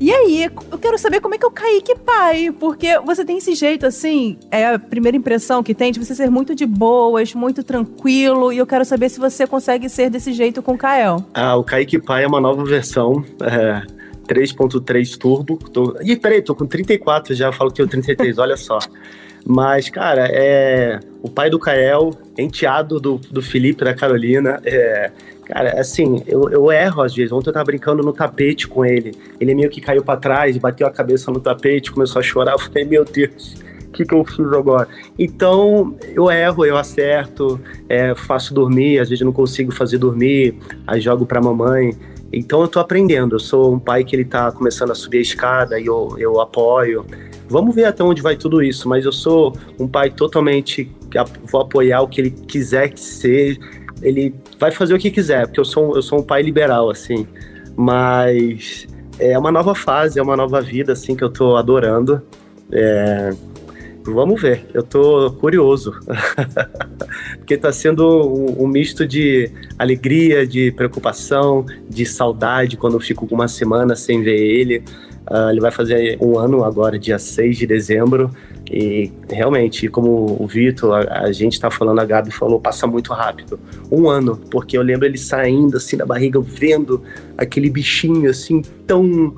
E 0.00 0.10
aí, 0.10 0.50
eu 0.72 0.78
quero 0.78 0.98
saber 0.98 1.20
como 1.20 1.34
é 1.34 1.38
que 1.38 1.44
é 1.44 1.48
o 1.48 1.50
Kaique 1.50 1.94
pai, 1.98 2.52
porque 2.58 2.98
você 3.00 3.24
tem 3.24 3.36
esse 3.38 3.54
jeito 3.54 3.86
assim, 3.86 4.38
é 4.50 4.74
a 4.74 4.78
primeira 4.78 5.16
impressão 5.16 5.62
que 5.62 5.74
tem 5.74 5.92
de 5.92 6.00
você 6.02 6.14
ser 6.14 6.30
muito 6.30 6.54
de 6.54 6.66
boas, 6.66 7.32
muito 7.34 7.62
tranquilo, 7.62 8.52
e 8.52 8.58
eu 8.58 8.66
quero 8.66 8.84
saber 8.84 9.08
se 9.10 9.20
você 9.20 9.46
consegue 9.46 9.88
ser 9.88 10.10
desse 10.10 10.32
jeito 10.32 10.62
com 10.62 10.72
o 10.72 10.78
Kael. 10.78 11.24
Ah, 11.32 11.56
o 11.56 11.62
Kaique 11.62 12.00
pai 12.00 12.24
é 12.24 12.26
uma 12.26 12.40
nova 12.40 12.64
versão, 12.64 13.22
é, 13.42 13.82
3.3 14.26 15.16
Turbo. 15.16 15.58
Tô... 15.58 15.96
Ih, 16.02 16.16
peraí, 16.16 16.42
tô 16.42 16.54
com 16.54 16.66
34 16.66 17.34
já, 17.34 17.52
falo 17.52 17.70
que 17.70 17.76
tenho 17.76 17.88
33, 17.88 18.38
olha 18.38 18.56
só. 18.56 18.78
Mas, 19.46 19.90
cara, 19.90 20.26
é 20.30 21.00
o 21.22 21.28
pai 21.28 21.50
do 21.50 21.58
Kael, 21.58 22.10
enteado 22.38 22.98
do, 22.98 23.18
do 23.18 23.42
Felipe, 23.42 23.84
da 23.84 23.94
Carolina, 23.94 24.60
é, 24.64 25.10
Cara, 25.44 25.78
assim, 25.78 26.22
eu, 26.26 26.48
eu 26.48 26.72
erro 26.72 27.02
às 27.02 27.14
vezes. 27.14 27.30
Ontem 27.30 27.50
eu 27.50 27.52
tava 27.52 27.66
brincando 27.66 28.02
no 28.02 28.12
tapete 28.12 28.66
com 28.66 28.84
ele. 28.84 29.14
Ele 29.38 29.54
meio 29.54 29.68
que 29.68 29.80
caiu 29.80 30.02
para 30.02 30.18
trás, 30.18 30.56
bateu 30.56 30.86
a 30.86 30.90
cabeça 30.90 31.30
no 31.30 31.38
tapete, 31.38 31.92
começou 31.92 32.20
a 32.20 32.22
chorar. 32.22 32.52
Eu 32.52 32.58
falei, 32.58 32.84
meu 32.84 33.04
Deus, 33.04 33.54
o 33.86 33.90
que, 33.90 34.04
que 34.04 34.14
eu 34.14 34.24
fiz 34.24 34.52
agora? 34.52 34.88
Então, 35.18 35.94
eu 36.14 36.30
erro, 36.30 36.64
eu 36.64 36.76
acerto, 36.76 37.60
é, 37.88 38.14
faço 38.14 38.54
dormir, 38.54 38.98
às 38.98 39.10
vezes 39.10 39.24
não 39.24 39.32
consigo 39.32 39.70
fazer 39.70 39.98
dormir, 39.98 40.58
aí 40.86 41.00
jogo 41.00 41.26
pra 41.26 41.42
mamãe. 41.42 41.94
Então 42.32 42.62
eu 42.62 42.68
tô 42.68 42.80
aprendendo. 42.80 43.36
Eu 43.36 43.40
sou 43.40 43.74
um 43.74 43.78
pai 43.78 44.02
que 44.02 44.16
ele 44.16 44.24
tá 44.24 44.50
começando 44.50 44.92
a 44.92 44.94
subir 44.94 45.18
a 45.18 45.22
escada 45.22 45.78
e 45.78 45.86
eu, 45.86 46.16
eu 46.18 46.40
apoio. 46.40 47.04
Vamos 47.54 47.72
ver 47.72 47.84
até 47.84 48.02
onde 48.02 48.20
vai 48.20 48.34
tudo 48.34 48.60
isso, 48.60 48.88
mas 48.88 49.04
eu 49.04 49.12
sou 49.12 49.56
um 49.78 49.86
pai 49.86 50.10
totalmente. 50.10 50.90
Vou 51.44 51.60
apoiar 51.60 52.00
o 52.00 52.08
que 52.08 52.20
ele 52.20 52.30
quiser 52.30 52.88
que 52.88 52.98
seja 52.98 53.60
ele 54.02 54.34
vai 54.58 54.70
fazer 54.70 54.94
o 54.94 54.98
que 54.98 55.10
quiser, 55.10 55.46
porque 55.46 55.60
eu 55.60 55.64
sou, 55.64 55.96
eu 55.96 56.02
sou 56.02 56.20
um 56.20 56.22
pai 56.22 56.42
liberal, 56.42 56.90
assim. 56.90 57.26
Mas 57.76 58.86
é 59.18 59.38
uma 59.38 59.50
nova 59.50 59.74
fase, 59.74 60.18
é 60.18 60.22
uma 60.22 60.36
nova 60.36 60.60
vida, 60.60 60.92
assim, 60.92 61.16
que 61.16 61.24
eu 61.24 61.30
tô 61.30 61.56
adorando. 61.56 62.20
É, 62.70 63.30
vamos 64.04 64.40
ver, 64.40 64.66
eu 64.74 64.82
tô 64.82 65.32
curioso. 65.32 65.94
porque 67.38 67.56
tá 67.56 67.72
sendo 67.72 68.28
um, 68.28 68.64
um, 68.64 68.66
misto 68.66 69.06
de 69.06 69.50
alegria, 69.78 70.46
de 70.46 70.70
preocupação, 70.72 71.64
de 71.88 72.04
saudade 72.04 72.76
quando 72.76 72.94
eu 72.94 73.00
fico 73.00 73.26
uma 73.30 73.48
semana 73.48 73.96
sem 73.96 74.22
ver 74.22 74.38
ele. 74.38 74.84
Uh, 75.30 75.50
ele 75.50 75.60
vai 75.60 75.70
fazer 75.70 76.18
um 76.20 76.38
ano 76.38 76.64
agora, 76.64 76.98
dia 76.98 77.18
6 77.18 77.56
de 77.56 77.66
dezembro. 77.66 78.30
E 78.70 79.10
realmente, 79.30 79.88
como 79.88 80.36
o 80.38 80.46
Vitor, 80.46 81.06
a, 81.08 81.20
a 81.22 81.32
gente 81.32 81.58
tá 81.58 81.70
falando, 81.70 82.00
a 82.00 82.04
Gabi 82.04 82.30
falou, 82.30 82.60
passa 82.60 82.86
muito 82.86 83.12
rápido. 83.12 83.58
Um 83.90 84.08
ano, 84.08 84.36
porque 84.50 84.76
eu 84.76 84.82
lembro 84.82 85.06
ele 85.06 85.18
saindo 85.18 85.76
assim 85.76 85.96
da 85.96 86.04
barriga, 86.04 86.40
vendo 86.40 87.02
aquele 87.38 87.70
bichinho 87.70 88.28
assim 88.28 88.62
tão, 88.86 89.34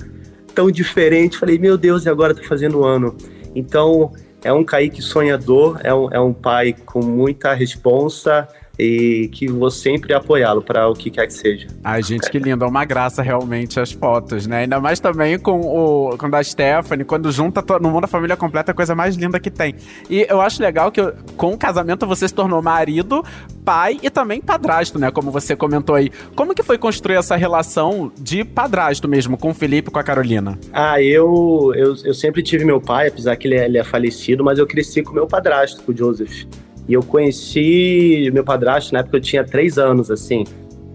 tão 0.54 0.70
diferente. 0.70 1.38
Falei, 1.38 1.58
meu 1.58 1.78
Deus, 1.78 2.04
e 2.04 2.08
agora 2.08 2.34
tá 2.34 2.42
fazendo 2.42 2.80
um 2.80 2.84
ano. 2.84 3.16
Então, 3.54 4.12
é 4.42 4.52
um 4.52 4.64
Kaique 4.64 5.02
sonhador, 5.02 5.80
é 5.82 5.94
um, 5.94 6.08
é 6.12 6.20
um 6.20 6.32
pai 6.32 6.74
com 6.84 7.00
muita 7.00 7.52
responsa, 7.52 8.46
e 8.78 9.28
que 9.32 9.48
vou 9.48 9.70
sempre 9.70 10.12
apoiá-lo 10.12 10.62
para 10.62 10.88
o 10.88 10.94
que 10.94 11.10
quer 11.10 11.26
que 11.26 11.34
seja. 11.34 11.68
Ai, 11.82 12.02
gente, 12.02 12.30
que 12.30 12.38
lindo. 12.38 12.64
É 12.64 12.68
uma 12.68 12.84
graça 12.84 13.22
realmente 13.22 13.78
as 13.80 13.92
fotos, 13.92 14.46
né? 14.46 14.60
Ainda 14.60 14.80
mais 14.80 15.00
também 15.00 15.38
com 15.38 15.60
o 15.60 16.16
com 16.16 16.28
da 16.28 16.42
Stephanie, 16.42 17.04
quando 17.04 17.30
junta 17.30 17.64
no 17.80 17.90
mundo 17.90 18.02
da 18.02 18.06
família 18.06 18.36
completa, 18.36 18.70
é 18.70 18.72
a 18.72 18.74
coisa 18.74 18.94
mais 18.94 19.16
linda 19.16 19.38
que 19.38 19.50
tem. 19.50 19.74
E 20.10 20.26
eu 20.28 20.40
acho 20.40 20.62
legal 20.62 20.90
que 20.90 21.02
com 21.36 21.52
o 21.52 21.58
casamento 21.58 22.06
você 22.06 22.28
se 22.28 22.34
tornou 22.34 22.62
marido, 22.62 23.24
pai 23.64 23.98
e 24.02 24.10
também 24.10 24.40
padrasto, 24.40 24.98
né? 24.98 25.10
Como 25.10 25.30
você 25.30 25.56
comentou 25.56 25.94
aí. 25.94 26.10
Como 26.34 26.54
que 26.54 26.62
foi 26.62 26.78
construir 26.78 27.16
essa 27.16 27.36
relação 27.36 28.12
de 28.18 28.44
padrasto 28.44 29.08
mesmo, 29.08 29.36
com 29.36 29.50
o 29.50 29.54
Felipe 29.54 29.88
e 29.88 29.92
com 29.92 29.98
a 29.98 30.04
Carolina? 30.04 30.58
Ah, 30.72 31.00
eu, 31.00 31.72
eu, 31.74 31.94
eu 32.04 32.14
sempre 32.14 32.42
tive 32.42 32.64
meu 32.64 32.80
pai, 32.80 33.08
apesar 33.08 33.36
que 33.36 33.48
ele 33.48 33.56
é, 33.56 33.64
ele 33.64 33.78
é 33.78 33.84
falecido, 33.84 34.44
mas 34.44 34.58
eu 34.58 34.66
cresci 34.66 35.02
com 35.02 35.12
meu 35.12 35.26
padrasto, 35.26 35.82
com 35.82 35.92
o 35.92 35.96
Joseph. 35.96 36.46
E 36.88 36.92
eu 36.92 37.02
conheci 37.02 38.30
meu 38.32 38.44
padrasto 38.44 38.92
na 38.92 39.00
época 39.00 39.16
eu 39.16 39.20
tinha 39.20 39.44
três 39.44 39.78
anos, 39.78 40.10
assim. 40.10 40.44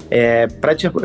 É, 0.10 0.48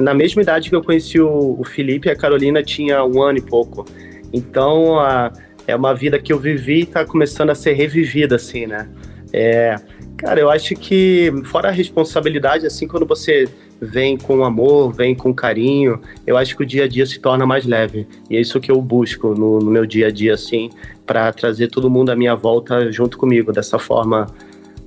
na 0.00 0.12
mesma 0.12 0.42
idade 0.42 0.68
que 0.68 0.74
eu 0.74 0.82
conheci 0.82 1.20
o, 1.20 1.56
o, 1.58 1.64
Felipe, 1.64 2.10
a 2.10 2.16
Carolina 2.16 2.62
tinha 2.62 3.04
um 3.04 3.22
ano 3.22 3.38
e 3.38 3.42
pouco. 3.42 3.84
Então, 4.32 4.98
a, 4.98 5.32
é 5.66 5.76
uma 5.76 5.94
vida 5.94 6.18
que 6.18 6.32
eu 6.32 6.38
vivi 6.38 6.80
e 6.80 6.86
tá 6.86 7.04
começando 7.04 7.50
a 7.50 7.54
ser 7.54 7.74
revivida, 7.74 8.36
assim, 8.36 8.66
né? 8.66 8.88
É, 9.32 9.76
cara, 10.16 10.40
eu 10.40 10.50
acho 10.50 10.74
que, 10.74 11.32
fora 11.44 11.68
a 11.68 11.72
responsabilidade, 11.72 12.66
assim, 12.66 12.88
quando 12.88 13.06
você 13.06 13.48
vem 13.80 14.16
com 14.16 14.44
amor, 14.44 14.92
vem 14.92 15.14
com 15.14 15.32
carinho, 15.34 16.00
eu 16.26 16.36
acho 16.36 16.56
que 16.56 16.62
o 16.62 16.66
dia 16.66 16.84
a 16.84 16.88
dia 16.88 17.06
se 17.06 17.20
torna 17.20 17.46
mais 17.46 17.64
leve. 17.64 18.08
E 18.30 18.36
é 18.36 18.40
isso 18.40 18.58
que 18.58 18.70
eu 18.70 18.80
busco 18.80 19.34
no, 19.34 19.58
no 19.58 19.70
meu 19.70 19.86
dia 19.86 20.08
a 20.08 20.10
dia, 20.10 20.34
assim, 20.34 20.70
para 21.04 21.32
trazer 21.32 21.68
todo 21.68 21.90
mundo 21.90 22.10
à 22.10 22.16
minha 22.16 22.34
volta 22.34 22.90
junto 22.90 23.18
comigo, 23.18 23.52
dessa 23.52 23.78
forma 23.78 24.26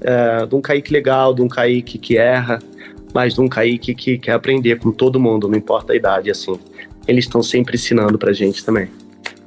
é, 0.01 0.45
de 0.45 0.55
um 0.55 0.61
Kaique 0.61 0.91
legal, 0.91 1.33
de 1.33 1.41
um 1.41 1.47
Kaique 1.47 1.97
que 1.97 2.17
erra, 2.17 2.59
mas 3.13 3.33
de 3.33 3.41
um 3.41 3.47
Kaique 3.47 3.93
que 3.95 4.17
quer 4.17 4.33
aprender 4.33 4.79
com 4.79 4.91
todo 4.91 5.19
mundo, 5.19 5.47
não 5.47 5.57
importa 5.57 5.93
a 5.93 5.95
idade, 5.95 6.29
assim. 6.29 6.59
Eles 7.07 7.25
estão 7.25 7.41
sempre 7.41 7.75
ensinando 7.75 8.17
pra 8.17 8.33
gente 8.33 8.63
também. 8.63 8.87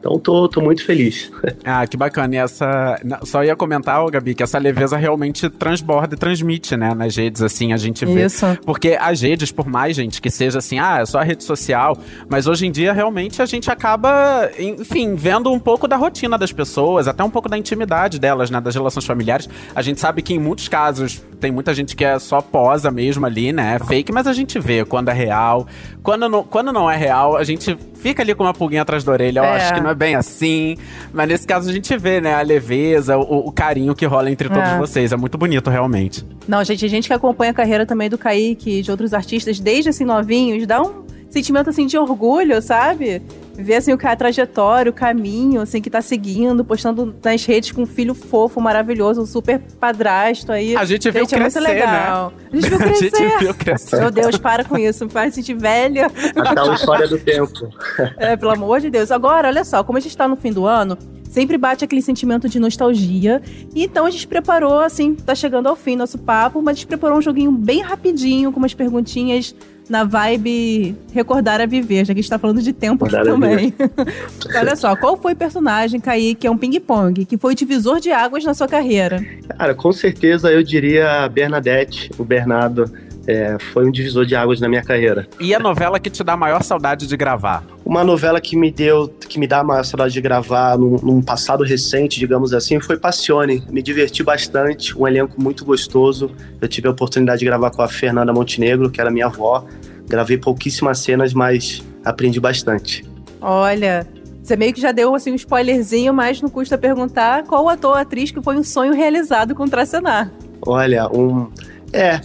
Então 0.02 0.18
tô, 0.18 0.48
tô 0.48 0.60
muito 0.60 0.84
feliz. 0.84 1.30
Ah, 1.64 1.86
que 1.86 1.96
bacana. 1.96 2.34
E 2.34 2.38
essa. 2.38 3.00
Só 3.22 3.44
ia 3.44 3.54
comentar, 3.54 4.04
Gabi, 4.10 4.34
que 4.34 4.42
essa 4.42 4.58
leveza 4.58 4.96
realmente 4.96 5.48
transborda 5.48 6.14
e 6.14 6.18
transmite, 6.18 6.76
né? 6.76 6.92
Nas 6.92 7.14
redes, 7.14 7.40
assim, 7.40 7.72
a 7.72 7.76
gente 7.76 8.04
vê. 8.04 8.24
Isso. 8.24 8.44
Porque 8.64 8.98
as 9.00 9.20
redes, 9.20 9.52
por 9.52 9.68
mais, 9.68 9.94
gente, 9.94 10.20
que 10.20 10.28
seja 10.28 10.58
assim, 10.58 10.78
ah, 10.78 11.00
é 11.00 11.06
só 11.06 11.20
a 11.20 11.22
rede 11.22 11.44
social, 11.44 11.96
mas 12.28 12.46
hoje 12.46 12.66
em 12.66 12.72
dia 12.72 12.92
realmente 12.92 13.40
a 13.40 13.46
gente 13.46 13.70
acaba, 13.70 14.50
enfim, 14.58 15.14
vendo 15.14 15.52
um 15.52 15.58
pouco 15.58 15.86
da 15.86 15.96
rotina 15.96 16.36
das 16.36 16.52
pessoas, 16.52 17.06
até 17.06 17.22
um 17.22 17.30
pouco 17.30 17.48
da 17.48 17.56
intimidade 17.56 18.18
delas, 18.18 18.50
né? 18.50 18.60
Das 18.60 18.74
relações 18.74 19.04
familiares. 19.04 19.48
A 19.74 19.82
gente 19.82 20.00
sabe 20.00 20.20
que 20.20 20.34
em 20.34 20.38
muitos 20.38 20.66
casos 20.68 21.22
tem 21.42 21.50
muita 21.50 21.74
gente 21.74 21.96
que 21.96 22.04
é 22.04 22.16
só 22.20 22.40
posa 22.40 22.88
mesmo 22.88 23.26
ali, 23.26 23.52
né? 23.52 23.74
É 23.74 23.84
fake, 23.84 24.12
mas 24.12 24.28
a 24.28 24.32
gente 24.32 24.60
vê 24.60 24.84
quando 24.84 25.08
é 25.08 25.12
real. 25.12 25.66
Quando 26.00 26.28
não, 26.28 26.44
quando 26.44 26.72
não 26.72 26.88
é 26.88 26.96
real, 26.96 27.36
a 27.36 27.42
gente 27.42 27.76
fica 27.94 28.22
ali 28.22 28.32
com 28.32 28.44
uma 28.44 28.54
pulguinha 28.54 28.82
atrás 28.82 29.02
da 29.02 29.10
orelha. 29.10 29.40
Eu 29.40 29.44
é. 29.44 29.56
acho 29.56 29.74
que 29.74 29.80
não 29.80 29.90
é 29.90 29.94
bem 29.94 30.14
assim. 30.14 30.76
Mas 31.12 31.26
nesse 31.26 31.44
caso 31.44 31.68
a 31.68 31.72
gente 31.72 31.96
vê, 31.96 32.20
né, 32.20 32.32
a 32.32 32.42
leveza, 32.42 33.18
o, 33.18 33.48
o 33.48 33.52
carinho 33.52 33.92
que 33.92 34.06
rola 34.06 34.30
entre 34.30 34.48
todos 34.48 34.70
é. 34.70 34.78
vocês. 34.78 35.10
É 35.10 35.16
muito 35.16 35.36
bonito, 35.36 35.68
realmente. 35.68 36.24
Não, 36.46 36.62
gente, 36.62 36.84
a 36.84 36.88
gente 36.88 37.08
que 37.08 37.12
acompanha 37.12 37.50
a 37.50 37.54
carreira 37.54 37.84
também 37.84 38.08
do 38.08 38.16
Kaique 38.16 38.78
e 38.78 38.82
de 38.82 38.90
outros 38.92 39.12
artistas 39.12 39.58
desde 39.58 39.90
assim 39.90 40.04
novinhos, 40.04 40.64
dá 40.64 40.80
um 40.80 41.02
sentimento 41.28 41.70
assim 41.70 41.86
de 41.86 41.98
orgulho, 41.98 42.62
sabe? 42.62 43.20
Ver 43.54 43.76
assim 43.76 43.92
o 43.92 43.98
a 44.02 44.16
trajetória, 44.16 44.90
o 44.90 44.92
caminho 44.92 45.60
assim 45.60 45.80
que 45.80 45.88
tá 45.88 46.00
seguindo, 46.00 46.64
postando 46.64 47.14
nas 47.22 47.44
redes 47.44 47.72
com 47.72 47.82
um 47.82 47.86
filho 47.86 48.14
fofo, 48.14 48.60
maravilhoso, 48.60 49.22
um 49.22 49.26
super 49.26 49.60
padrasto 49.80 50.52
aí. 50.52 50.76
A 50.76 50.84
gente 50.84 51.10
viu 51.10 51.20
gente, 51.22 51.34
crescer, 51.34 51.58
é 51.58 51.62
muito 51.62 51.72
legal. 51.72 52.30
Né? 52.30 52.48
A 52.52 52.56
gente 52.56 52.68
viu 52.68 52.78
crescer. 52.78 53.06
a 53.14 53.18
gente 53.18 53.38
viu 53.38 53.54
crescer. 53.54 54.00
Meu 54.00 54.10
Deus, 54.10 54.38
para 54.38 54.64
com 54.64 54.76
isso, 54.78 55.04
me 55.04 55.10
faz 55.10 55.34
sentir 55.34 55.54
velha. 55.54 56.10
Aquela 56.36 56.74
história 56.74 57.08
do 57.08 57.18
tempo. 57.18 57.52
É, 58.16 58.36
pelo 58.36 58.50
amor 58.52 58.80
de 58.80 58.90
Deus. 58.90 59.10
Agora, 59.10 59.48
olha 59.48 59.64
só, 59.64 59.82
como 59.82 59.98
a 59.98 60.00
gente 60.00 60.16
tá 60.16 60.28
no 60.28 60.36
fim 60.36 60.52
do 60.52 60.66
ano, 60.66 60.96
sempre 61.32 61.56
bate 61.56 61.84
aquele 61.84 62.02
sentimento 62.02 62.48
de 62.48 62.60
nostalgia. 62.60 63.40
E 63.74 63.84
então 63.84 64.04
a 64.04 64.10
gente 64.10 64.26
preparou, 64.26 64.80
assim, 64.80 65.14
tá 65.14 65.34
chegando 65.34 65.68
ao 65.68 65.74
fim 65.74 65.96
nosso 65.96 66.18
papo, 66.18 66.60
mas 66.60 66.72
a 66.72 66.74
gente 66.74 66.86
preparou 66.86 67.18
um 67.18 67.22
joguinho 67.22 67.50
bem 67.50 67.80
rapidinho, 67.80 68.52
com 68.52 68.58
umas 68.58 68.74
perguntinhas 68.74 69.54
na 69.92 70.04
vibe 70.04 70.96
recordar 71.12 71.60
a 71.60 71.66
viver, 71.66 72.06
já 72.06 72.14
que 72.14 72.20
a 72.20 72.22
gente 72.22 72.30
tá 72.30 72.38
falando 72.38 72.62
de 72.62 72.72
tempo 72.72 73.04
aqui 73.04 73.22
também. 73.22 73.74
Olha 74.56 74.74
só, 74.74 74.96
qual 74.96 75.18
foi 75.18 75.34
o 75.34 75.36
personagem, 75.36 76.00
Kaique, 76.00 76.34
que 76.34 76.46
é 76.46 76.50
um 76.50 76.56
ping-pong, 76.56 77.26
que 77.26 77.36
foi 77.36 77.52
o 77.52 77.54
divisor 77.54 78.00
de 78.00 78.10
águas 78.10 78.42
na 78.42 78.54
sua 78.54 78.66
carreira? 78.66 79.22
Cara, 79.58 79.74
com 79.74 79.92
certeza 79.92 80.50
eu 80.50 80.62
diria 80.62 81.24
a 81.24 81.28
Bernadette, 81.28 82.10
o 82.16 82.24
Bernardo. 82.24 82.90
É, 83.26 83.56
foi 83.72 83.86
um 83.86 83.90
divisor 83.90 84.26
de 84.26 84.34
águas 84.34 84.60
na 84.60 84.68
minha 84.68 84.82
carreira. 84.82 85.28
E 85.38 85.54
a 85.54 85.58
novela 85.58 86.00
que 86.00 86.10
te 86.10 86.24
dá 86.24 86.32
a 86.32 86.36
maior 86.36 86.62
saudade 86.62 87.06
de 87.06 87.16
gravar? 87.16 87.64
Uma 87.84 88.02
novela 88.02 88.40
que 88.40 88.56
me 88.56 88.70
deu, 88.70 89.08
que 89.28 89.38
me 89.38 89.46
dá 89.46 89.60
a 89.60 89.64
maior 89.64 89.84
saudade 89.84 90.12
de 90.12 90.20
gravar 90.20 90.76
num, 90.76 90.96
num 90.96 91.22
passado 91.22 91.62
recente, 91.62 92.18
digamos 92.18 92.52
assim, 92.52 92.80
foi 92.80 92.98
Passione. 92.98 93.62
Me 93.70 93.82
diverti 93.82 94.22
bastante, 94.22 94.96
um 94.98 95.06
elenco 95.06 95.40
muito 95.40 95.64
gostoso. 95.64 96.30
Eu 96.60 96.68
tive 96.68 96.88
a 96.88 96.90
oportunidade 96.90 97.40
de 97.40 97.44
gravar 97.44 97.70
com 97.70 97.82
a 97.82 97.88
Fernanda 97.88 98.32
Montenegro, 98.32 98.90
que 98.90 99.00
era 99.00 99.10
minha 99.10 99.26
avó. 99.26 99.64
Gravei 100.08 100.36
pouquíssimas 100.36 100.98
cenas, 100.98 101.32
mas 101.32 101.82
aprendi 102.04 102.40
bastante. 102.40 103.04
Olha, 103.40 104.06
você 104.42 104.56
meio 104.56 104.72
que 104.72 104.80
já 104.80 104.90
deu 104.90 105.14
assim 105.14 105.32
um 105.32 105.36
spoilerzinho, 105.36 106.12
mas 106.12 106.40
não 106.40 106.48
custa 106.48 106.76
perguntar 106.76 107.44
qual 107.44 107.68
ator 107.68 107.92
ou 107.92 107.96
atriz 107.96 108.30
que 108.30 108.42
foi 108.42 108.56
um 108.56 108.64
sonho 108.64 108.92
realizado 108.92 109.54
contracenar. 109.54 110.30
Olha, 110.64 111.08
um 111.08 111.50
é, 111.92 112.20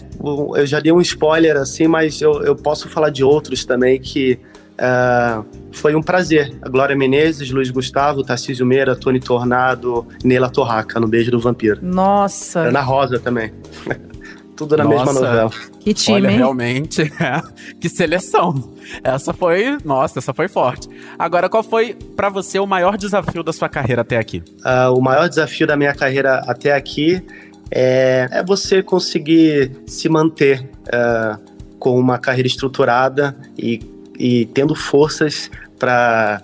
eu 0.56 0.66
já 0.66 0.80
dei 0.80 0.92
um 0.92 1.02
spoiler 1.02 1.58
assim, 1.58 1.88
mas 1.88 2.22
eu, 2.22 2.44
eu 2.44 2.56
posso 2.56 2.88
falar 2.90 3.10
de 3.10 3.24
outros 3.24 3.66
também 3.66 4.00
que 4.00 4.40
uh, 4.78 5.46
foi 5.72 5.96
um 5.96 6.02
prazer. 6.02 6.56
A 6.62 6.70
Glória 6.70 6.96
Menezes, 6.96 7.52
Luiz 7.52 7.70
Gustavo, 7.70 8.24
Tarcísio 8.24 8.66
Meira, 8.66 8.96
Tony 8.96 9.20
Tornado, 9.20 10.08
Nela 10.24 10.50
Torraca, 10.50 11.00
no 11.00 11.08
Beijo 11.08 11.32
do 11.32 11.40
Vampiro. 11.40 11.80
Nossa! 11.82 12.62
Ana 12.62 12.82
Rosa 12.82 13.20
também. 13.20 13.52
Tudo 14.56 14.76
na 14.76 14.86
Nossa. 14.86 15.06
mesma 15.06 15.14
novela. 15.14 15.52
Que 15.82 15.94
time, 15.94 16.18
Olha, 16.18 16.32
hein? 16.32 16.38
realmente, 16.38 17.04
é, 17.04 17.42
que 17.80 17.88
seleção. 17.88 18.74
Essa 19.04 19.32
foi, 19.32 19.78
nossa, 19.86 20.18
essa 20.18 20.34
foi 20.34 20.48
forte. 20.48 20.90
Agora, 21.18 21.48
qual 21.48 21.62
foi 21.62 21.94
pra 22.16 22.28
você 22.28 22.58
o 22.58 22.66
maior 22.66 22.98
desafio 22.98 23.44
da 23.44 23.54
sua 23.54 23.70
carreira 23.70 24.02
até 24.02 24.18
aqui? 24.18 24.42
Ah, 24.64 24.90
o 24.90 25.00
maior 25.00 25.30
desafio 25.30 25.68
da 25.68 25.78
minha 25.78 25.94
carreira 25.94 26.42
até 26.48 26.74
aqui 26.74 27.24
é, 27.72 28.28
é 28.32 28.44
você 28.44 28.82
conseguir 28.82 29.72
se 29.86 30.08
manter 30.10 30.70
ah, 30.92 31.40
com 31.80 32.00
uma 32.00 32.18
carreira 32.18 32.48
estruturada 32.48 33.36
e, 33.58 33.80
e 34.18 34.46
tendo 34.48 34.76
forças 34.76 35.50
para 35.78 36.42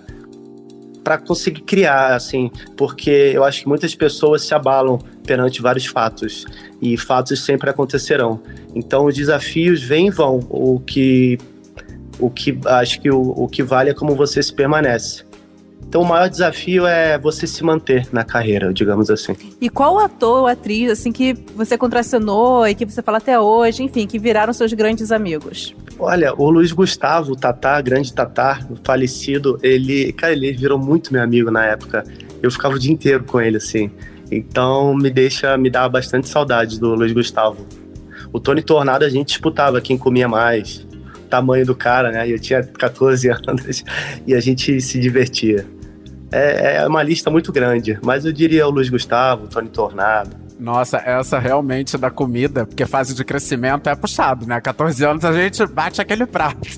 para 1.02 1.18
conseguir 1.18 1.60
criar, 1.60 2.14
assim, 2.14 2.50
porque 2.78 3.10
eu 3.10 3.44
acho 3.44 3.60
que 3.60 3.68
muitas 3.68 3.94
pessoas 3.94 4.40
se 4.40 4.54
abalam 4.54 4.98
perante 5.26 5.60
vários 5.60 5.84
fatos 5.84 6.46
e 6.80 6.96
fatos 6.96 7.44
sempre 7.44 7.68
acontecerão. 7.68 8.40
Então 8.74 9.04
os 9.04 9.14
desafios 9.14 9.82
vêm 9.82 10.06
e 10.06 10.10
vão. 10.10 10.40
O 10.48 10.80
que 10.80 11.36
o 12.18 12.30
que 12.30 12.58
acho 12.64 13.00
que 13.02 13.10
o, 13.10 13.20
o 13.36 13.46
que 13.46 13.62
vale 13.62 13.90
é 13.90 13.94
como 13.94 14.14
você 14.14 14.42
se 14.42 14.52
permanece. 14.52 15.24
Então 15.88 16.02
o 16.02 16.04
maior 16.04 16.28
desafio 16.28 16.86
é 16.86 17.16
você 17.18 17.46
se 17.46 17.62
manter 17.62 18.08
na 18.12 18.24
carreira, 18.24 18.72
digamos 18.72 19.10
assim. 19.10 19.36
E 19.60 19.68
qual 19.68 19.98
ator 19.98 20.40
ou 20.40 20.46
atriz, 20.46 20.90
assim, 20.90 21.12
que 21.12 21.34
você 21.54 21.78
contracenou 21.78 22.66
e 22.66 22.74
que 22.74 22.84
você 22.84 23.00
fala 23.02 23.18
até 23.18 23.38
hoje, 23.38 23.82
enfim, 23.82 24.06
que 24.06 24.18
viraram 24.18 24.52
seus 24.52 24.72
grandes 24.72 25.12
amigos? 25.12 25.74
Olha, 25.98 26.34
o 26.36 26.50
Luiz 26.50 26.72
Gustavo, 26.72 27.32
o 27.32 27.36
Tatá, 27.36 27.80
grande 27.80 28.12
Tatá, 28.12 28.60
falecido, 28.82 29.58
ele, 29.62 30.12
cara, 30.12 30.32
ele 30.32 30.52
virou 30.52 30.78
muito 30.78 31.12
meu 31.12 31.22
amigo 31.22 31.50
na 31.50 31.64
época. 31.64 32.04
Eu 32.42 32.50
ficava 32.50 32.74
o 32.74 32.78
dia 32.78 32.92
inteiro 32.92 33.22
com 33.24 33.40
ele, 33.40 33.58
assim. 33.58 33.90
Então 34.30 34.94
me 34.94 35.10
deixa, 35.10 35.56
me 35.56 35.70
dá 35.70 35.88
bastante 35.88 36.28
saudade 36.28 36.80
do 36.80 36.94
Luiz 36.94 37.12
Gustavo. 37.12 37.64
O 38.32 38.40
Tony 38.40 38.62
Tornado 38.62 39.04
a 39.04 39.08
gente 39.08 39.28
disputava 39.28 39.80
quem 39.80 39.96
comia 39.96 40.26
mais, 40.26 40.84
tamanho 41.24 41.66
do 41.66 41.74
cara, 41.74 42.10
né? 42.10 42.30
Eu 42.30 42.38
tinha 42.38 42.62
14 42.62 43.28
anos 43.46 43.84
e 44.26 44.34
a 44.34 44.40
gente 44.40 44.80
se 44.80 44.98
divertia. 45.00 45.66
É, 46.32 46.76
é 46.78 46.86
uma 46.86 47.02
lista 47.02 47.30
muito 47.30 47.52
grande, 47.52 47.98
mas 48.02 48.24
eu 48.24 48.32
diria 48.32 48.66
o 48.66 48.70
Luiz 48.70 48.88
Gustavo, 48.88 49.44
o 49.44 49.48
Tony 49.48 49.68
Tornado. 49.68 50.44
Nossa, 50.58 50.98
essa 50.98 51.38
realmente 51.38 51.98
da 51.98 52.10
comida, 52.10 52.64
porque 52.64 52.86
fase 52.86 53.14
de 53.14 53.24
crescimento 53.24 53.88
é 53.88 53.94
puxado, 53.94 54.46
né? 54.46 54.60
14 54.60 55.04
anos 55.04 55.24
a 55.24 55.32
gente 55.32 55.66
bate 55.66 56.00
aquele 56.00 56.26
prato. 56.26 56.68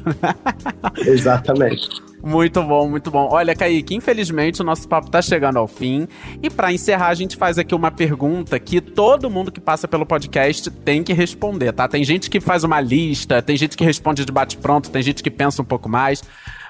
Exatamente. 1.06 2.05
Muito 2.22 2.62
bom, 2.62 2.88
muito 2.88 3.10
bom. 3.10 3.28
Olha, 3.30 3.54
Kaique, 3.54 3.94
infelizmente 3.94 4.60
o 4.60 4.64
nosso 4.64 4.88
papo 4.88 5.10
tá 5.10 5.22
chegando 5.22 5.58
ao 5.58 5.68
fim. 5.68 6.08
E 6.42 6.50
pra 6.50 6.72
encerrar, 6.72 7.08
a 7.08 7.14
gente 7.14 7.36
faz 7.36 7.58
aqui 7.58 7.74
uma 7.74 7.90
pergunta 7.90 8.58
que 8.58 8.80
todo 8.80 9.30
mundo 9.30 9.52
que 9.52 9.60
passa 9.60 9.86
pelo 9.86 10.04
podcast 10.04 10.70
tem 10.70 11.02
que 11.02 11.12
responder, 11.12 11.72
tá? 11.72 11.86
Tem 11.86 12.02
gente 12.02 12.28
que 12.28 12.40
faz 12.40 12.64
uma 12.64 12.80
lista, 12.80 13.40
tem 13.40 13.56
gente 13.56 13.76
que 13.76 13.84
responde 13.84 14.24
de 14.24 14.32
bate-pronto, 14.32 14.90
tem 14.90 15.02
gente 15.02 15.22
que 15.22 15.30
pensa 15.30 15.62
um 15.62 15.64
pouco 15.64 15.88
mais. 15.88 16.22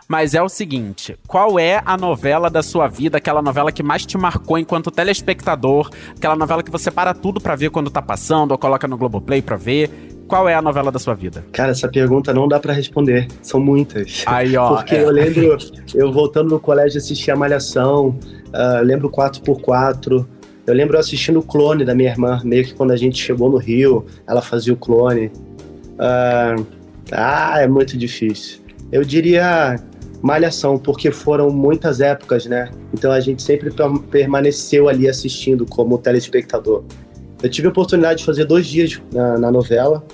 Mas 0.08 0.34
é 0.34 0.42
o 0.42 0.48
seguinte: 0.48 1.18
qual 1.26 1.58
é 1.58 1.82
a 1.84 1.96
novela 1.96 2.48
da 2.48 2.62
sua 2.62 2.86
vida, 2.86 3.18
aquela 3.18 3.42
novela 3.42 3.72
que 3.72 3.82
mais 3.82 4.06
te 4.06 4.16
marcou 4.16 4.58
enquanto 4.58 4.90
telespectador, 4.90 5.90
aquela 6.16 6.36
novela 6.36 6.62
que 6.62 6.70
você 6.70 6.90
para 6.90 7.14
tudo 7.14 7.40
pra 7.40 7.56
ver 7.56 7.70
quando 7.70 7.90
tá 7.90 8.02
passando, 8.02 8.52
ou 8.52 8.58
coloca 8.58 8.86
no 8.86 8.96
Globoplay 8.96 9.42
pra 9.42 9.56
ver? 9.56 10.15
Qual 10.26 10.48
é 10.48 10.54
a 10.54 10.62
novela 10.62 10.90
da 10.90 10.98
sua 10.98 11.14
vida? 11.14 11.44
Cara, 11.52 11.70
essa 11.70 11.88
pergunta 11.88 12.34
não 12.34 12.48
dá 12.48 12.58
pra 12.58 12.72
responder. 12.72 13.28
São 13.42 13.60
muitas. 13.60 14.24
Aí, 14.26 14.56
ó. 14.56 14.76
Porque 14.76 14.96
é. 14.96 15.04
eu 15.04 15.10
lembro, 15.10 15.56
eu 15.94 16.12
voltando 16.12 16.50
no 16.50 16.58
colégio 16.58 16.98
assistir 16.98 17.30
a 17.30 17.36
Malhação, 17.36 18.18
ah, 18.52 18.80
lembro 18.82 19.08
4x4. 19.10 20.26
Eu 20.66 20.74
lembro 20.74 20.98
assistindo 20.98 21.38
o 21.38 21.42
clone 21.42 21.84
da 21.84 21.94
minha 21.94 22.10
irmã, 22.10 22.40
meio 22.44 22.64
que 22.64 22.74
quando 22.74 22.90
a 22.90 22.96
gente 22.96 23.22
chegou 23.22 23.48
no 23.48 23.56
Rio, 23.56 24.04
ela 24.26 24.42
fazia 24.42 24.72
o 24.72 24.76
clone. 24.76 25.30
Ah, 25.98 26.56
ah, 27.12 27.60
é 27.60 27.68
muito 27.68 27.96
difícil. 27.96 28.58
Eu 28.90 29.04
diria 29.04 29.76
Malhação, 30.22 30.76
porque 30.76 31.12
foram 31.12 31.50
muitas 31.50 32.00
épocas, 32.00 32.46
né? 32.46 32.68
Então 32.92 33.12
a 33.12 33.20
gente 33.20 33.42
sempre 33.42 33.70
per- 33.70 33.98
permaneceu 34.10 34.88
ali 34.88 35.08
assistindo 35.08 35.64
como 35.66 35.98
telespectador. 35.98 36.82
Eu 37.42 37.50
tive 37.50 37.66
a 37.66 37.70
oportunidade 37.70 38.20
de 38.20 38.24
fazer 38.24 38.44
dois 38.44 38.66
dias 38.66 39.00
na, 39.12 39.38
na 39.38 39.50
novela, 39.50 40.04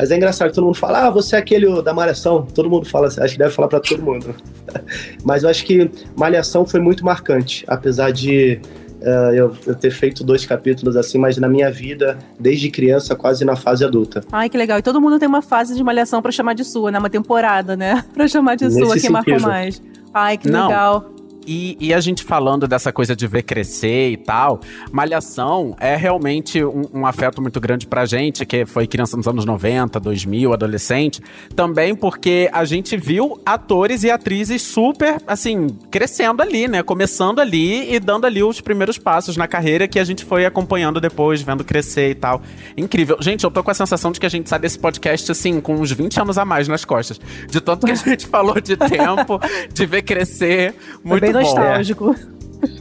mas 0.00 0.10
é 0.10 0.16
engraçado, 0.16 0.50
todo 0.52 0.64
mundo 0.64 0.78
fala, 0.78 1.06
ah, 1.06 1.10
você 1.10 1.36
é 1.36 1.38
aquele 1.38 1.82
da 1.82 1.92
Malhação. 1.92 2.46
Todo 2.54 2.70
mundo 2.70 2.86
fala, 2.86 3.08
assim, 3.08 3.20
acho 3.20 3.34
que 3.34 3.38
deve 3.38 3.50
falar 3.52 3.68
pra 3.68 3.80
todo 3.80 4.02
mundo. 4.02 4.34
Mas 5.22 5.42
eu 5.42 5.50
acho 5.50 5.62
que 5.66 5.90
Malhação 6.16 6.64
foi 6.64 6.80
muito 6.80 7.04
marcante, 7.04 7.66
apesar 7.68 8.10
de 8.10 8.58
eh, 9.02 9.32
eu, 9.34 9.54
eu 9.66 9.74
ter 9.74 9.90
feito 9.90 10.22
dois 10.22 10.44
capítulos 10.44 10.96
assim, 10.96 11.18
mas 11.18 11.36
na 11.38 11.48
minha 11.48 11.70
vida, 11.70 12.18
desde 12.38 12.70
criança, 12.70 13.14
quase 13.16 13.44
na 13.44 13.56
fase 13.56 13.84
adulta. 13.84 14.22
Ai, 14.30 14.48
que 14.48 14.56
legal. 14.56 14.78
E 14.78 14.82
todo 14.82 15.00
mundo 15.00 15.18
tem 15.18 15.28
uma 15.28 15.42
fase 15.42 15.74
de 15.74 15.82
malhação 15.82 16.20
pra 16.20 16.30
chamar 16.30 16.54
de 16.54 16.64
sua, 16.64 16.90
né? 16.90 16.98
Uma 16.98 17.10
temporada, 17.10 17.76
né? 17.76 18.04
Pra 18.12 18.28
chamar 18.28 18.56
de 18.56 18.64
Nesse 18.64 18.80
sua, 18.80 18.98
quem 18.98 19.10
marcou 19.10 19.40
mais. 19.40 19.82
Ai, 20.12 20.36
que 20.36 20.48
Não. 20.48 20.68
legal. 20.68 21.10
E, 21.52 21.76
e 21.80 21.92
a 21.92 21.98
gente 21.98 22.22
falando 22.22 22.68
dessa 22.68 22.92
coisa 22.92 23.16
de 23.16 23.26
ver 23.26 23.42
crescer 23.42 24.12
e 24.12 24.16
tal, 24.16 24.60
Malhação 24.92 25.74
é 25.80 25.96
realmente 25.96 26.62
um, 26.64 26.84
um 26.94 27.04
afeto 27.04 27.42
muito 27.42 27.58
grande 27.58 27.88
pra 27.88 28.06
gente, 28.06 28.46
que 28.46 28.64
foi 28.64 28.86
criança 28.86 29.16
nos 29.16 29.26
anos 29.26 29.44
90, 29.44 29.98
2000, 29.98 30.52
adolescente. 30.52 31.20
Também 31.56 31.92
porque 31.92 32.48
a 32.52 32.64
gente 32.64 32.96
viu 32.96 33.36
atores 33.44 34.04
e 34.04 34.10
atrizes 34.12 34.62
super, 34.62 35.20
assim, 35.26 35.66
crescendo 35.90 36.40
ali, 36.40 36.68
né? 36.68 36.84
Começando 36.84 37.40
ali 37.40 37.92
e 37.92 37.98
dando 37.98 38.26
ali 38.26 38.44
os 38.44 38.60
primeiros 38.60 38.96
passos 38.96 39.36
na 39.36 39.48
carreira 39.48 39.88
que 39.88 39.98
a 39.98 40.04
gente 40.04 40.24
foi 40.24 40.46
acompanhando 40.46 41.00
depois, 41.00 41.42
vendo 41.42 41.64
crescer 41.64 42.10
e 42.10 42.14
tal. 42.14 42.42
Incrível. 42.76 43.16
Gente, 43.20 43.42
eu 43.42 43.50
tô 43.50 43.64
com 43.64 43.72
a 43.72 43.74
sensação 43.74 44.12
de 44.12 44.20
que 44.20 44.26
a 44.26 44.30
gente 44.30 44.48
sai 44.48 44.60
desse 44.60 44.78
podcast, 44.78 45.32
assim, 45.32 45.60
com 45.60 45.74
uns 45.74 45.90
20 45.90 46.20
anos 46.20 46.38
a 46.38 46.44
mais 46.44 46.68
nas 46.68 46.84
costas. 46.84 47.20
De 47.48 47.60
tanto 47.60 47.86
que 47.86 47.92
a 47.92 47.96
gente 48.06 48.28
falou 48.28 48.60
de 48.60 48.76
tempo, 48.76 49.40
de 49.74 49.84
ver 49.84 50.02
crescer. 50.02 50.76
Muito 51.02 51.39
nostálgico. 51.42 52.14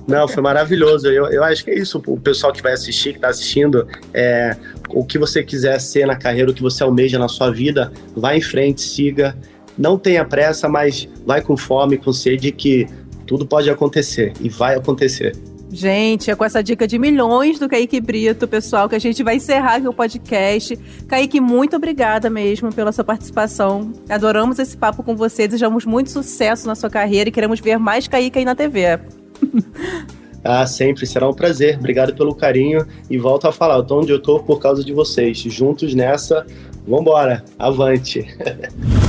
Não, 0.07 0.28
foi 0.28 0.41
maravilhoso. 0.41 1.07
Eu, 1.07 1.28
eu 1.28 1.43
acho 1.43 1.64
que 1.64 1.72
é 1.72 1.76
isso. 1.76 2.01
O 2.05 2.20
pessoal 2.20 2.51
que 2.51 2.62
vai 2.62 2.74
assistir, 2.74 3.14
que 3.14 3.20
tá 3.20 3.30
assistindo, 3.30 3.88
é, 4.14 4.55
o 4.89 5.05
que 5.05 5.18
você 5.18 5.43
quiser 5.43 5.80
ser 5.80 6.05
na 6.05 6.16
carreira, 6.16 6.51
o 6.51 6.53
que 6.53 6.62
você 6.62 6.84
almeja 6.84 7.18
na 7.18 7.28
sua 7.28 7.51
vida, 7.51 7.91
vá 8.16 8.36
em 8.36 8.41
frente, 8.41 8.82
siga. 8.82 9.38
Não 9.78 9.97
tenha 9.97 10.26
pressa, 10.26 10.68
mas 10.68 11.07
vai 11.26 11.41
com 11.41 11.55
fome, 11.55 11.97
com 11.97 12.12
sede, 12.12 12.51
que 12.51 12.88
tudo 13.26 13.45
pode 13.45 13.70
acontecer 13.70 14.34
e 14.41 14.49
vai 14.49 14.76
acontecer. 14.76 15.36
Gente, 15.72 16.32
é 16.32 16.36
com 16.36 16.44
essa 16.44 16.64
dica 16.64 16.88
de 16.88 16.98
milhões 16.98 17.60
do 17.60 17.70
Kaique 17.70 18.02
Brito, 18.02 18.48
pessoal, 18.48 18.90
que 18.90 18.96
a 18.96 19.00
gente 19.00 19.22
vai 19.22 19.36
encerrar 19.36 19.76
aqui 19.76 19.88
o 19.88 19.94
podcast. 19.94 20.76
Kaique, 21.08 21.40
muito 21.40 21.76
obrigada 21.76 22.30
mesmo 22.30 22.74
pela 22.74 22.92
sua 22.92 23.04
participação. 23.04 23.94
Adoramos 24.10 24.58
esse 24.58 24.76
papo 24.76 25.04
com 25.04 25.16
você, 25.16 25.48
desejamos 25.48 25.86
muito 25.86 26.10
sucesso 26.10 26.68
na 26.68 26.74
sua 26.74 26.90
carreira 26.90 27.30
e 27.30 27.32
queremos 27.32 27.60
ver 27.60 27.78
mais 27.78 28.08
Kaique 28.08 28.40
aí 28.40 28.46
na 28.46 28.56
TV. 28.56 29.00
Ah, 30.42 30.66
sempre, 30.66 31.06
será 31.06 31.28
um 31.28 31.34
prazer. 31.34 31.78
Obrigado 31.78 32.16
pelo 32.16 32.34
carinho 32.34 32.88
e 33.10 33.18
volto 33.18 33.46
a 33.46 33.52
falar, 33.52 33.76
eu 33.76 33.84
tô 33.84 34.00
onde 34.00 34.12
eu 34.12 34.22
tô 34.22 34.40
por 34.40 34.58
causa 34.58 34.82
de 34.84 34.94
vocês. 34.94 35.38
Juntos 35.38 35.94
nessa, 35.94 36.46
vambora, 36.88 37.44
avante. 37.58 38.26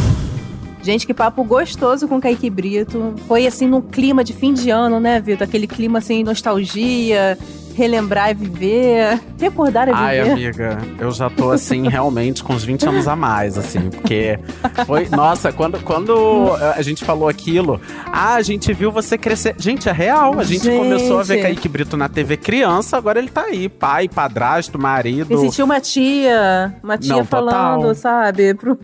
Gente, 0.91 1.07
que 1.07 1.15
papo 1.15 1.45
gostoso 1.45 2.09
com 2.09 2.21
Kaique 2.21 2.51
Brito. 2.51 3.15
Foi 3.29 3.47
assim 3.47 3.69
no 3.69 3.81
clima 3.81 4.25
de 4.25 4.33
fim 4.33 4.53
de 4.53 4.71
ano, 4.71 4.99
né, 4.99 5.21
Vitor? 5.21 5.47
Aquele 5.47 5.69
clima 5.69 5.99
assim, 6.01 6.25
nostalgia, 6.25 7.39
relembrar 7.77 8.33
e 8.33 8.35
viver, 8.35 9.21
recordar 9.39 9.87
e 9.87 9.93
Ai, 9.95 10.19
viver. 10.19 10.33
amiga, 10.33 10.79
eu 10.99 11.13
já 11.13 11.31
tô 11.31 11.53
assim, 11.53 11.87
realmente, 11.89 12.43
com 12.43 12.55
uns 12.55 12.65
20 12.65 12.89
anos 12.89 13.07
a 13.07 13.15
mais, 13.15 13.57
assim, 13.57 13.89
porque 13.89 14.37
foi. 14.85 15.09
Nossa, 15.11 15.53
quando, 15.53 15.81
quando 15.85 16.55
a 16.77 16.83
gente 16.83 17.05
falou 17.05 17.29
aquilo, 17.29 17.81
ah, 18.07 18.35
a 18.35 18.43
gente 18.43 18.73
viu 18.73 18.91
você 18.91 19.17
crescer. 19.17 19.55
Gente, 19.59 19.89
é 19.89 19.93
real. 19.93 20.41
A 20.41 20.43
gente, 20.45 20.65
Gente. 20.65 20.77
começou 20.77 21.21
a 21.21 21.23
ver 21.23 21.41
Kaique 21.41 21.69
Brito 21.69 21.97
na 21.97 22.09
TV 22.09 22.37
criança, 22.37 22.97
agora 22.97 23.21
ele 23.21 23.29
tá 23.29 23.43
aí, 23.45 23.69
pai, 23.69 24.09
padrasto, 24.09 24.77
marido. 24.77 25.29
Me 25.31 25.39
senti 25.39 25.63
uma 25.63 25.81
tia, 25.81 26.75
uma 26.83 26.99
tia 26.99 27.15
Não, 27.15 27.25
falando, 27.25 27.83
total. 27.83 27.95
sabe? 27.95 28.55
Pro... 28.55 28.77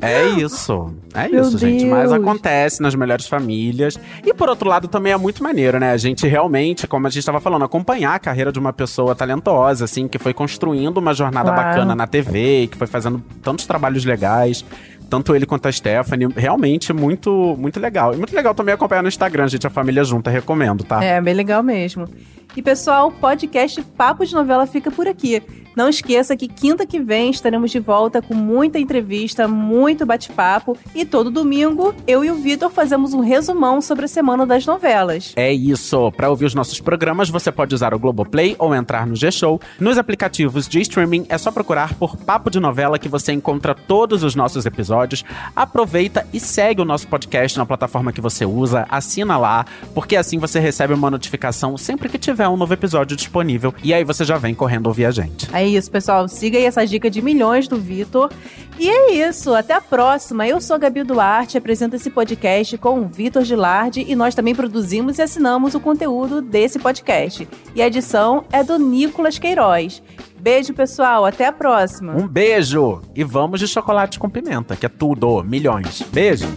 É 0.00 0.26
isso. 0.40 0.92
É 1.14 1.28
Meu 1.28 1.42
isso, 1.42 1.58
gente. 1.58 1.84
Mas 1.86 2.10
Deus. 2.10 2.22
acontece 2.22 2.82
nas 2.82 2.94
melhores 2.94 3.26
famílias. 3.26 3.98
E 4.24 4.32
por 4.34 4.48
outro 4.48 4.68
lado, 4.68 4.88
também 4.88 5.12
é 5.12 5.16
muito 5.16 5.42
maneiro, 5.42 5.78
né? 5.78 5.90
A 5.92 5.96
gente 5.96 6.26
realmente, 6.26 6.86
como 6.86 7.06
a 7.06 7.10
gente 7.10 7.20
estava 7.20 7.40
falando, 7.40 7.64
acompanhar 7.64 8.14
a 8.14 8.18
carreira 8.18 8.50
de 8.52 8.58
uma 8.58 8.72
pessoa 8.72 9.14
talentosa, 9.14 9.84
assim, 9.84 10.08
que 10.08 10.18
foi 10.18 10.32
construindo 10.34 10.98
uma 10.98 11.14
jornada 11.14 11.50
Claro. 11.52 11.68
bacana 11.68 11.94
na 11.94 12.06
TV, 12.06 12.68
que 12.70 12.76
foi 12.76 12.86
fazendo 12.86 13.22
tantos 13.42 13.66
trabalhos 13.66 14.04
legais. 14.04 14.64
Tanto 15.10 15.36
ele 15.36 15.44
quanto 15.44 15.66
a 15.68 15.72
Stephanie, 15.72 16.26
realmente 16.34 16.90
muito, 16.90 17.54
muito 17.58 17.78
legal. 17.78 18.14
E 18.14 18.16
muito 18.16 18.34
legal 18.34 18.54
também 18.54 18.72
acompanhar 18.74 19.02
no 19.02 19.08
Instagram, 19.08 19.46
gente, 19.46 19.66
a 19.66 19.70
família 19.70 20.02
junta, 20.04 20.30
recomendo, 20.30 20.84
tá? 20.84 21.04
É, 21.04 21.20
bem 21.20 21.34
legal 21.34 21.62
mesmo. 21.62 22.08
E 22.54 22.60
pessoal, 22.60 23.08
o 23.08 23.12
podcast 23.12 23.80
Papo 23.96 24.26
de 24.26 24.34
Novela 24.34 24.66
fica 24.66 24.90
por 24.90 25.08
aqui. 25.08 25.42
Não 25.74 25.88
esqueça 25.88 26.36
que 26.36 26.48
quinta 26.48 26.86
que 26.86 27.00
vem 27.00 27.30
estaremos 27.30 27.70
de 27.70 27.78
volta 27.78 28.20
com 28.20 28.34
muita 28.34 28.78
entrevista, 28.78 29.48
muito 29.48 30.04
bate-papo 30.04 30.76
e 30.94 31.04
todo 31.04 31.30
domingo 31.30 31.94
eu 32.06 32.22
e 32.22 32.30
o 32.30 32.34
Vitor 32.34 32.70
fazemos 32.70 33.14
um 33.14 33.20
resumão 33.20 33.80
sobre 33.80 34.04
a 34.04 34.08
semana 34.08 34.44
das 34.44 34.66
novelas. 34.66 35.32
É 35.34 35.50
isso. 35.52 36.12
Para 36.12 36.28
ouvir 36.28 36.44
os 36.44 36.54
nossos 36.54 36.78
programas, 36.78 37.30
você 37.30 37.50
pode 37.50 37.74
usar 37.74 37.94
o 37.94 37.98
Globoplay 37.98 38.54
ou 38.58 38.74
entrar 38.74 39.06
no 39.06 39.16
G-Show. 39.16 39.60
Nos 39.80 39.96
aplicativos 39.96 40.68
de 40.68 40.80
streaming 40.80 41.24
é 41.28 41.38
só 41.38 41.50
procurar 41.50 41.94
por 41.94 42.16
Papo 42.18 42.50
de 42.50 42.60
Novela 42.60 42.98
que 42.98 43.08
você 43.08 43.32
encontra 43.32 43.74
todos 43.74 44.22
os 44.22 44.34
nossos 44.34 44.66
episódios. 44.66 45.24
Aproveita 45.56 46.26
e 46.34 46.40
segue 46.40 46.82
o 46.82 46.84
nosso 46.84 47.08
podcast 47.08 47.56
na 47.56 47.64
plataforma 47.64 48.12
que 48.12 48.20
você 48.20 48.44
usa, 48.44 48.86
assina 48.90 49.38
lá, 49.38 49.64
porque 49.94 50.16
assim 50.16 50.38
você 50.38 50.60
recebe 50.60 50.92
uma 50.92 51.10
notificação 51.10 51.78
sempre 51.78 52.10
que 52.10 52.18
tiver 52.42 52.48
um 52.48 52.56
novo 52.56 52.74
episódio 52.74 53.16
disponível 53.16 53.72
e 53.82 53.94
aí 53.94 54.02
você 54.02 54.24
já 54.24 54.36
vem 54.36 54.54
correndo 54.54 54.86
ouvir 54.88 55.06
a 55.06 55.10
gente. 55.10 55.48
É 55.54 55.66
isso, 55.66 55.90
pessoal. 55.90 56.26
Siga 56.26 56.58
aí 56.58 56.64
essa 56.64 56.84
dica 56.84 57.08
de 57.08 57.22
milhões 57.22 57.68
do 57.68 57.76
Vitor. 57.76 58.30
E 58.78 58.88
é 58.88 59.28
isso. 59.28 59.54
Até 59.54 59.74
a 59.74 59.80
próxima. 59.80 60.46
Eu 60.46 60.60
sou 60.60 60.74
a 60.74 60.78
Gabi 60.78 61.04
Duarte, 61.04 61.56
apresento 61.56 61.94
esse 61.94 62.10
podcast 62.10 62.76
com 62.78 63.00
o 63.00 63.06
Vitor 63.06 63.44
Gilardi 63.44 64.04
e 64.06 64.16
nós 64.16 64.34
também 64.34 64.54
produzimos 64.54 65.18
e 65.18 65.22
assinamos 65.22 65.74
o 65.74 65.80
conteúdo 65.80 66.40
desse 66.40 66.78
podcast. 66.78 67.48
E 67.74 67.82
a 67.82 67.86
edição 67.86 68.44
é 68.50 68.64
do 68.64 68.78
Nicolas 68.78 69.38
Queiroz. 69.38 70.02
Beijo, 70.40 70.74
pessoal. 70.74 71.24
Até 71.24 71.46
a 71.46 71.52
próxima. 71.52 72.14
Um 72.14 72.26
beijo! 72.26 73.00
E 73.14 73.22
vamos 73.22 73.60
de 73.60 73.68
chocolate 73.68 74.18
com 74.18 74.28
pimenta, 74.28 74.74
que 74.74 74.86
é 74.86 74.88
tudo, 74.88 75.44
milhões. 75.44 76.02
Beijo! 76.12 76.48